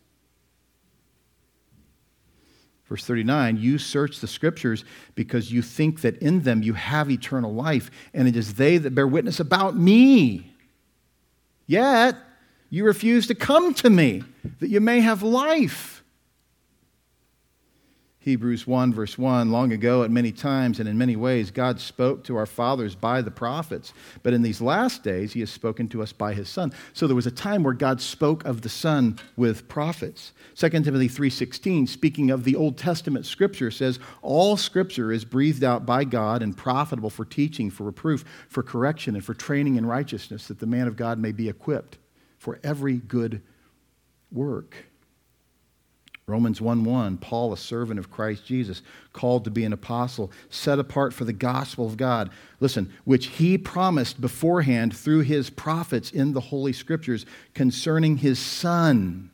Verse 2.88 3.04
39 3.04 3.58
You 3.58 3.78
search 3.78 4.20
the 4.20 4.26
scriptures 4.26 4.84
because 5.14 5.52
you 5.52 5.60
think 5.60 6.00
that 6.02 6.16
in 6.18 6.42
them 6.42 6.62
you 6.62 6.74
have 6.74 7.10
eternal 7.10 7.52
life, 7.52 7.90
and 8.14 8.28
it 8.28 8.36
is 8.36 8.54
they 8.54 8.78
that 8.78 8.94
bear 8.94 9.06
witness 9.06 9.40
about 9.40 9.76
me. 9.76 10.54
Yet 11.66 12.16
you 12.70 12.84
refuse 12.84 13.26
to 13.26 13.34
come 13.34 13.74
to 13.74 13.90
me 13.90 14.22
that 14.60 14.68
you 14.68 14.80
may 14.80 15.00
have 15.00 15.22
life. 15.22 16.01
Hebrews 18.22 18.68
1, 18.68 18.94
verse 18.94 19.18
1 19.18 19.50
Long 19.50 19.72
ago, 19.72 20.04
at 20.04 20.10
many 20.10 20.30
times 20.30 20.78
and 20.78 20.88
in 20.88 20.96
many 20.96 21.16
ways, 21.16 21.50
God 21.50 21.80
spoke 21.80 22.22
to 22.24 22.36
our 22.36 22.46
fathers 22.46 22.94
by 22.94 23.20
the 23.20 23.32
prophets. 23.32 23.92
But 24.22 24.32
in 24.32 24.42
these 24.42 24.60
last 24.60 25.02
days, 25.02 25.32
He 25.32 25.40
has 25.40 25.50
spoken 25.50 25.88
to 25.88 26.02
us 26.02 26.12
by 26.12 26.32
His 26.32 26.48
Son. 26.48 26.72
So 26.92 27.08
there 27.08 27.16
was 27.16 27.26
a 27.26 27.32
time 27.32 27.64
where 27.64 27.74
God 27.74 28.00
spoke 28.00 28.44
of 28.44 28.62
the 28.62 28.68
Son 28.68 29.18
with 29.36 29.68
prophets. 29.68 30.32
2 30.54 30.68
Timothy 30.68 31.08
3.16, 31.08 31.88
speaking 31.88 32.30
of 32.30 32.44
the 32.44 32.54
Old 32.54 32.78
Testament 32.78 33.26
scripture, 33.26 33.72
says, 33.72 33.98
All 34.22 34.56
scripture 34.56 35.10
is 35.10 35.24
breathed 35.24 35.64
out 35.64 35.84
by 35.84 36.04
God 36.04 36.42
and 36.44 36.56
profitable 36.56 37.10
for 37.10 37.24
teaching, 37.24 37.70
for 37.70 37.82
reproof, 37.82 38.24
for 38.48 38.62
correction, 38.62 39.16
and 39.16 39.24
for 39.24 39.34
training 39.34 39.74
in 39.74 39.84
righteousness, 39.84 40.46
that 40.46 40.60
the 40.60 40.66
man 40.66 40.86
of 40.86 40.94
God 40.94 41.18
may 41.18 41.32
be 41.32 41.48
equipped 41.48 41.98
for 42.38 42.60
every 42.62 42.98
good 42.98 43.42
work. 44.30 44.91
Romans 46.26 46.60
1 46.60 46.84
1, 46.84 47.18
Paul, 47.18 47.52
a 47.52 47.56
servant 47.56 47.98
of 47.98 48.10
Christ 48.10 48.46
Jesus, 48.46 48.82
called 49.12 49.44
to 49.44 49.50
be 49.50 49.64
an 49.64 49.72
apostle, 49.72 50.30
set 50.50 50.78
apart 50.78 51.12
for 51.12 51.24
the 51.24 51.32
gospel 51.32 51.86
of 51.86 51.96
God. 51.96 52.30
Listen, 52.60 52.92
which 53.04 53.26
he 53.26 53.58
promised 53.58 54.20
beforehand 54.20 54.96
through 54.96 55.20
his 55.20 55.50
prophets 55.50 56.12
in 56.12 56.32
the 56.32 56.40
Holy 56.40 56.72
Scriptures 56.72 57.26
concerning 57.54 58.18
his 58.18 58.38
Son. 58.38 59.30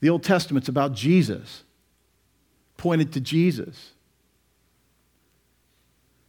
The 0.00 0.10
Old 0.10 0.22
Testament's 0.22 0.68
about 0.68 0.92
Jesus, 0.92 1.64
pointed 2.76 3.12
to 3.14 3.20
Jesus. 3.20 3.92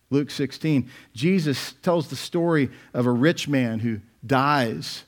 Luke 0.10 0.32
16, 0.32 0.90
Jesus 1.14 1.74
tells 1.84 2.08
the 2.08 2.16
story 2.16 2.70
of 2.94 3.06
a 3.06 3.12
rich 3.12 3.48
man 3.48 3.80
who 3.80 4.00
dies 4.26 5.04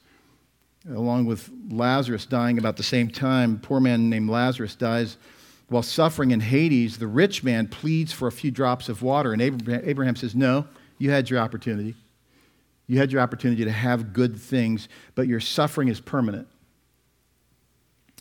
along 0.87 1.25
with 1.25 1.49
Lazarus 1.69 2.25
dying 2.25 2.57
about 2.57 2.77
the 2.77 2.83
same 2.83 3.09
time. 3.09 3.55
A 3.55 3.65
poor 3.65 3.79
man 3.79 4.09
named 4.09 4.29
Lazarus 4.29 4.75
dies 4.75 5.17
while 5.67 5.83
suffering 5.83 6.31
in 6.31 6.39
Hades. 6.39 6.97
The 6.97 7.07
rich 7.07 7.43
man 7.43 7.67
pleads 7.67 8.11
for 8.11 8.27
a 8.27 8.31
few 8.31 8.51
drops 8.51 8.89
of 8.89 9.01
water, 9.01 9.33
and 9.33 9.41
Abraham 9.41 10.15
says, 10.15 10.35
No, 10.35 10.67
you 10.97 11.11
had 11.11 11.29
your 11.29 11.39
opportunity. 11.39 11.95
You 12.87 12.97
had 12.97 13.11
your 13.11 13.21
opportunity 13.21 13.63
to 13.65 13.71
have 13.71 14.13
good 14.13 14.39
things, 14.39 14.89
but 15.13 15.27
your 15.27 15.39
suffering 15.39 15.89
is 15.89 15.99
permanent. 15.99 16.47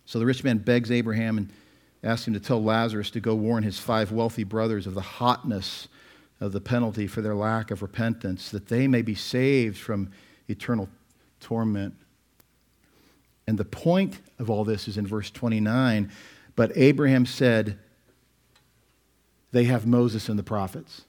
So 0.05 0.19
the 0.19 0.27
rich 0.27 0.45
man 0.45 0.59
begs 0.59 0.91
Abraham 0.91 1.39
and 1.39 1.51
asks 2.03 2.27
him 2.27 2.35
to 2.35 2.41
tell 2.41 2.63
Lazarus 2.63 3.11
to 3.11 3.21
go 3.21 3.35
warn 3.35 3.63
his 3.63 3.79
five 3.79 4.13
wealthy 4.13 4.45
brothers 4.45 4.87
of 4.87 4.95
the 4.95 5.01
hotness 5.01 5.89
of 6.41 6.53
the 6.53 6.61
penalty 6.61 7.07
for 7.07 7.21
their 7.21 7.35
lack 7.35 7.71
of 7.71 7.83
repentance, 7.83 8.51
that 8.51 8.69
they 8.69 8.87
may 8.87 9.03
be 9.03 9.15
saved 9.15 9.79
from 9.79 10.11
eternal 10.49 10.89
torment. 11.41 11.95
And 13.49 13.57
the 13.57 13.65
point 13.65 14.21
of 14.39 14.51
all 14.51 14.63
this 14.63 14.89
is 14.89 14.99
in 14.99 15.07
verse 15.07 15.31
29. 15.31 16.13
But 16.55 16.71
Abraham 16.77 17.25
said, 17.25 17.79
They 19.53 19.65
have 19.65 19.87
Moses 19.87 20.29
and 20.29 20.39
the 20.39 20.43
prophets. 20.43 21.07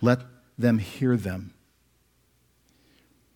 Let 0.00 0.20
them 0.56 0.78
hear 0.78 1.18
them. 1.18 1.52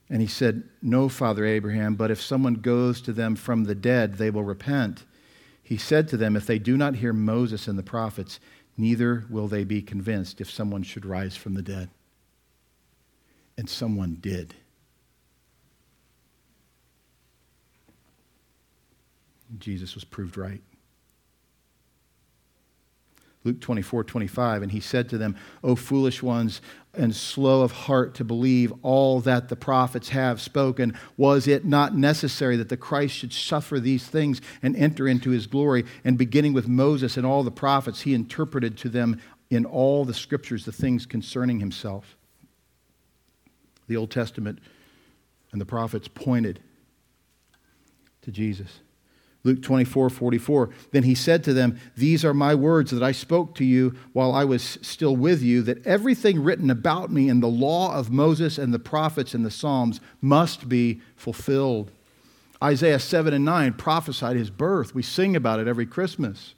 And 0.08 0.22
he 0.22 0.26
said, 0.26 0.62
No, 0.80 1.10
Father 1.10 1.44
Abraham, 1.44 1.94
but 1.94 2.10
if 2.10 2.22
someone 2.22 2.54
goes 2.54 3.02
to 3.02 3.12
them 3.12 3.36
from 3.36 3.64
the 3.64 3.74
dead, 3.74 4.14
they 4.14 4.30
will 4.30 4.44
repent. 4.44 5.04
He 5.62 5.76
said 5.76 6.08
to 6.08 6.16
them, 6.16 6.36
If 6.36 6.46
they 6.46 6.58
do 6.58 6.78
not 6.78 6.96
hear 6.96 7.12
Moses 7.12 7.68
and 7.68 7.78
the 7.78 7.82
prophets, 7.82 8.40
neither 8.78 9.26
will 9.28 9.46
they 9.46 9.64
be 9.64 9.82
convinced 9.82 10.40
if 10.40 10.50
someone 10.50 10.84
should 10.84 11.04
rise 11.04 11.36
from 11.36 11.52
the 11.52 11.60
dead. 11.60 11.90
And 13.58 13.68
someone 13.68 14.16
did. 14.22 14.54
Jesus 19.58 19.94
was 19.94 20.04
proved 20.04 20.36
right. 20.36 20.62
Luke 23.46 23.60
24, 23.60 24.02
25, 24.02 24.62
and 24.64 24.72
he 24.72 24.80
said 24.80 25.08
to 25.08 25.18
them, 25.18 25.36
O 25.62 25.76
foolish 25.76 26.20
ones, 26.20 26.60
and 26.92 27.14
slow 27.14 27.62
of 27.62 27.70
heart 27.70 28.14
to 28.16 28.24
believe 28.24 28.72
all 28.82 29.20
that 29.20 29.48
the 29.48 29.54
prophets 29.54 30.08
have 30.08 30.40
spoken. 30.40 30.98
Was 31.16 31.46
it 31.46 31.64
not 31.64 31.94
necessary 31.94 32.56
that 32.56 32.70
the 32.70 32.76
Christ 32.76 33.14
should 33.14 33.32
suffer 33.32 33.78
these 33.78 34.04
things 34.04 34.40
and 34.62 34.74
enter 34.74 35.06
into 35.06 35.30
his 35.30 35.46
glory? 35.46 35.84
And 36.04 36.18
beginning 36.18 36.54
with 36.54 36.66
Moses 36.66 37.16
and 37.16 37.24
all 37.24 37.44
the 37.44 37.52
prophets, 37.52 38.00
he 38.00 38.14
interpreted 38.14 38.76
to 38.78 38.88
them 38.88 39.20
in 39.48 39.64
all 39.64 40.04
the 40.04 40.14
scriptures 40.14 40.64
the 40.64 40.72
things 40.72 41.06
concerning 41.06 41.60
himself. 41.60 42.16
The 43.86 43.96
Old 43.96 44.10
Testament 44.10 44.58
and 45.52 45.60
the 45.60 45.66
prophets 45.66 46.08
pointed 46.08 46.58
to 48.22 48.32
Jesus. 48.32 48.80
Luke 49.46 49.62
24, 49.62 50.10
44. 50.10 50.70
Then 50.90 51.04
he 51.04 51.14
said 51.14 51.44
to 51.44 51.54
them, 51.54 51.78
These 51.96 52.24
are 52.24 52.34
my 52.34 52.52
words 52.52 52.90
that 52.90 53.02
I 53.02 53.12
spoke 53.12 53.54
to 53.54 53.64
you 53.64 53.94
while 54.12 54.32
I 54.32 54.44
was 54.44 54.76
still 54.82 55.14
with 55.14 55.40
you, 55.40 55.62
that 55.62 55.86
everything 55.86 56.42
written 56.42 56.68
about 56.68 57.12
me 57.12 57.28
in 57.28 57.38
the 57.38 57.46
law 57.46 57.94
of 57.94 58.10
Moses 58.10 58.58
and 58.58 58.74
the 58.74 58.80
prophets 58.80 59.34
and 59.34 59.46
the 59.46 59.50
Psalms 59.50 60.00
must 60.20 60.68
be 60.68 61.00
fulfilled. 61.14 61.92
Isaiah 62.60 62.98
7 62.98 63.32
and 63.32 63.44
9 63.44 63.74
prophesied 63.74 64.36
his 64.36 64.50
birth. 64.50 64.96
We 64.96 65.02
sing 65.02 65.36
about 65.36 65.60
it 65.60 65.68
every 65.68 65.86
Christmas, 65.86 66.54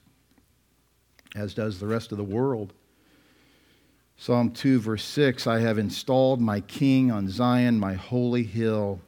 as 1.36 1.53
does 1.53 1.80
the 1.80 1.86
rest 1.86 2.11
of 2.11 2.16
the 2.16 2.24
world. 2.24 2.72
Psalm 4.16 4.51
2, 4.51 4.80
verse 4.80 5.05
6 5.05 5.47
I 5.47 5.61
have 5.61 5.76
installed 5.76 6.41
my 6.41 6.61
king 6.62 7.11
on 7.12 7.28
Zion, 7.28 7.78
my 7.78 7.95
holy 7.95 8.45
hill. 8.45 9.01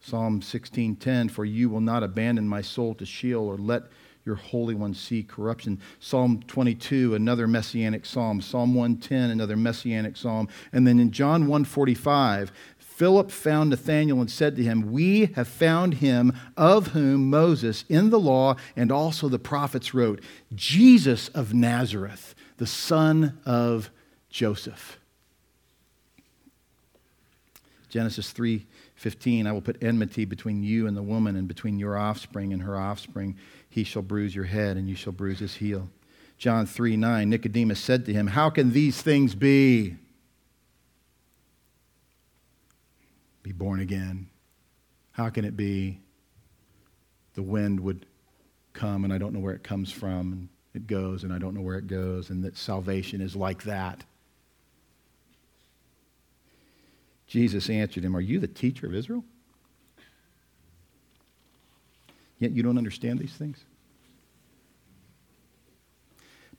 Psalm 0.00 0.40
16:10 0.40 1.30
For 1.30 1.44
you 1.44 1.68
will 1.68 1.80
not 1.80 2.02
abandon 2.02 2.48
my 2.48 2.62
soul 2.62 2.94
to 2.94 3.06
Sheol 3.06 3.46
or 3.46 3.56
let 3.56 3.84
your 4.24 4.36
holy 4.36 4.74
one 4.74 4.94
see 4.94 5.22
corruption. 5.22 5.78
Psalm 5.98 6.42
22 6.46 7.14
another 7.14 7.46
messianic 7.46 8.04
psalm. 8.04 8.40
Psalm 8.40 8.74
110 8.74 9.30
another 9.30 9.56
messianic 9.56 10.16
psalm. 10.16 10.48
And 10.72 10.86
then 10.86 10.98
in 10.98 11.10
John 11.10 11.42
145 11.42 12.52
Philip 13.00 13.30
found 13.30 13.70
Nathanael 13.70 14.20
and 14.20 14.30
said 14.30 14.56
to 14.56 14.62
him, 14.62 14.92
We 14.92 15.32
have 15.34 15.48
found 15.48 15.94
him 15.94 16.34
of 16.54 16.88
whom 16.88 17.30
Moses 17.30 17.86
in 17.88 18.10
the 18.10 18.20
law 18.20 18.56
and 18.76 18.92
also 18.92 19.26
the 19.30 19.38
prophets 19.38 19.94
wrote, 19.94 20.22
Jesus 20.54 21.28
of 21.28 21.54
Nazareth, 21.54 22.34
the 22.58 22.66
son 22.66 23.38
of 23.46 23.88
Joseph. 24.28 24.98
Genesis 27.88 28.32
3 28.32 28.66
15, 29.00 29.46
I 29.46 29.52
will 29.52 29.62
put 29.62 29.82
enmity 29.82 30.26
between 30.26 30.62
you 30.62 30.86
and 30.86 30.94
the 30.94 31.02
woman, 31.02 31.34
and 31.34 31.48
between 31.48 31.78
your 31.78 31.96
offspring 31.96 32.52
and 32.52 32.60
her 32.60 32.76
offspring. 32.76 33.34
He 33.70 33.82
shall 33.82 34.02
bruise 34.02 34.34
your 34.34 34.44
head, 34.44 34.76
and 34.76 34.90
you 34.90 34.94
shall 34.94 35.14
bruise 35.14 35.38
his 35.38 35.54
heel. 35.54 35.88
John 36.36 36.66
3 36.66 36.98
9, 36.98 37.30
Nicodemus 37.30 37.80
said 37.80 38.04
to 38.04 38.12
him, 38.12 38.26
How 38.26 38.50
can 38.50 38.72
these 38.74 39.00
things 39.00 39.34
be? 39.34 39.96
Be 43.42 43.52
born 43.52 43.80
again. 43.80 44.28
How 45.12 45.30
can 45.30 45.46
it 45.46 45.56
be? 45.56 46.00
The 47.36 47.42
wind 47.42 47.80
would 47.80 48.04
come, 48.74 49.04
and 49.04 49.14
I 49.14 49.16
don't 49.16 49.32
know 49.32 49.40
where 49.40 49.54
it 49.54 49.62
comes 49.62 49.90
from, 49.90 50.32
and 50.34 50.48
it 50.74 50.86
goes, 50.86 51.24
and 51.24 51.32
I 51.32 51.38
don't 51.38 51.54
know 51.54 51.62
where 51.62 51.78
it 51.78 51.86
goes, 51.86 52.28
and 52.28 52.44
that 52.44 52.58
salvation 52.58 53.22
is 53.22 53.34
like 53.34 53.62
that. 53.62 54.04
Jesus 57.30 57.70
answered 57.70 58.04
him, 58.04 58.16
Are 58.16 58.20
you 58.20 58.40
the 58.40 58.48
teacher 58.48 58.86
of 58.86 58.94
Israel? 58.94 59.24
Yet 62.40 62.50
you 62.50 62.64
don't 62.64 62.76
understand 62.76 63.20
these 63.20 63.32
things? 63.32 63.64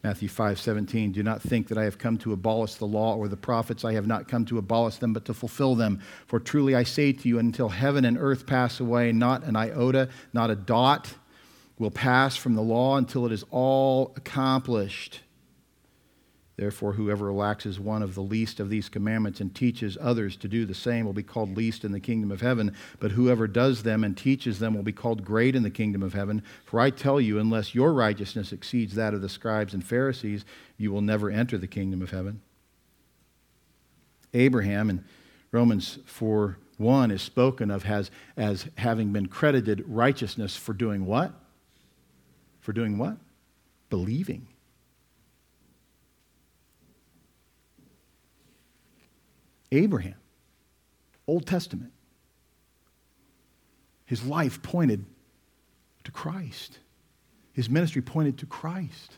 Matthew 0.01 0.29
5 0.29 0.57
17, 0.57 1.11
do 1.11 1.23
not 1.23 1.41
think 1.41 1.67
that 1.67 1.77
I 1.77 1.83
have 1.83 1.97
come 1.97 2.17
to 2.19 2.31
abolish 2.31 2.75
the 2.75 2.87
law 2.87 3.17
or 3.17 3.27
the 3.27 3.35
prophets. 3.35 3.83
I 3.83 3.93
have 3.93 4.07
not 4.07 4.29
come 4.29 4.45
to 4.45 4.57
abolish 4.57 4.95
them, 4.95 5.11
but 5.11 5.25
to 5.25 5.33
fulfill 5.33 5.75
them. 5.75 5.99
For 6.25 6.39
truly 6.39 6.73
I 6.73 6.83
say 6.83 7.11
to 7.11 7.27
you, 7.27 7.37
until 7.37 7.67
heaven 7.67 8.05
and 8.05 8.17
earth 8.17 8.47
pass 8.47 8.79
away, 8.79 9.11
not 9.11 9.43
an 9.43 9.57
iota, 9.57 10.07
not 10.31 10.49
a 10.49 10.55
dot 10.55 11.13
will 11.77 11.91
pass 11.91 12.37
from 12.37 12.55
the 12.55 12.61
law 12.61 12.95
until 12.95 13.25
it 13.25 13.33
is 13.33 13.43
all 13.51 14.13
accomplished. 14.15 15.19
Therefore, 16.61 16.93
whoever 16.93 17.25
relaxes 17.25 17.79
one 17.79 18.03
of 18.03 18.13
the 18.13 18.21
least 18.21 18.59
of 18.59 18.69
these 18.69 18.87
commandments 18.87 19.41
and 19.41 19.55
teaches 19.55 19.97
others 19.99 20.37
to 20.37 20.47
do 20.47 20.63
the 20.63 20.75
same 20.75 21.07
will 21.07 21.11
be 21.11 21.23
called 21.23 21.57
least 21.57 21.83
in 21.83 21.91
the 21.91 21.99
kingdom 21.99 22.29
of 22.29 22.41
heaven. 22.41 22.75
But 22.99 23.13
whoever 23.13 23.47
does 23.47 23.81
them 23.81 24.03
and 24.03 24.15
teaches 24.15 24.59
them 24.59 24.75
will 24.75 24.83
be 24.83 24.91
called 24.91 25.25
great 25.25 25.55
in 25.55 25.63
the 25.63 25.71
kingdom 25.71 26.03
of 26.03 26.13
heaven. 26.13 26.43
For 26.63 26.79
I 26.79 26.91
tell 26.91 27.19
you, 27.19 27.39
unless 27.39 27.73
your 27.73 27.93
righteousness 27.93 28.51
exceeds 28.51 28.93
that 28.93 29.15
of 29.15 29.23
the 29.23 29.27
scribes 29.27 29.73
and 29.73 29.83
Pharisees, 29.83 30.45
you 30.77 30.91
will 30.91 31.01
never 31.01 31.31
enter 31.31 31.57
the 31.57 31.65
kingdom 31.65 31.99
of 31.99 32.11
heaven. 32.11 32.41
Abraham 34.35 34.91
in 34.91 35.03
Romans 35.51 35.97
4 36.05 36.59
1 36.77 37.09
is 37.09 37.23
spoken 37.23 37.71
of 37.71 37.85
as, 37.85 38.11
as 38.37 38.67
having 38.75 39.11
been 39.11 39.25
credited 39.25 39.83
righteousness 39.87 40.57
for 40.57 40.73
doing 40.73 41.07
what? 41.07 41.33
For 42.59 42.71
doing 42.71 42.99
what? 42.99 43.17
Believing. 43.89 44.45
Abraham, 49.71 50.15
Old 51.27 51.45
Testament. 51.45 51.91
His 54.05 54.25
life 54.25 54.61
pointed 54.61 55.05
To 56.03 56.11
Christ. 56.11 56.79
His 57.53 57.69
ministry 57.69 58.01
pointed 58.01 58.37
to 58.39 58.45
Christ. 58.45 59.17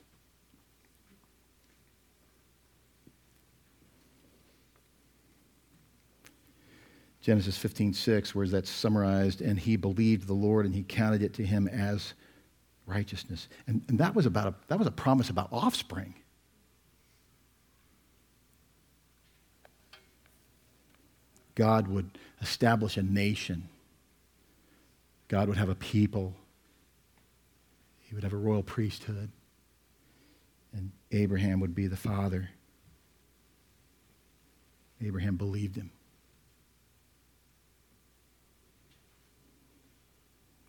Genesis 7.21 7.57
15, 7.57 7.93
6, 7.93 8.35
where 8.35 8.47
that's 8.47 8.69
summarized, 8.69 9.39
and 9.39 9.57
he 9.57 9.77
believed 9.77 10.27
the 10.27 10.33
Lord 10.33 10.65
and 10.65 10.75
he 10.75 10.83
counted 10.83 11.23
it 11.23 11.33
to 11.35 11.45
him 11.45 11.69
as 11.69 12.15
righteousness. 12.85 13.47
And, 13.65 13.81
and 13.87 13.97
that, 13.99 14.13
was 14.13 14.25
about 14.25 14.47
a, 14.47 14.55
that 14.67 14.77
was 14.77 14.87
a 14.87 14.91
promise 14.91 15.29
about 15.29 15.47
offspring. 15.51 16.15
God 21.55 21.87
would 21.87 22.17
establish 22.41 22.97
a 22.97 23.03
nation. 23.03 23.69
God 25.27 25.47
would 25.47 25.57
have 25.57 25.69
a 25.69 25.75
people. 25.75 26.35
He 28.01 28.15
would 28.15 28.23
have 28.23 28.33
a 28.33 28.37
royal 28.37 28.63
priesthood. 28.63 29.31
And 30.73 30.91
Abraham 31.11 31.59
would 31.59 31.75
be 31.75 31.87
the 31.87 31.97
father. 31.97 32.49
Abraham 35.01 35.35
believed 35.35 35.75
him. 35.75 35.91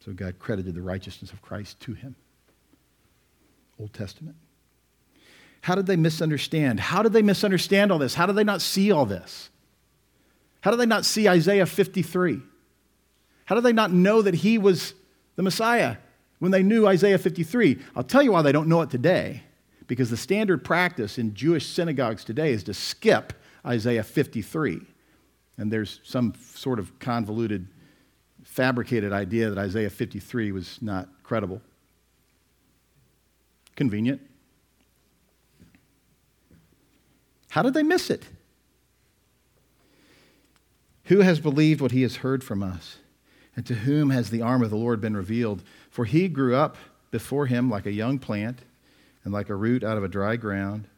So 0.04 0.12
God 0.12 0.38
credited 0.38 0.74
the 0.74 0.82
righteousness 0.82 1.32
of 1.32 1.40
Christ 1.40 1.80
to 1.80 1.94
him. 1.94 2.14
Old 3.80 3.94
Testament. 3.94 4.36
How 5.62 5.74
did 5.74 5.86
they 5.86 5.96
misunderstand? 5.96 6.78
How 6.78 7.02
did 7.02 7.14
they 7.14 7.22
misunderstand 7.22 7.90
all 7.90 7.98
this? 7.98 8.14
How 8.14 8.26
did 8.26 8.36
they 8.36 8.44
not 8.44 8.60
see 8.60 8.92
all 8.92 9.06
this? 9.06 9.48
How 10.64 10.70
did 10.70 10.80
they 10.80 10.86
not 10.86 11.04
see 11.04 11.28
Isaiah 11.28 11.66
53? 11.66 12.40
How 13.44 13.54
did 13.54 13.64
they 13.64 13.72
not 13.74 13.92
know 13.92 14.22
that 14.22 14.32
he 14.32 14.56
was 14.56 14.94
the 15.36 15.42
Messiah 15.42 15.98
when 16.38 16.52
they 16.52 16.62
knew 16.62 16.86
Isaiah 16.86 17.18
53? 17.18 17.80
I'll 17.94 18.02
tell 18.02 18.22
you 18.22 18.32
why 18.32 18.40
they 18.40 18.50
don't 18.50 18.66
know 18.66 18.80
it 18.80 18.88
today. 18.88 19.42
Because 19.88 20.08
the 20.08 20.16
standard 20.16 20.64
practice 20.64 21.18
in 21.18 21.34
Jewish 21.34 21.66
synagogues 21.66 22.24
today 22.24 22.50
is 22.52 22.62
to 22.62 22.72
skip 22.72 23.34
Isaiah 23.66 24.02
53. 24.02 24.80
And 25.58 25.70
there's 25.70 26.00
some 26.02 26.32
sort 26.54 26.78
of 26.78 26.98
convoluted 26.98 27.68
fabricated 28.42 29.12
idea 29.12 29.50
that 29.50 29.58
Isaiah 29.58 29.90
53 29.90 30.50
was 30.50 30.80
not 30.80 31.10
credible. 31.22 31.60
Convenient. 33.76 34.22
How 37.50 37.60
did 37.60 37.74
they 37.74 37.82
miss 37.82 38.08
it? 38.08 38.24
Who 41.04 41.20
has 41.20 41.40
believed 41.40 41.80
what 41.80 41.92
he 41.92 42.02
has 42.02 42.16
heard 42.16 42.42
from 42.42 42.62
us? 42.62 42.96
And 43.56 43.64
to 43.66 43.74
whom 43.74 44.10
has 44.10 44.30
the 44.30 44.42
arm 44.42 44.62
of 44.62 44.70
the 44.70 44.76
Lord 44.76 45.00
been 45.00 45.16
revealed? 45.16 45.62
For 45.90 46.04
he 46.04 46.28
grew 46.28 46.56
up 46.56 46.76
before 47.10 47.46
him 47.46 47.70
like 47.70 47.86
a 47.86 47.92
young 47.92 48.18
plant 48.18 48.60
and 49.22 49.32
like 49.32 49.48
a 49.48 49.54
root 49.54 49.84
out 49.84 49.96
of 49.96 50.04
a 50.04 50.08
dry 50.08 50.36
ground. 50.36 50.88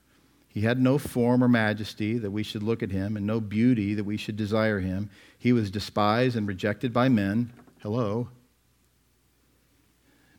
He 0.49 0.63
had 0.63 0.81
no 0.81 0.97
form 0.97 1.45
or 1.45 1.49
majesty 1.49 2.19
that 2.19 2.31
we 2.31 2.43
should 2.43 2.63
look 2.63 2.83
at 2.83 2.91
him, 2.91 3.17
and 3.17 3.27
no 3.27 3.41
beauty 3.41 3.93
that 3.93 4.05
we 4.05 4.17
should 4.17 4.37
desire 4.37 4.81
him. 4.81 5.11
He 5.39 5.53
was 5.53 5.71
despised 5.71 6.35
and 6.35 6.49
rejected 6.49 6.95
by 6.95 7.11
men. 7.11 7.53
Hello. 7.83 8.29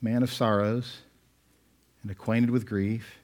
Man 0.02 0.24
of 0.24 0.34
sorrows 0.34 1.02
and 2.02 2.10
acquainted 2.10 2.50
with 2.50 2.66
grief, 2.66 3.20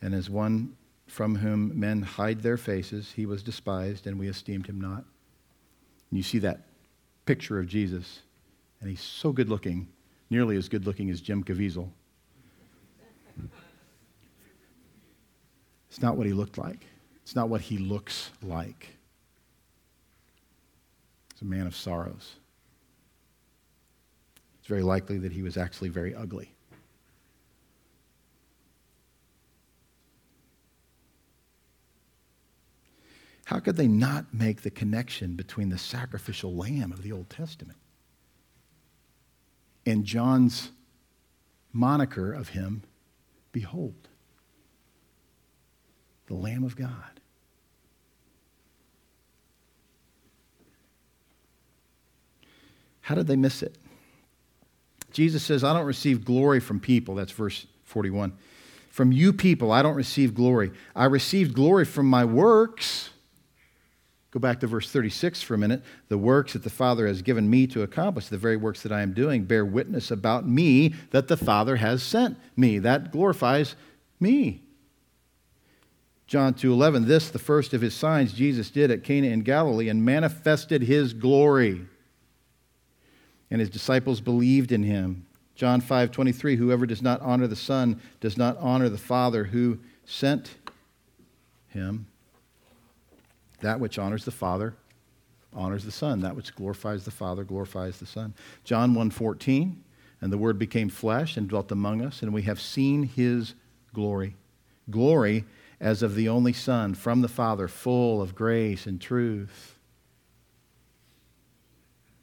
and 0.00 0.14
as 0.14 0.30
one 0.30 0.76
from 1.06 1.36
whom 1.36 1.78
men 1.78 2.02
hide 2.02 2.40
their 2.40 2.56
faces, 2.56 3.12
he 3.14 3.26
was 3.26 3.42
despised, 3.42 4.06
and 4.06 4.18
we 4.18 4.28
esteemed 4.28 4.66
him 4.66 4.80
not. 4.80 5.04
And 6.10 6.18
you 6.18 6.22
see 6.22 6.38
that 6.40 6.60
picture 7.24 7.58
of 7.58 7.66
Jesus, 7.66 8.20
and 8.80 8.88
he's 8.88 9.00
so 9.00 9.32
good 9.32 9.48
looking, 9.48 9.88
nearly 10.30 10.56
as 10.56 10.68
good 10.68 10.86
looking 10.86 11.10
as 11.10 11.20
Jim 11.20 11.42
Caviezel. 11.42 11.88
It's 15.88 16.02
not 16.02 16.16
what 16.16 16.26
he 16.26 16.32
looked 16.32 16.58
like. 16.58 16.86
It's 17.22 17.34
not 17.34 17.48
what 17.48 17.60
he 17.60 17.78
looks 17.78 18.30
like. 18.42 18.88
He's 21.32 21.42
a 21.42 21.44
man 21.44 21.66
of 21.66 21.74
sorrows. 21.74 22.36
It's 24.58 24.68
very 24.68 24.82
likely 24.82 25.18
that 25.18 25.32
he 25.32 25.42
was 25.42 25.56
actually 25.56 25.88
very 25.88 26.14
ugly. 26.14 26.55
How 33.46 33.58
could 33.58 33.76
they 33.76 33.88
not 33.88 34.32
make 34.32 34.62
the 34.62 34.70
connection 34.70 35.34
between 35.34 35.70
the 35.70 35.78
sacrificial 35.78 36.54
lamb 36.54 36.92
of 36.92 37.02
the 37.02 37.12
Old 37.12 37.30
Testament 37.30 37.78
and 39.84 40.04
John's 40.04 40.70
moniker 41.72 42.32
of 42.32 42.50
him, 42.50 42.82
Behold? 43.52 44.08
the 46.26 46.34
Lamb 46.34 46.64
of 46.64 46.76
God. 46.76 47.20
How 53.00 53.14
did 53.14 53.28
they 53.28 53.36
miss 53.36 53.62
it? 53.62 53.76
Jesus 55.12 55.42
says, 55.42 55.62
I 55.62 55.72
don't 55.72 55.86
receive 55.86 56.24
glory 56.24 56.60
from 56.60 56.80
people. 56.80 57.14
That's 57.14 57.32
verse 57.32 57.66
41. 57.84 58.36
From 58.90 59.12
you 59.12 59.32
people, 59.32 59.70
I 59.70 59.82
don't 59.82 59.94
receive 59.94 60.34
glory. 60.34 60.72
I 60.94 61.04
received 61.04 61.54
glory 61.54 61.84
from 61.84 62.06
my 62.06 62.24
works. 62.24 63.10
Go 64.36 64.40
back 64.40 64.60
to 64.60 64.66
verse 64.66 64.90
36 64.90 65.40
for 65.40 65.54
a 65.54 65.58
minute. 65.58 65.82
The 66.10 66.18
works 66.18 66.52
that 66.52 66.62
the 66.62 66.68
Father 66.68 67.06
has 67.06 67.22
given 67.22 67.48
me 67.48 67.66
to 67.68 67.80
accomplish, 67.80 68.26
the 68.26 68.36
very 68.36 68.58
works 68.58 68.82
that 68.82 68.92
I 68.92 69.00
am 69.00 69.14
doing, 69.14 69.44
bear 69.44 69.64
witness 69.64 70.10
about 70.10 70.46
me 70.46 70.94
that 71.10 71.28
the 71.28 71.38
Father 71.38 71.76
has 71.76 72.02
sent 72.02 72.36
me. 72.54 72.78
That 72.78 73.12
glorifies 73.12 73.76
me. 74.20 74.60
John 76.26 76.52
2:11 76.52 77.06
This 77.06 77.30
the 77.30 77.38
first 77.38 77.72
of 77.72 77.80
his 77.80 77.94
signs 77.94 78.34
Jesus 78.34 78.68
did 78.68 78.90
at 78.90 79.02
Cana 79.02 79.28
in 79.28 79.40
Galilee 79.40 79.88
and 79.88 80.04
manifested 80.04 80.82
his 80.82 81.14
glory. 81.14 81.86
And 83.50 83.58
his 83.58 83.70
disciples 83.70 84.20
believed 84.20 84.70
in 84.70 84.82
him. 84.82 85.24
John 85.54 85.80
5:23 85.80 86.56
Whoever 86.56 86.84
does 86.84 87.00
not 87.00 87.22
honor 87.22 87.46
the 87.46 87.56
Son 87.56 88.02
does 88.20 88.36
not 88.36 88.58
honor 88.58 88.90
the 88.90 88.98
Father 88.98 89.44
who 89.44 89.78
sent 90.04 90.56
him. 91.68 92.06
That 93.66 93.80
which 93.80 93.98
honors 93.98 94.24
the 94.24 94.30
Father 94.30 94.74
honors 95.52 95.84
the 95.84 95.90
Son. 95.90 96.20
That 96.20 96.36
which 96.36 96.54
glorifies 96.54 97.04
the 97.04 97.10
Father 97.10 97.42
glorifies 97.42 97.98
the 97.98 98.06
Son. 98.06 98.32
John 98.62 98.94
1:14 98.94 99.74
And 100.20 100.32
the 100.32 100.38
word 100.38 100.56
became 100.56 100.88
flesh 100.88 101.36
and 101.36 101.48
dwelt 101.48 101.72
among 101.72 102.00
us 102.00 102.22
and 102.22 102.32
we 102.32 102.42
have 102.42 102.60
seen 102.60 103.02
his 103.02 103.54
glory. 103.92 104.36
Glory 104.88 105.44
as 105.80 106.04
of 106.04 106.14
the 106.14 106.28
only 106.28 106.52
Son 106.52 106.94
from 106.94 107.22
the 107.22 107.28
Father, 107.28 107.66
full 107.66 108.22
of 108.22 108.36
grace 108.36 108.86
and 108.86 109.00
truth. 109.00 109.76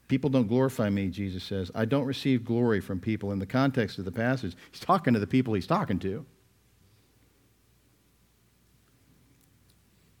People 0.08 0.30
don't 0.30 0.48
glorify 0.48 0.88
me, 0.88 1.08
Jesus 1.08 1.44
says. 1.44 1.70
I 1.74 1.84
don't 1.84 2.06
receive 2.06 2.46
glory 2.46 2.80
from 2.80 3.00
people. 3.00 3.32
In 3.32 3.38
the 3.38 3.44
context 3.44 3.98
of 3.98 4.06
the 4.06 4.12
passage, 4.12 4.56
he's 4.70 4.80
talking 4.80 5.12
to 5.12 5.20
the 5.20 5.26
people 5.26 5.52
he's 5.52 5.66
talking 5.66 5.98
to. 5.98 6.24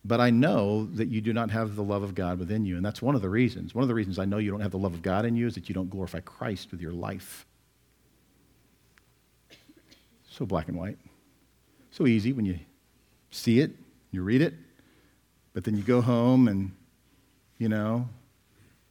But 0.04 0.20
I 0.20 0.30
know 0.30 0.84
that 0.94 1.08
you 1.08 1.20
do 1.22 1.32
not 1.32 1.50
have 1.50 1.76
the 1.76 1.82
love 1.82 2.02
of 2.02 2.14
God 2.14 2.38
within 2.38 2.66
you. 2.66 2.76
And 2.76 2.84
that's 2.84 3.00
one 3.00 3.14
of 3.14 3.22
the 3.22 3.30
reasons. 3.30 3.74
One 3.74 3.82
of 3.82 3.88
the 3.88 3.94
reasons 3.94 4.18
I 4.18 4.26
know 4.26 4.36
you 4.36 4.50
don't 4.50 4.60
have 4.60 4.72
the 4.72 4.78
love 4.78 4.92
of 4.92 5.00
God 5.00 5.24
in 5.24 5.34
you 5.34 5.46
is 5.46 5.54
that 5.54 5.68
you 5.68 5.74
don't 5.74 5.88
glorify 5.88 6.20
Christ 6.20 6.70
with 6.70 6.80
your 6.80 6.92
life. 6.92 7.46
So 10.30 10.44
black 10.44 10.68
and 10.68 10.76
white. 10.76 10.98
So 11.90 12.06
easy 12.06 12.32
when 12.32 12.44
you 12.44 12.58
see 13.30 13.60
it, 13.60 13.70
you 14.10 14.22
read 14.22 14.42
it, 14.42 14.54
but 15.54 15.64
then 15.64 15.76
you 15.76 15.82
go 15.82 16.00
home 16.00 16.48
and, 16.48 16.72
you 17.58 17.68
know, 17.68 18.08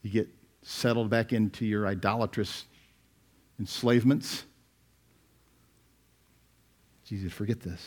you 0.01 0.09
get 0.09 0.30
settled 0.64 1.09
back 1.09 1.34
into 1.34 1.66
your 1.66 1.86
idolatrous 1.86 2.66
enslavements. 3.59 4.45
It's 7.03 7.11
easy 7.11 7.30
to 7.30 7.36
forget 7.36 7.59
this. 7.59 7.86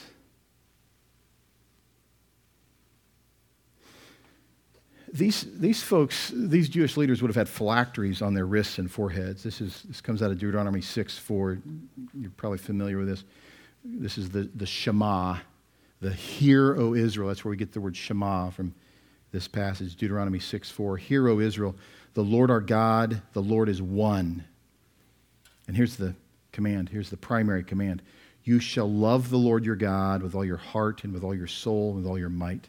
These, 5.16 5.46
these 5.58 5.82
folks, 5.82 6.32
these 6.34 6.68
Jewish 6.68 6.96
leaders 6.96 7.22
would 7.22 7.28
have 7.28 7.36
had 7.36 7.48
phylacteries 7.48 8.22
on 8.22 8.34
their 8.34 8.46
wrists 8.46 8.78
and 8.78 8.90
foreheads. 8.90 9.42
This, 9.42 9.60
is, 9.60 9.82
this 9.82 10.00
comes 10.00 10.22
out 10.22 10.30
of 10.30 10.38
Deuteronomy 10.38 10.80
6 10.80 11.18
4. 11.18 11.58
You're 12.20 12.30
probably 12.32 12.58
familiar 12.58 12.98
with 12.98 13.08
this. 13.08 13.24
This 13.84 14.18
is 14.18 14.30
the, 14.30 14.50
the 14.54 14.66
Shema 14.66 15.38
the 16.00 16.12
Hear, 16.12 16.76
O 16.76 16.94
Israel. 16.94 17.28
That's 17.28 17.44
where 17.44 17.50
we 17.50 17.56
get 17.56 17.72
the 17.72 17.80
word 17.80 17.96
Shema 17.96 18.50
from 18.50 18.74
this 19.32 19.48
passage, 19.48 19.96
Deuteronomy 19.96 20.38
6 20.38 20.70
4. 20.70 20.96
Hear, 20.98 21.28
O 21.28 21.40
Israel, 21.40 21.74
the 22.14 22.22
Lord 22.22 22.50
our 22.50 22.60
God, 22.60 23.22
the 23.32 23.42
Lord 23.42 23.68
is 23.68 23.82
one. 23.82 24.44
And 25.66 25.76
here's 25.76 25.96
the 25.96 26.14
command. 26.52 26.88
Here's 26.88 27.10
the 27.10 27.16
primary 27.16 27.64
command. 27.64 28.02
You 28.44 28.60
shall 28.60 28.90
love 28.90 29.30
the 29.30 29.36
Lord 29.36 29.64
your 29.64 29.76
God 29.76 30.22
with 30.22 30.34
all 30.34 30.44
your 30.44 30.56
heart 30.56 31.02
and 31.04 31.12
with 31.12 31.24
all 31.24 31.34
your 31.34 31.48
soul 31.48 31.88
and 31.88 31.96
with 31.96 32.06
all 32.06 32.18
your 32.18 32.28
might. 32.28 32.68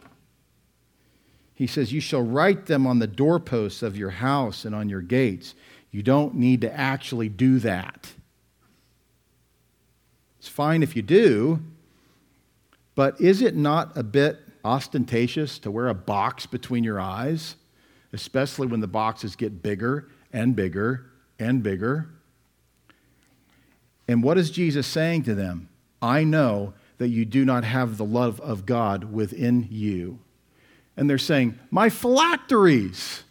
He 1.61 1.67
says, 1.67 1.93
You 1.93 2.01
shall 2.01 2.23
write 2.23 2.65
them 2.65 2.87
on 2.87 2.97
the 2.97 3.05
doorposts 3.05 3.83
of 3.83 3.95
your 3.95 4.09
house 4.09 4.65
and 4.65 4.73
on 4.73 4.89
your 4.89 5.03
gates. 5.03 5.53
You 5.91 6.01
don't 6.01 6.33
need 6.33 6.61
to 6.61 6.75
actually 6.75 7.29
do 7.29 7.59
that. 7.59 8.13
It's 10.39 10.47
fine 10.47 10.81
if 10.81 10.95
you 10.95 11.03
do, 11.03 11.59
but 12.95 13.21
is 13.21 13.43
it 13.43 13.55
not 13.55 13.95
a 13.95 14.01
bit 14.01 14.39
ostentatious 14.65 15.59
to 15.59 15.69
wear 15.69 15.87
a 15.87 15.93
box 15.93 16.47
between 16.47 16.83
your 16.83 16.99
eyes, 16.99 17.57
especially 18.11 18.65
when 18.65 18.79
the 18.79 18.87
boxes 18.87 19.35
get 19.35 19.61
bigger 19.61 20.09
and 20.33 20.55
bigger 20.55 21.11
and 21.37 21.61
bigger? 21.61 22.09
And 24.07 24.23
what 24.23 24.39
is 24.39 24.49
Jesus 24.49 24.87
saying 24.87 25.25
to 25.25 25.35
them? 25.35 25.69
I 26.01 26.23
know 26.23 26.73
that 26.97 27.09
you 27.09 27.23
do 27.23 27.45
not 27.45 27.63
have 27.63 27.97
the 27.97 28.03
love 28.03 28.41
of 28.41 28.65
God 28.65 29.13
within 29.13 29.67
you. 29.69 30.17
And 30.97 31.09
they're 31.09 31.17
saying, 31.17 31.57
My 31.69 31.89
phylacteries. 31.89 33.23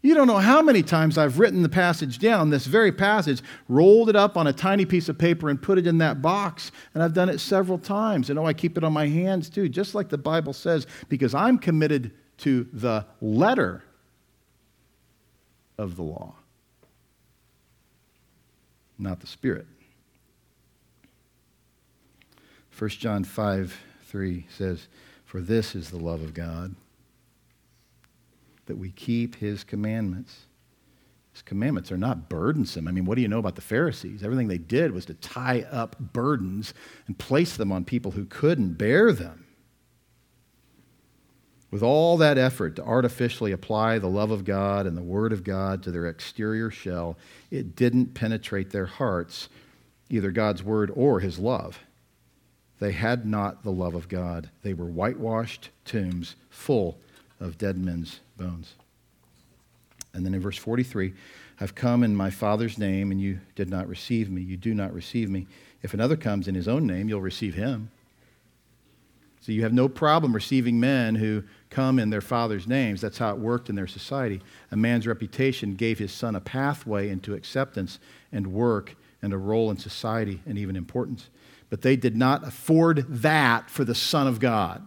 You 0.00 0.14
don't 0.14 0.28
know 0.28 0.38
how 0.38 0.62
many 0.62 0.84
times 0.84 1.18
I've 1.18 1.40
written 1.40 1.62
the 1.62 1.68
passage 1.68 2.20
down, 2.20 2.50
this 2.50 2.66
very 2.66 2.92
passage, 2.92 3.42
rolled 3.68 4.08
it 4.08 4.14
up 4.14 4.36
on 4.36 4.46
a 4.46 4.52
tiny 4.52 4.84
piece 4.84 5.08
of 5.08 5.18
paper 5.18 5.50
and 5.50 5.60
put 5.60 5.76
it 5.76 5.88
in 5.88 5.98
that 5.98 6.22
box. 6.22 6.70
And 6.94 7.02
I've 7.02 7.14
done 7.14 7.28
it 7.28 7.40
several 7.40 7.78
times. 7.78 8.30
And 8.30 8.38
oh, 8.38 8.46
I 8.46 8.52
keep 8.52 8.78
it 8.78 8.84
on 8.84 8.92
my 8.92 9.08
hands 9.08 9.50
too, 9.50 9.68
just 9.68 9.96
like 9.96 10.08
the 10.08 10.16
Bible 10.16 10.52
says, 10.52 10.86
because 11.08 11.34
I'm 11.34 11.58
committed 11.58 12.12
to 12.38 12.68
the 12.72 13.06
letter 13.20 13.82
of 15.76 15.96
the 15.96 16.02
law, 16.02 16.34
not 18.98 19.18
the 19.18 19.26
spirit. 19.26 19.66
1 22.78 22.90
John 22.90 23.24
5 23.24 23.80
3 24.06 24.46
says, 24.48 24.86
For 25.24 25.40
this 25.40 25.74
is 25.74 25.90
the 25.90 25.98
love 25.98 26.22
of 26.22 26.32
God 26.32 26.74
that 28.68 28.78
we 28.78 28.90
keep 28.90 29.36
his 29.36 29.64
commandments. 29.64 30.46
His 31.32 31.42
commandments 31.42 31.92
are 31.92 31.98
not 31.98 32.28
burdensome. 32.28 32.88
I 32.88 32.92
mean, 32.92 33.04
what 33.04 33.16
do 33.16 33.22
you 33.22 33.28
know 33.28 33.38
about 33.38 33.54
the 33.54 33.60
Pharisees? 33.60 34.22
Everything 34.22 34.48
they 34.48 34.58
did 34.58 34.92
was 34.92 35.04
to 35.06 35.14
tie 35.14 35.66
up 35.70 35.96
burdens 35.98 36.74
and 37.06 37.18
place 37.18 37.56
them 37.56 37.72
on 37.72 37.84
people 37.84 38.12
who 38.12 38.24
couldn't 38.24 38.74
bear 38.74 39.12
them. 39.12 39.46
With 41.70 41.82
all 41.82 42.16
that 42.16 42.38
effort 42.38 42.76
to 42.76 42.84
artificially 42.84 43.52
apply 43.52 43.98
the 43.98 44.08
love 44.08 44.30
of 44.30 44.44
God 44.44 44.86
and 44.86 44.96
the 44.96 45.02
Word 45.02 45.32
of 45.32 45.44
God 45.44 45.82
to 45.82 45.90
their 45.90 46.06
exterior 46.06 46.70
shell, 46.70 47.18
it 47.50 47.76
didn't 47.76 48.14
penetrate 48.14 48.70
their 48.70 48.86
hearts, 48.86 49.48
either 50.08 50.30
God's 50.30 50.62
Word 50.62 50.90
or 50.94 51.20
His 51.20 51.38
love. 51.38 51.80
They 52.80 52.92
had 52.92 53.26
not 53.26 53.64
the 53.64 53.72
love 53.72 53.94
of 53.94 54.08
God. 54.08 54.50
They 54.62 54.72
were 54.72 54.86
whitewashed 54.86 55.70
tombs 55.84 56.36
full 56.48 56.98
of 57.40 57.58
dead 57.58 57.76
men's 57.78 58.20
bones. 58.36 58.74
And 60.14 60.24
then 60.24 60.34
in 60.34 60.40
verse 60.40 60.58
43, 60.58 61.12
I've 61.60 61.74
come 61.74 62.02
in 62.02 62.14
my 62.14 62.30
Father's 62.30 62.78
name, 62.78 63.10
and 63.10 63.20
you 63.20 63.40
did 63.54 63.68
not 63.68 63.88
receive 63.88 64.30
me. 64.30 64.42
You 64.42 64.56
do 64.56 64.74
not 64.74 64.92
receive 64.92 65.28
me. 65.28 65.46
If 65.82 65.94
another 65.94 66.16
comes 66.16 66.48
in 66.48 66.54
his 66.54 66.68
own 66.68 66.86
name, 66.86 67.08
you'll 67.08 67.20
receive 67.20 67.54
him. 67.54 67.90
So 69.40 69.52
you 69.52 69.62
have 69.62 69.72
no 69.72 69.88
problem 69.88 70.34
receiving 70.34 70.78
men 70.78 71.14
who 71.14 71.42
come 71.70 71.98
in 71.98 72.10
their 72.10 72.20
father's 72.20 72.66
names. 72.66 73.00
That's 73.00 73.18
how 73.18 73.30
it 73.30 73.38
worked 73.38 73.70
in 73.70 73.76
their 73.76 73.86
society. 73.86 74.40
A 74.70 74.76
man's 74.76 75.06
reputation 75.06 75.74
gave 75.74 75.98
his 75.98 76.12
son 76.12 76.34
a 76.34 76.40
pathway 76.40 77.08
into 77.08 77.34
acceptance 77.34 77.98
and 78.32 78.48
work 78.48 78.94
and 79.22 79.32
a 79.32 79.38
role 79.38 79.70
in 79.70 79.78
society 79.78 80.42
and 80.46 80.58
even 80.58 80.76
importance. 80.76 81.28
But 81.70 81.82
they 81.82 81.96
did 81.96 82.16
not 82.16 82.46
afford 82.46 83.06
that 83.08 83.70
for 83.70 83.84
the 83.84 83.94
Son 83.94 84.26
of 84.26 84.40
God. 84.40 84.86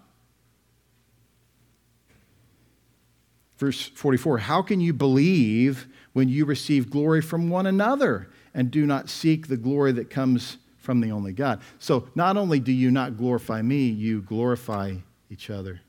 Verse 3.62 3.89
44 3.89 4.39
How 4.39 4.64
can 4.64 4.82
you 4.82 4.91
believe 4.91 5.88
when 6.14 6.28
you 6.28 6.45
receive 6.45 6.89
glory 6.89 7.22
from 7.22 7.51
one 7.51 7.68
another 7.68 8.28
and 8.55 8.72
do 8.72 8.88
not 8.88 9.07
seek 9.07 9.47
the 9.47 9.55
glory 9.55 9.91
that 9.91 10.09
comes 10.09 10.57
from 10.80 10.99
the 10.99 11.12
only 11.12 11.32
God? 11.32 11.62
So, 11.78 12.09
not 12.16 12.38
only 12.38 12.59
do 12.59 12.72
you 12.72 12.89
not 12.89 13.18
glorify 13.18 13.62
me, 13.62 13.88
you 13.88 14.24
glorify 14.24 14.95
each 15.30 15.51
other. 15.51 15.80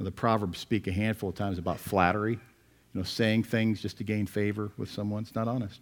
The 0.00 0.10
Proverbs 0.10 0.58
speak 0.58 0.86
a 0.86 0.92
handful 0.92 1.28
of 1.28 1.34
times 1.34 1.58
about 1.58 1.78
flattery, 1.78 2.32
you 2.32 2.38
know, 2.94 3.02
saying 3.02 3.42
things 3.42 3.82
just 3.82 3.98
to 3.98 4.04
gain 4.04 4.26
favor 4.26 4.70
with 4.78 4.90
someone. 4.90 5.24
It's 5.24 5.34
not 5.34 5.48
honest. 5.48 5.80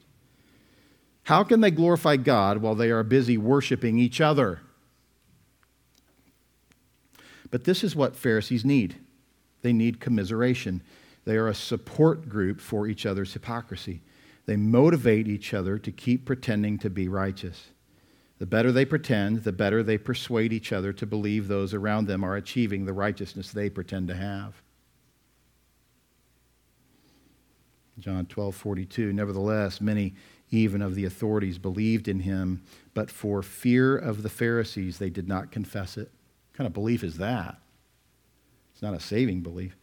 How 1.23 1.45
can 1.45 1.61
they 1.61 1.71
glorify 1.71 2.17
God 2.17 2.59
while 2.59 2.75
they 2.75 2.91
are 2.91 3.05
busy 3.05 3.39
worshiping 3.39 3.99
each 3.99 4.21
other? 4.21 4.63
But 7.53 7.63
this 7.63 7.85
is 7.85 7.95
what 7.95 8.17
Pharisees 8.17 8.65
need 8.65 8.97
they 9.63 9.73
need 9.73 9.99
commiseration. 9.99 10.83
They 11.25 11.37
are 11.37 11.49
a 11.49 11.55
support 11.55 12.29
group 12.29 12.61
for 12.61 12.87
each 12.87 13.07
other's 13.07 13.33
hypocrisy. 13.33 14.03
They 14.47 14.57
motivate 14.57 15.27
each 15.27 15.55
other 15.55 15.79
to 15.79 15.91
keep 15.91 16.27
pretending 16.27 16.79
to 16.79 16.91
be 16.91 17.09
righteous. 17.09 17.69
The 18.39 18.47
better 18.47 18.73
they 18.73 18.85
pretend, 18.85 19.45
the 19.45 19.53
better 19.53 19.83
they 19.83 19.97
persuade 19.97 20.53
each 20.53 20.73
other 20.73 20.93
to 20.93 21.07
believe 21.07 21.49
those 21.49 21.73
around 21.73 22.07
them 22.07 22.25
are 22.25 22.37
achieving 22.37 22.85
the 22.85 22.93
righteousness 22.93 23.51
they 23.51 23.71
pretend 23.71 24.09
to 24.09 24.15
have. 24.15 24.61
John 27.99 28.27
12, 28.27 28.55
42. 28.55 29.13
Nevertheless, 29.13 29.81
many 29.81 30.15
even 30.51 30.83
of 30.83 30.95
the 30.95 31.05
authorities 31.05 31.59
believed 31.59 32.09
in 32.09 32.21
him, 32.21 32.63
but 32.93 33.11
for 33.11 33.41
fear 33.43 33.97
of 33.97 34.23
the 34.23 34.29
Pharisees, 34.29 34.99
they 34.99 35.11
did 35.11 35.29
not 35.29 35.53
confess 35.53 35.97
it. 35.97 36.11
What 36.51 36.59
kind 36.59 36.67
of 36.67 36.75
belief 36.75 37.03
is 37.03 37.19
that? 37.19 37.57
It's 38.73 38.83
not 38.83 38.95
a 38.95 39.01
saving 39.01 39.43
belief 39.43 39.77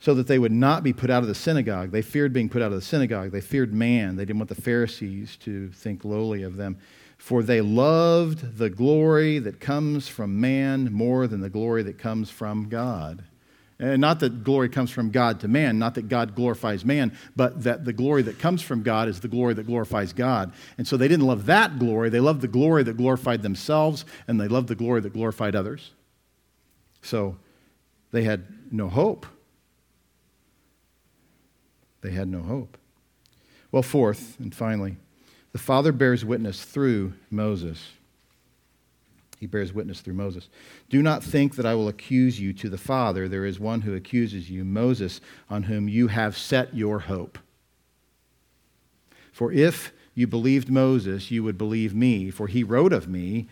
so 0.00 0.14
that 0.14 0.26
they 0.26 0.38
would 0.38 0.52
not 0.52 0.82
be 0.82 0.94
put 0.94 1.10
out 1.10 1.22
of 1.22 1.28
the 1.28 1.34
synagogue. 1.34 1.90
They 1.90 2.02
feared 2.02 2.32
being 2.32 2.48
put 2.48 2.62
out 2.62 2.72
of 2.72 2.78
the 2.78 2.84
synagogue. 2.84 3.30
They 3.30 3.42
feared 3.42 3.72
man. 3.74 4.16
They 4.16 4.24
didn't 4.24 4.38
want 4.38 4.48
the 4.48 4.60
Pharisees 4.60 5.36
to 5.42 5.68
think 5.72 6.04
lowly 6.04 6.42
of 6.42 6.56
them. 6.56 6.78
For 7.18 7.42
they 7.42 7.60
loved 7.60 8.56
the 8.56 8.70
glory 8.70 9.38
that 9.40 9.60
comes 9.60 10.08
from 10.08 10.40
man 10.40 10.90
more 10.90 11.26
than 11.26 11.42
the 11.42 11.50
glory 11.50 11.82
that 11.82 11.98
comes 11.98 12.30
from 12.30 12.70
God. 12.70 13.24
And 13.78 14.00
not 14.00 14.20
that 14.20 14.42
glory 14.42 14.70
comes 14.70 14.90
from 14.90 15.10
God 15.10 15.40
to 15.40 15.48
man, 15.48 15.78
not 15.78 15.94
that 15.94 16.08
God 16.08 16.34
glorifies 16.34 16.82
man, 16.82 17.16
but 17.36 17.62
that 17.64 17.84
the 17.84 17.92
glory 17.92 18.22
that 18.22 18.38
comes 18.38 18.62
from 18.62 18.82
God 18.82 19.06
is 19.08 19.20
the 19.20 19.28
glory 19.28 19.52
that 19.54 19.66
glorifies 19.66 20.14
God. 20.14 20.52
And 20.78 20.86
so 20.88 20.96
they 20.96 21.08
didn't 21.08 21.26
love 21.26 21.46
that 21.46 21.78
glory. 21.78 22.08
They 22.08 22.20
loved 22.20 22.40
the 22.40 22.48
glory 22.48 22.82
that 22.84 22.96
glorified 22.96 23.42
themselves, 23.42 24.06
and 24.28 24.40
they 24.40 24.48
loved 24.48 24.68
the 24.68 24.74
glory 24.74 25.02
that 25.02 25.12
glorified 25.12 25.54
others. 25.54 25.92
So 27.02 27.36
they 28.12 28.24
had 28.24 28.46
no 28.70 28.88
hope 28.88 29.26
they 32.02 32.10
had 32.10 32.28
no 32.28 32.42
hope. 32.42 32.78
Well, 33.72 33.82
fourth 33.82 34.36
and 34.40 34.54
finally, 34.54 34.96
the 35.52 35.58
Father 35.58 35.92
bears 35.92 36.24
witness 36.24 36.64
through 36.64 37.14
Moses. 37.30 37.92
He 39.38 39.46
bears 39.46 39.72
witness 39.72 40.00
through 40.00 40.14
Moses. 40.14 40.48
Do 40.90 41.02
not 41.02 41.24
think 41.24 41.56
that 41.56 41.64
I 41.64 41.74
will 41.74 41.88
accuse 41.88 42.38
you 42.38 42.52
to 42.54 42.68
the 42.68 42.78
Father. 42.78 43.26
There 43.26 43.46
is 43.46 43.58
one 43.58 43.80
who 43.80 43.94
accuses 43.94 44.50
you, 44.50 44.64
Moses, 44.64 45.20
on 45.48 45.62
whom 45.62 45.88
you 45.88 46.08
have 46.08 46.36
set 46.36 46.74
your 46.74 47.00
hope. 47.00 47.38
For 49.32 49.50
if 49.50 49.92
you 50.14 50.26
believed 50.26 50.68
Moses, 50.68 51.30
you 51.30 51.42
would 51.42 51.56
believe 51.56 51.94
me, 51.94 52.30
for 52.30 52.48
he 52.48 52.62
wrote 52.62 52.92
of 52.92 53.08
me. 53.08 53.48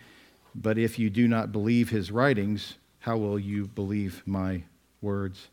But 0.53 0.77
if 0.77 0.99
you 0.99 1.09
do 1.09 1.27
not 1.27 1.51
believe 1.51 1.89
his 1.89 2.11
writings, 2.11 2.75
how 2.99 3.17
will 3.17 3.39
you 3.39 3.67
believe 3.67 4.21
my 4.25 4.63
words? 5.01 5.47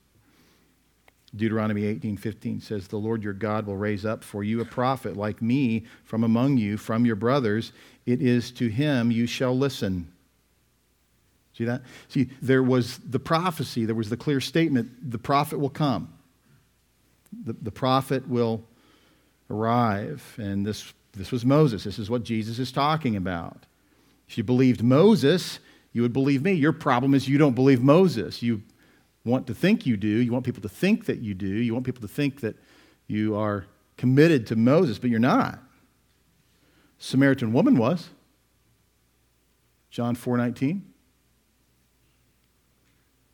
Deuteronomy 1.35 1.85
18:15 1.85 2.61
says, 2.61 2.89
"The 2.89 2.99
Lord 2.99 3.23
your 3.23 3.33
God 3.33 3.67
will 3.67 3.77
raise 3.77 4.05
up 4.05 4.23
for 4.23 4.45
you 4.45 4.61
a 4.61 4.65
prophet 4.65 5.17
like 5.17 5.43
me 5.43 5.85
from 6.05 6.25
among 6.25 6.57
you, 6.57 6.77
from 6.77 7.05
your 7.05 7.17
brothers. 7.17 7.73
It 8.07 8.23
is 8.23 8.51
to 8.53 8.69
him 8.69 9.11
you 9.11 9.27
shall 9.27 9.57
listen." 9.57 10.09
See 11.57 11.65
that? 11.65 11.83
See, 12.09 12.29
there 12.43 12.63
was 12.63 12.99
the 12.99 13.19
prophecy, 13.19 13.87
there 13.87 13.95
was 13.95 14.11
the 14.11 14.17
clear 14.17 14.41
statement 14.41 15.11
the 15.11 15.19
prophet 15.19 15.59
will 15.59 15.71
come. 15.71 16.13
The, 17.45 17.55
the 17.55 17.71
prophet 17.71 18.29
will 18.29 18.63
arrive. 19.49 20.35
And 20.39 20.67
this, 20.67 20.93
this 21.13 21.33
was 21.33 21.47
Moses. 21.47 21.85
This 21.85 21.99
is 21.99 22.11
what 22.11 22.25
Jesus 22.25 22.59
is 22.59 22.73
talking 22.73 23.17
about. 23.17 23.65
If 24.29 24.37
you 24.37 24.45
believed 24.45 24.83
Moses, 24.83 25.59
you 25.93 26.03
would 26.03 26.13
believe 26.13 26.43
me. 26.43 26.53
Your 26.53 26.73
problem 26.73 27.15
is 27.15 27.27
you 27.27 27.39
don't 27.39 27.55
believe 27.55 27.83
Moses. 27.83 28.43
You 28.43 28.63
want 29.27 29.47
to 29.49 29.55
think 29.55 29.85
you 29.85 29.97
do. 29.97 30.09
You 30.09 30.33
want 30.33 30.45
people 30.45 30.63
to 30.63 30.69
think 30.69 31.07
that 31.07 31.19
you 31.19 31.35
do. 31.35 31.49
You 31.49 31.75
want 31.75 31.85
people 31.85 32.03
to 32.03 32.09
think 32.09 32.41
that 32.41 32.57
you 33.09 33.37
are 33.37 33.67
committed 33.97 34.47
to 34.47 34.57
Moses, 34.57 34.99
but 34.99 35.11
you're 35.11 35.19
not. 35.19 35.59
Samaritan 36.99 37.53
woman 37.53 37.77
was. 37.77 38.09
John 39.91 40.15
4:19. 40.15 40.83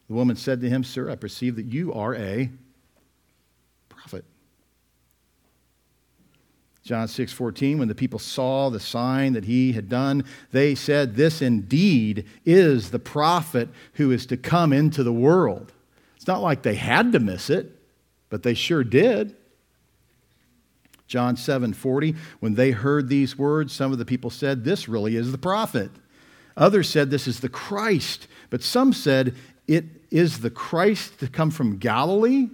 The 0.08 0.14
woman 0.14 0.36
said 0.36 0.60
to 0.60 0.68
him, 0.68 0.82
"Sir, 0.82 1.10
I 1.10 1.14
perceive 1.14 1.56
that 1.56 1.66
you 1.66 1.92
are 1.92 2.14
a 2.14 2.50
prophet." 3.88 4.24
John 6.82 7.06
6:14 7.06 7.78
when 7.78 7.88
the 7.88 7.94
people 7.94 8.18
saw 8.18 8.68
the 8.68 8.80
sign 8.80 9.34
that 9.34 9.44
he 9.44 9.72
had 9.72 9.88
done 9.88 10.24
they 10.50 10.74
said 10.74 11.14
this 11.14 11.40
indeed 11.40 12.24
is 12.44 12.90
the 12.90 12.98
prophet 12.98 13.68
who 13.94 14.10
is 14.10 14.26
to 14.26 14.36
come 14.36 14.72
into 14.72 15.04
the 15.04 15.12
world. 15.12 15.72
It's 16.22 16.28
not 16.28 16.40
like 16.40 16.62
they 16.62 16.76
had 16.76 17.10
to 17.14 17.18
miss 17.18 17.50
it, 17.50 17.82
but 18.30 18.44
they 18.44 18.54
sure 18.54 18.84
did. 18.84 19.34
John 21.08 21.34
7:40 21.34 22.14
when 22.38 22.54
they 22.54 22.70
heard 22.70 23.08
these 23.08 23.36
words 23.36 23.72
some 23.72 23.90
of 23.90 23.98
the 23.98 24.04
people 24.04 24.30
said 24.30 24.62
this 24.62 24.88
really 24.88 25.16
is 25.16 25.32
the 25.32 25.36
prophet. 25.36 25.90
Others 26.56 26.88
said 26.88 27.10
this 27.10 27.26
is 27.26 27.40
the 27.40 27.48
Christ, 27.48 28.28
but 28.50 28.62
some 28.62 28.92
said 28.92 29.34
it 29.66 29.84
is 30.12 30.38
the 30.38 30.50
Christ 30.50 31.18
to 31.18 31.26
come 31.26 31.50
from 31.50 31.78
Galilee. 31.78 32.50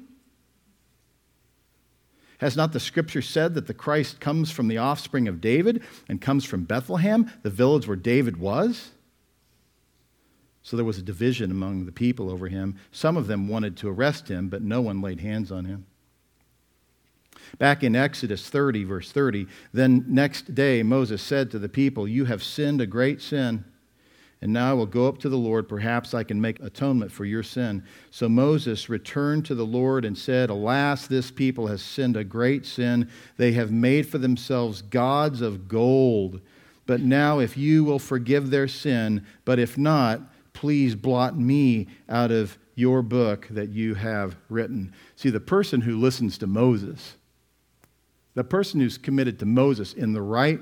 Has 2.39 2.57
not 2.57 2.73
the 2.73 2.81
scripture 2.81 3.21
said 3.21 3.53
that 3.53 3.67
the 3.67 3.75
Christ 3.75 4.19
comes 4.19 4.51
from 4.51 4.69
the 4.69 4.79
offspring 4.79 5.29
of 5.29 5.43
David 5.43 5.83
and 6.09 6.23
comes 6.23 6.47
from 6.47 6.65
Bethlehem, 6.65 7.31
the 7.43 7.51
village 7.51 7.87
where 7.87 7.97
David 7.99 8.39
was? 8.39 8.93
So 10.69 10.77
there 10.77 10.85
was 10.85 10.99
a 10.99 11.03
division 11.03 11.51
among 11.51 11.87
the 11.87 11.93
people 11.93 12.29
over 12.29 12.47
him. 12.47 12.77
Some 12.93 13.17
of 13.17 13.27
them 13.27 13.49
wanted 13.49 13.75
to 13.79 13.89
arrest 13.89 14.29
him, 14.29 14.51
but 14.51 14.61
no 14.61 14.83
one 14.83 15.01
laid 15.01 15.19
hands 15.19 15.51
on 15.51 15.65
him. 15.65 15.87
Back 17.57 17.83
in 17.83 17.97
Exodus 17.97 18.51
30, 18.51 18.85
verse 18.85 19.11
30, 19.11 19.47
then 19.73 20.05
next 20.07 20.55
day 20.55 20.83
Moses 20.83 21.23
said 21.23 21.51
to 21.53 21.59
the 21.59 21.71
people, 21.71 22.07
You 22.07 22.27
have 22.27 22.45
sinned 22.45 22.83
a 22.83 22.87
great 22.87 23.23
sin. 23.23 23.65
And 24.43 24.53
now 24.53 24.69
I 24.69 24.75
will 24.75 24.85
go 24.85 25.09
up 25.09 25.17
to 25.21 25.31
the 25.31 25.39
Lord. 25.39 25.71
Perhaps 25.71 26.13
I 26.13 26.23
can 26.23 26.39
make 26.39 26.61
atonement 26.61 27.13
for 27.13 27.25
your 27.25 27.43
sin. 27.43 27.83
So 28.11 28.29
Moses 28.29 28.91
returned 28.91 29.47
to 29.47 29.55
the 29.55 29.65
Lord 29.65 30.05
and 30.05 30.19
said, 30.19 30.51
Alas, 30.51 31.07
this 31.07 31.31
people 31.31 31.69
has 31.69 31.81
sinned 31.81 32.19
a 32.19 32.25
great 32.25 32.67
sin. 32.67 33.09
They 33.39 33.53
have 33.53 33.73
made 33.73 34.07
for 34.07 34.19
themselves 34.19 34.83
gods 34.83 35.41
of 35.41 35.67
gold. 35.67 36.43
But 36.85 37.01
now, 37.01 37.39
if 37.39 37.57
you 37.57 37.85
will 37.85 37.99
forgive 37.99 38.51
their 38.51 38.69
sin, 38.69 39.25
but 39.47 39.59
if 39.59 39.79
not, 39.79 40.21
please 40.59 40.97
blot 40.97 41.39
me 41.39 41.87
out 42.09 42.33
of 42.33 42.59
your 42.75 43.01
book 43.01 43.47
that 43.51 43.69
you 43.69 43.95
have 43.95 44.35
written. 44.49 44.93
See, 45.15 45.31
the 45.31 45.39
person 45.39 45.81
who 45.81 45.97
listens 45.97 46.37
to 46.39 46.49
Moses, 46.49 47.15
the 48.35 48.43
person 48.43 48.81
who's 48.81 48.99
committed 48.99 49.39
to 49.39 49.47
Moses 49.47 49.93
in 49.93 50.13
the 50.13 50.21
right 50.21 50.59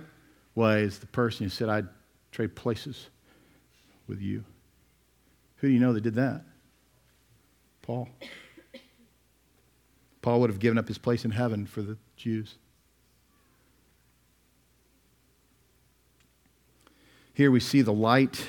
way 0.55 0.83
is 0.83 0.99
the 0.99 1.07
person 1.07 1.47
who 1.47 1.49
said, 1.49 1.71
I'd 1.71 1.89
trade 2.31 2.55
places 2.55 3.07
with 4.07 4.21
you. 4.21 4.45
Who 5.57 5.69
do 5.69 5.73
you 5.73 5.81
know 5.81 5.95
that 5.95 6.03
did 6.03 6.17
that? 6.17 6.43
Paul. 7.81 8.07
Paul 10.21 10.41
would 10.43 10.51
have 10.51 10.59
given 10.59 10.77
up 10.77 10.89
his 10.89 10.99
place 10.99 11.25
in 11.25 11.31
heaven 11.31 11.65
for 11.65 11.81
the 11.81 11.97
Jews. 12.19 12.57
Here 17.33 17.51
we 17.51 17.61
see 17.61 17.81
the 17.81 17.95
light 17.95 18.47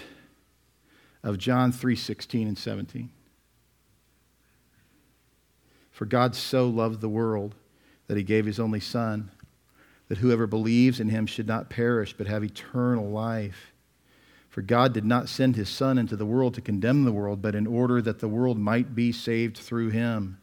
of 1.28 1.38
John 1.38 1.74
3:16 1.74 2.48
and 2.48 2.58
17. 2.58 3.10
For 5.92 6.06
God 6.06 6.36
so 6.36 6.70
loved 6.70 7.02
the 7.02 7.10
world 7.10 7.56
that 8.08 8.16
he 8.16 8.24
gave 8.24 8.46
his 8.46 8.60
only 8.60 8.80
son 8.80 9.32
that 10.08 10.20
whoever 10.20 10.48
believes 10.48 11.02
in 11.02 11.10
him 11.10 11.26
should 11.26 11.48
not 11.48 11.70
perish 11.70 12.14
but 12.18 12.28
have 12.28 12.46
eternal 12.46 13.10
life. 13.10 13.74
For 14.48 14.62
God 14.62 14.94
did 14.94 15.04
not 15.04 15.28
send 15.28 15.58
his 15.58 15.68
Son 15.68 15.98
into 15.98 16.16
the 16.16 16.26
world 16.26 16.54
to 16.54 16.62
condemn 16.62 17.04
the 17.04 17.12
world, 17.12 17.42
but 17.42 17.56
in 17.56 17.68
order 17.68 18.02
that 18.02 18.20
the 18.20 18.30
world 18.30 18.58
might 18.58 18.96
be 18.96 19.12
saved 19.12 19.58
through 19.58 19.90
him. 19.90 20.40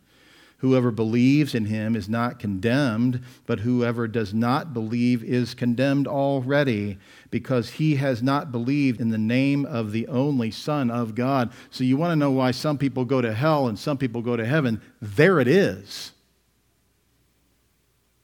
Whoever 0.58 0.90
believes 0.90 1.54
in 1.54 1.66
him 1.66 1.94
is 1.94 2.08
not 2.08 2.38
condemned, 2.38 3.20
but 3.44 3.60
whoever 3.60 4.08
does 4.08 4.32
not 4.32 4.72
believe 4.72 5.22
is 5.22 5.52
condemned 5.52 6.08
already, 6.08 6.98
because 7.30 7.70
he 7.70 7.96
has 7.96 8.22
not 8.22 8.50
believed 8.50 9.00
in 9.00 9.10
the 9.10 9.18
name 9.18 9.66
of 9.66 9.92
the 9.92 10.08
only 10.08 10.50
Son 10.50 10.90
of 10.90 11.14
God. 11.14 11.52
So 11.70 11.84
you 11.84 11.96
want 11.96 12.12
to 12.12 12.16
know 12.16 12.30
why 12.30 12.52
some 12.52 12.78
people 12.78 13.04
go 13.04 13.20
to 13.20 13.34
hell 13.34 13.66
and 13.66 13.78
some 13.78 13.98
people 13.98 14.22
go 14.22 14.36
to 14.36 14.46
heaven? 14.46 14.80
There 15.02 15.38
it 15.38 15.48
is. 15.48 16.12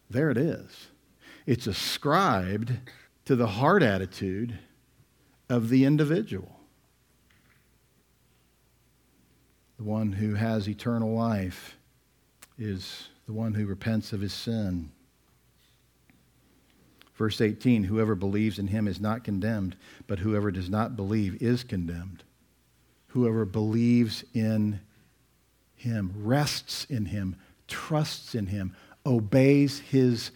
There 0.08 0.30
it 0.30 0.38
is. 0.38 0.88
It's 1.46 1.66
ascribed 1.66 2.72
to 3.26 3.36
the 3.36 3.46
heart 3.46 3.82
attitude 3.82 4.58
of 5.48 5.68
the 5.68 5.84
individual. 5.84 6.56
The 9.76 9.84
one 9.84 10.12
who 10.12 10.34
has 10.34 10.68
eternal 10.68 11.12
life 11.12 11.76
is 12.60 13.08
the 13.26 13.32
one 13.32 13.54
who 13.54 13.66
repents 13.66 14.12
of 14.12 14.20
his 14.20 14.32
sin. 14.32 14.90
Verse 17.16 17.40
18 17.40 17.84
Whoever 17.84 18.14
believes 18.14 18.58
in 18.58 18.68
him 18.68 18.86
is 18.86 19.00
not 19.00 19.24
condemned, 19.24 19.76
but 20.06 20.20
whoever 20.20 20.50
does 20.50 20.70
not 20.70 20.96
believe 20.96 21.42
is 21.42 21.64
condemned. 21.64 22.22
Whoever 23.08 23.44
believes 23.44 24.22
in 24.34 24.80
him, 25.74 26.12
rests 26.16 26.84
in 26.84 27.06
him, 27.06 27.36
trusts 27.66 28.34
in 28.34 28.46
him, 28.46 28.76
obeys 29.04 29.80
his 29.80 30.30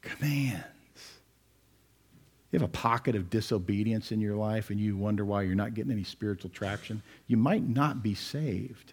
command. 0.00 0.64
You 2.50 2.58
have 2.58 2.68
a 2.68 2.72
pocket 2.72 3.16
of 3.16 3.30
disobedience 3.30 4.12
in 4.12 4.20
your 4.20 4.36
life 4.36 4.68
and 4.68 4.78
you 4.78 4.96
wonder 4.96 5.24
why 5.24 5.42
you're 5.42 5.54
not 5.54 5.72
getting 5.72 5.92
any 5.92 6.04
spiritual 6.04 6.50
traction. 6.50 7.02
You 7.26 7.38
might 7.38 7.66
not 7.66 8.02
be 8.02 8.14
saved. 8.14 8.92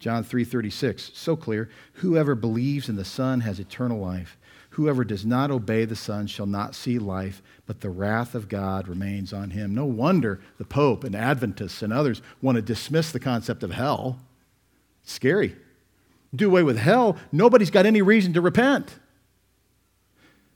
John 0.00 0.24
3:36, 0.24 1.12
so 1.14 1.36
clear, 1.36 1.68
whoever 1.94 2.34
believes 2.34 2.88
in 2.88 2.96
the 2.96 3.04
Son 3.04 3.40
has 3.40 3.60
eternal 3.60 4.00
life. 4.00 4.36
Whoever 4.70 5.04
does 5.04 5.26
not 5.26 5.50
obey 5.50 5.84
the 5.84 5.96
Son 5.96 6.26
shall 6.26 6.46
not 6.46 6.74
see 6.74 6.98
life, 6.98 7.42
but 7.66 7.80
the 7.80 7.90
wrath 7.90 8.34
of 8.34 8.48
God 8.48 8.88
remains 8.88 9.32
on 9.32 9.50
him. 9.50 9.74
No 9.74 9.84
wonder 9.84 10.40
the 10.58 10.64
Pope 10.64 11.04
and 11.04 11.14
Adventists 11.14 11.82
and 11.82 11.92
others 11.92 12.22
want 12.40 12.56
to 12.56 12.62
dismiss 12.62 13.12
the 13.12 13.20
concept 13.20 13.62
of 13.62 13.72
hell. 13.72 14.20
It's 15.02 15.12
scary. 15.12 15.56
Do 16.34 16.48
away 16.48 16.62
with 16.62 16.78
hell, 16.78 17.16
nobody's 17.30 17.70
got 17.70 17.86
any 17.86 18.00
reason 18.00 18.32
to 18.32 18.40
repent. 18.40 18.98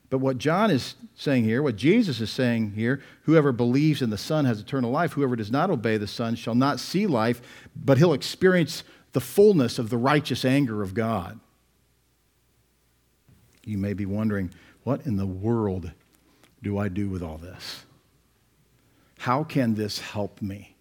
But 0.09 0.19
what 0.19 0.37
John 0.37 0.71
is 0.71 0.95
saying 1.15 1.43
here, 1.43 1.61
what 1.61 1.75
Jesus 1.75 2.21
is 2.21 2.29
saying 2.29 2.71
here, 2.71 3.01
whoever 3.23 3.51
believes 3.51 4.01
in 4.01 4.09
the 4.09 4.17
Son 4.17 4.45
has 4.45 4.59
eternal 4.59 4.91
life. 4.91 5.13
Whoever 5.13 5.35
does 5.35 5.51
not 5.51 5.69
obey 5.69 5.97
the 5.97 6.07
Son 6.07 6.35
shall 6.35 6.55
not 6.55 6.79
see 6.79 7.05
life, 7.05 7.41
but 7.75 7.97
he'll 7.97 8.13
experience 8.13 8.83
the 9.15 9.21
fullness 9.21 9.79
of 9.79 9.89
the 9.89 9.97
righteous 9.97 10.43
anger 10.43 10.81
of 10.81 10.93
God. 10.93 11.39
You 13.63 13.77
may 13.77 13.93
be 13.93 14.05
wondering, 14.05 14.51
what 14.83 15.05
in 15.05 15.15
the 15.15 15.25
world 15.25 15.89
do 16.61 16.77
I 16.77 16.89
do 16.89 17.07
with 17.07 17.23
all 17.23 17.37
this? 17.37 17.85
How 19.19 19.45
can 19.45 19.73
this 19.73 19.99
help 19.99 20.41
me? 20.41 20.75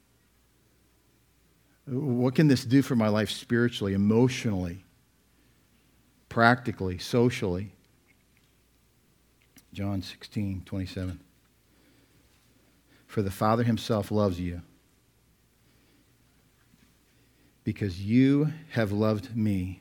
What 1.86 2.34
can 2.34 2.48
this 2.48 2.64
do 2.64 2.82
for 2.82 2.96
my 2.96 3.06
life 3.06 3.30
spiritually, 3.30 3.94
emotionally, 3.94 4.84
practically, 6.28 6.98
socially? 6.98 7.70
John 9.72 10.02
16, 10.02 10.64
27. 10.66 11.20
For 13.06 13.22
the 13.22 13.30
Father 13.30 13.62
himself 13.62 14.10
loves 14.10 14.40
you 14.40 14.62
because 17.64 18.00
you 18.00 18.52
have 18.70 18.92
loved 18.92 19.36
me 19.36 19.80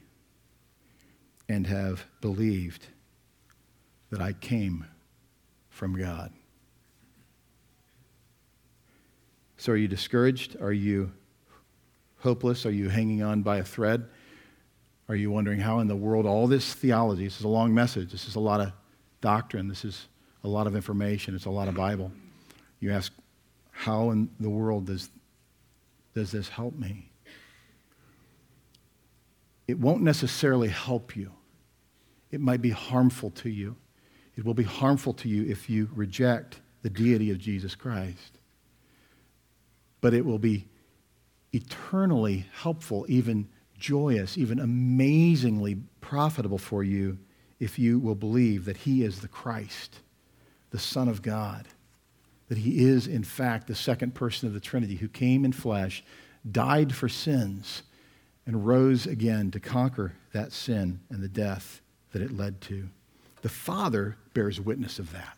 and 1.49 1.67
have 1.67 2.05
believed 2.21 2.87
that 4.09 4.21
I 4.21 4.33
came 4.33 4.85
from 5.69 5.97
God. 5.97 6.31
So, 9.57 9.73
are 9.73 9.77
you 9.77 9.87
discouraged? 9.87 10.57
Are 10.61 10.73
you 10.73 11.11
hopeless? 12.19 12.65
Are 12.65 12.71
you 12.71 12.89
hanging 12.89 13.21
on 13.21 13.41
by 13.41 13.57
a 13.57 13.63
thread? 13.63 14.05
Are 15.09 15.15
you 15.15 15.31
wondering 15.31 15.59
how 15.59 15.79
in 15.79 15.87
the 15.87 15.95
world 15.95 16.25
all 16.25 16.47
this 16.47 16.73
theology, 16.73 17.25
this 17.25 17.39
is 17.39 17.43
a 17.43 17.49
long 17.49 17.73
message, 17.73 18.11
this 18.11 18.27
is 18.27 18.35
a 18.35 18.39
lot 18.39 18.61
of 18.61 18.71
doctrine. 19.23 19.67
This 19.67 19.85
is 19.85 20.07
a 20.43 20.47
lot 20.47 20.67
of 20.67 20.75
information. 20.75 21.33
It's 21.33 21.45
a 21.45 21.49
lot 21.49 21.67
of 21.67 21.73
Bible. 21.73 22.11
You 22.79 22.91
ask, 22.91 23.11
how 23.71 24.11
in 24.11 24.29
the 24.39 24.49
world 24.49 24.85
does, 24.85 25.09
does 26.13 26.31
this 26.31 26.49
help 26.49 26.75
me? 26.75 27.09
It 29.67 29.79
won't 29.79 30.01
necessarily 30.01 30.69
help 30.69 31.15
you. 31.15 31.31
It 32.31 32.41
might 32.41 32.61
be 32.61 32.71
harmful 32.71 33.29
to 33.31 33.49
you. 33.49 33.75
It 34.35 34.43
will 34.43 34.53
be 34.53 34.63
harmful 34.63 35.13
to 35.13 35.29
you 35.29 35.49
if 35.49 35.69
you 35.69 35.89
reject 35.93 36.59
the 36.81 36.89
deity 36.89 37.31
of 37.31 37.37
Jesus 37.37 37.75
Christ. 37.75 38.39
But 40.01 40.13
it 40.13 40.25
will 40.25 40.39
be 40.39 40.67
eternally 41.53 42.47
helpful, 42.53 43.05
even 43.07 43.47
joyous, 43.77 44.37
even 44.37 44.59
amazingly 44.59 45.75
profitable 46.01 46.57
for 46.57 46.83
you 46.83 47.17
if 47.59 47.79
you 47.79 47.99
will 47.99 48.15
believe 48.15 48.65
that 48.65 48.77
he 48.77 49.03
is 49.03 49.21
the 49.21 49.27
Christ, 49.27 49.99
the 50.71 50.79
Son 50.79 51.07
of 51.07 51.21
God, 51.21 51.67
that 52.49 52.57
he 52.57 52.83
is, 52.83 53.07
in 53.07 53.23
fact, 53.23 53.67
the 53.67 53.75
second 53.75 54.13
person 54.15 54.47
of 54.47 54.53
the 54.53 54.59
Trinity 54.59 54.95
who 54.95 55.07
came 55.07 55.45
in 55.45 55.53
flesh, 55.53 56.03
died 56.51 56.93
for 56.93 57.07
sins, 57.07 57.83
and 58.45 58.65
rose 58.65 59.05
again 59.05 59.51
to 59.51 59.59
conquer 59.59 60.13
that 60.33 60.51
sin 60.51 60.99
and 61.09 61.21
the 61.21 61.29
death 61.29 61.81
that 62.11 62.21
it 62.21 62.35
led 62.35 62.61
to. 62.61 62.89
The 63.41 63.49
Father 63.49 64.17
bears 64.33 64.59
witness 64.59 64.99
of 64.99 65.11
that. 65.13 65.37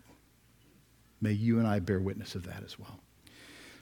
May 1.21 1.31
you 1.31 1.59
and 1.59 1.67
I 1.67 1.79
bear 1.79 1.99
witness 1.99 2.35
of 2.35 2.45
that 2.45 2.63
as 2.63 2.77
well. 2.77 2.99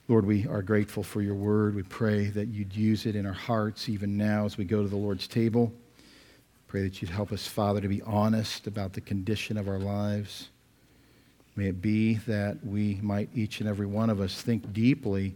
Lord, 0.08 0.26
we 0.26 0.48
are 0.48 0.62
grateful 0.62 1.04
for 1.04 1.22
your 1.22 1.36
word. 1.36 1.76
We 1.76 1.84
pray 1.84 2.26
that 2.28 2.50
you'd 2.50 2.76
use 2.76 3.06
it 3.06 3.16
in 3.16 3.26
our 3.26 3.34
hearts 3.34 3.88
even 3.88 4.18
now 4.18 4.46
as 4.46 4.58
we 4.58 4.66
go 4.66 4.84
to 4.84 4.90
the 4.90 4.96
Lord's 4.96 5.28
table. 5.28 5.72
Pray 6.68 6.84
that 6.84 7.02
you'd 7.02 7.12
help 7.12 7.32
us, 7.32 7.48
Father, 7.48 7.80
to 7.80 7.88
be 7.88 8.02
honest 8.02 8.68
about 8.68 8.94
the 8.94 9.02
condition 9.02 9.58
of 9.58 9.68
our 9.68 9.80
lives. 9.80 10.50
May 11.56 11.68
it 11.68 11.82
be 11.82 12.16
that 12.28 12.66
we 12.66 13.00
might, 13.02 13.30
each 13.34 13.60
and 13.60 13.70
every 13.70 13.86
one 13.86 14.10
of 14.10 14.20
us, 14.20 14.42
think 14.42 14.74
deeply 14.74 15.36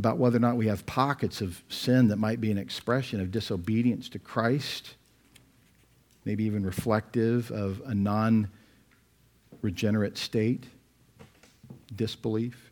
about 0.00 0.16
whether 0.16 0.38
or 0.38 0.40
not 0.40 0.56
we 0.56 0.66
have 0.66 0.86
pockets 0.86 1.42
of 1.42 1.62
sin 1.68 2.08
that 2.08 2.16
might 2.16 2.40
be 2.40 2.50
an 2.50 2.56
expression 2.56 3.20
of 3.20 3.30
disobedience 3.30 4.08
to 4.08 4.18
Christ, 4.18 4.94
maybe 6.24 6.42
even 6.44 6.64
reflective 6.64 7.50
of 7.50 7.82
a 7.84 7.94
non 7.94 8.48
regenerate 9.60 10.16
state, 10.16 10.64
disbelief. 11.94 12.70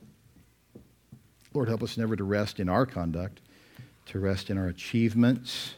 Lord, 1.52 1.68
help 1.68 1.82
us 1.82 1.98
never 1.98 2.16
to 2.16 2.24
rest 2.24 2.60
in 2.60 2.70
our 2.70 2.86
conduct, 2.86 3.42
to 4.06 4.20
rest 4.20 4.48
in 4.48 4.56
our 4.56 4.68
achievements, 4.68 5.74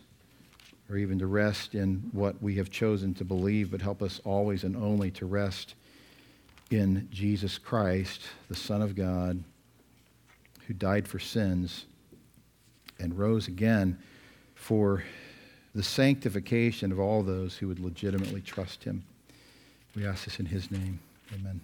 or 0.89 0.99
even 0.99 1.19
to 1.19 1.27
rest 1.27 1.75
in 1.75 2.11
what 2.13 2.41
we 2.41 2.55
have 2.55 2.71
chosen 2.71 3.13
to 3.15 3.25
believe, 3.25 3.73
but 3.73 3.83
help 3.83 4.05
us 4.05 4.21
always 4.25 4.63
and 4.63 4.77
only 4.77 5.11
to 5.11 5.27
rest 5.27 5.75
in 6.71 7.09
Jesus 7.11 7.59
Christ, 7.59 8.21
the 8.49 8.55
Son 8.55 8.83
of 8.83 8.95
God, 8.95 9.43
who 10.71 10.75
died 10.75 11.09
for 11.09 11.19
sins 11.19 11.87
and 13.01 13.19
rose 13.19 13.49
again 13.49 13.99
for 14.55 15.03
the 15.75 15.83
sanctification 15.83 16.93
of 16.93 17.01
all 17.01 17.25
those 17.25 17.57
who 17.57 17.67
would 17.67 17.81
legitimately 17.81 18.41
trust 18.41 18.85
him. 18.85 19.03
We 19.97 20.07
ask 20.07 20.27
this 20.27 20.39
in 20.39 20.47
his 20.47 20.71
name. 20.71 21.01
Amen. 21.35 21.61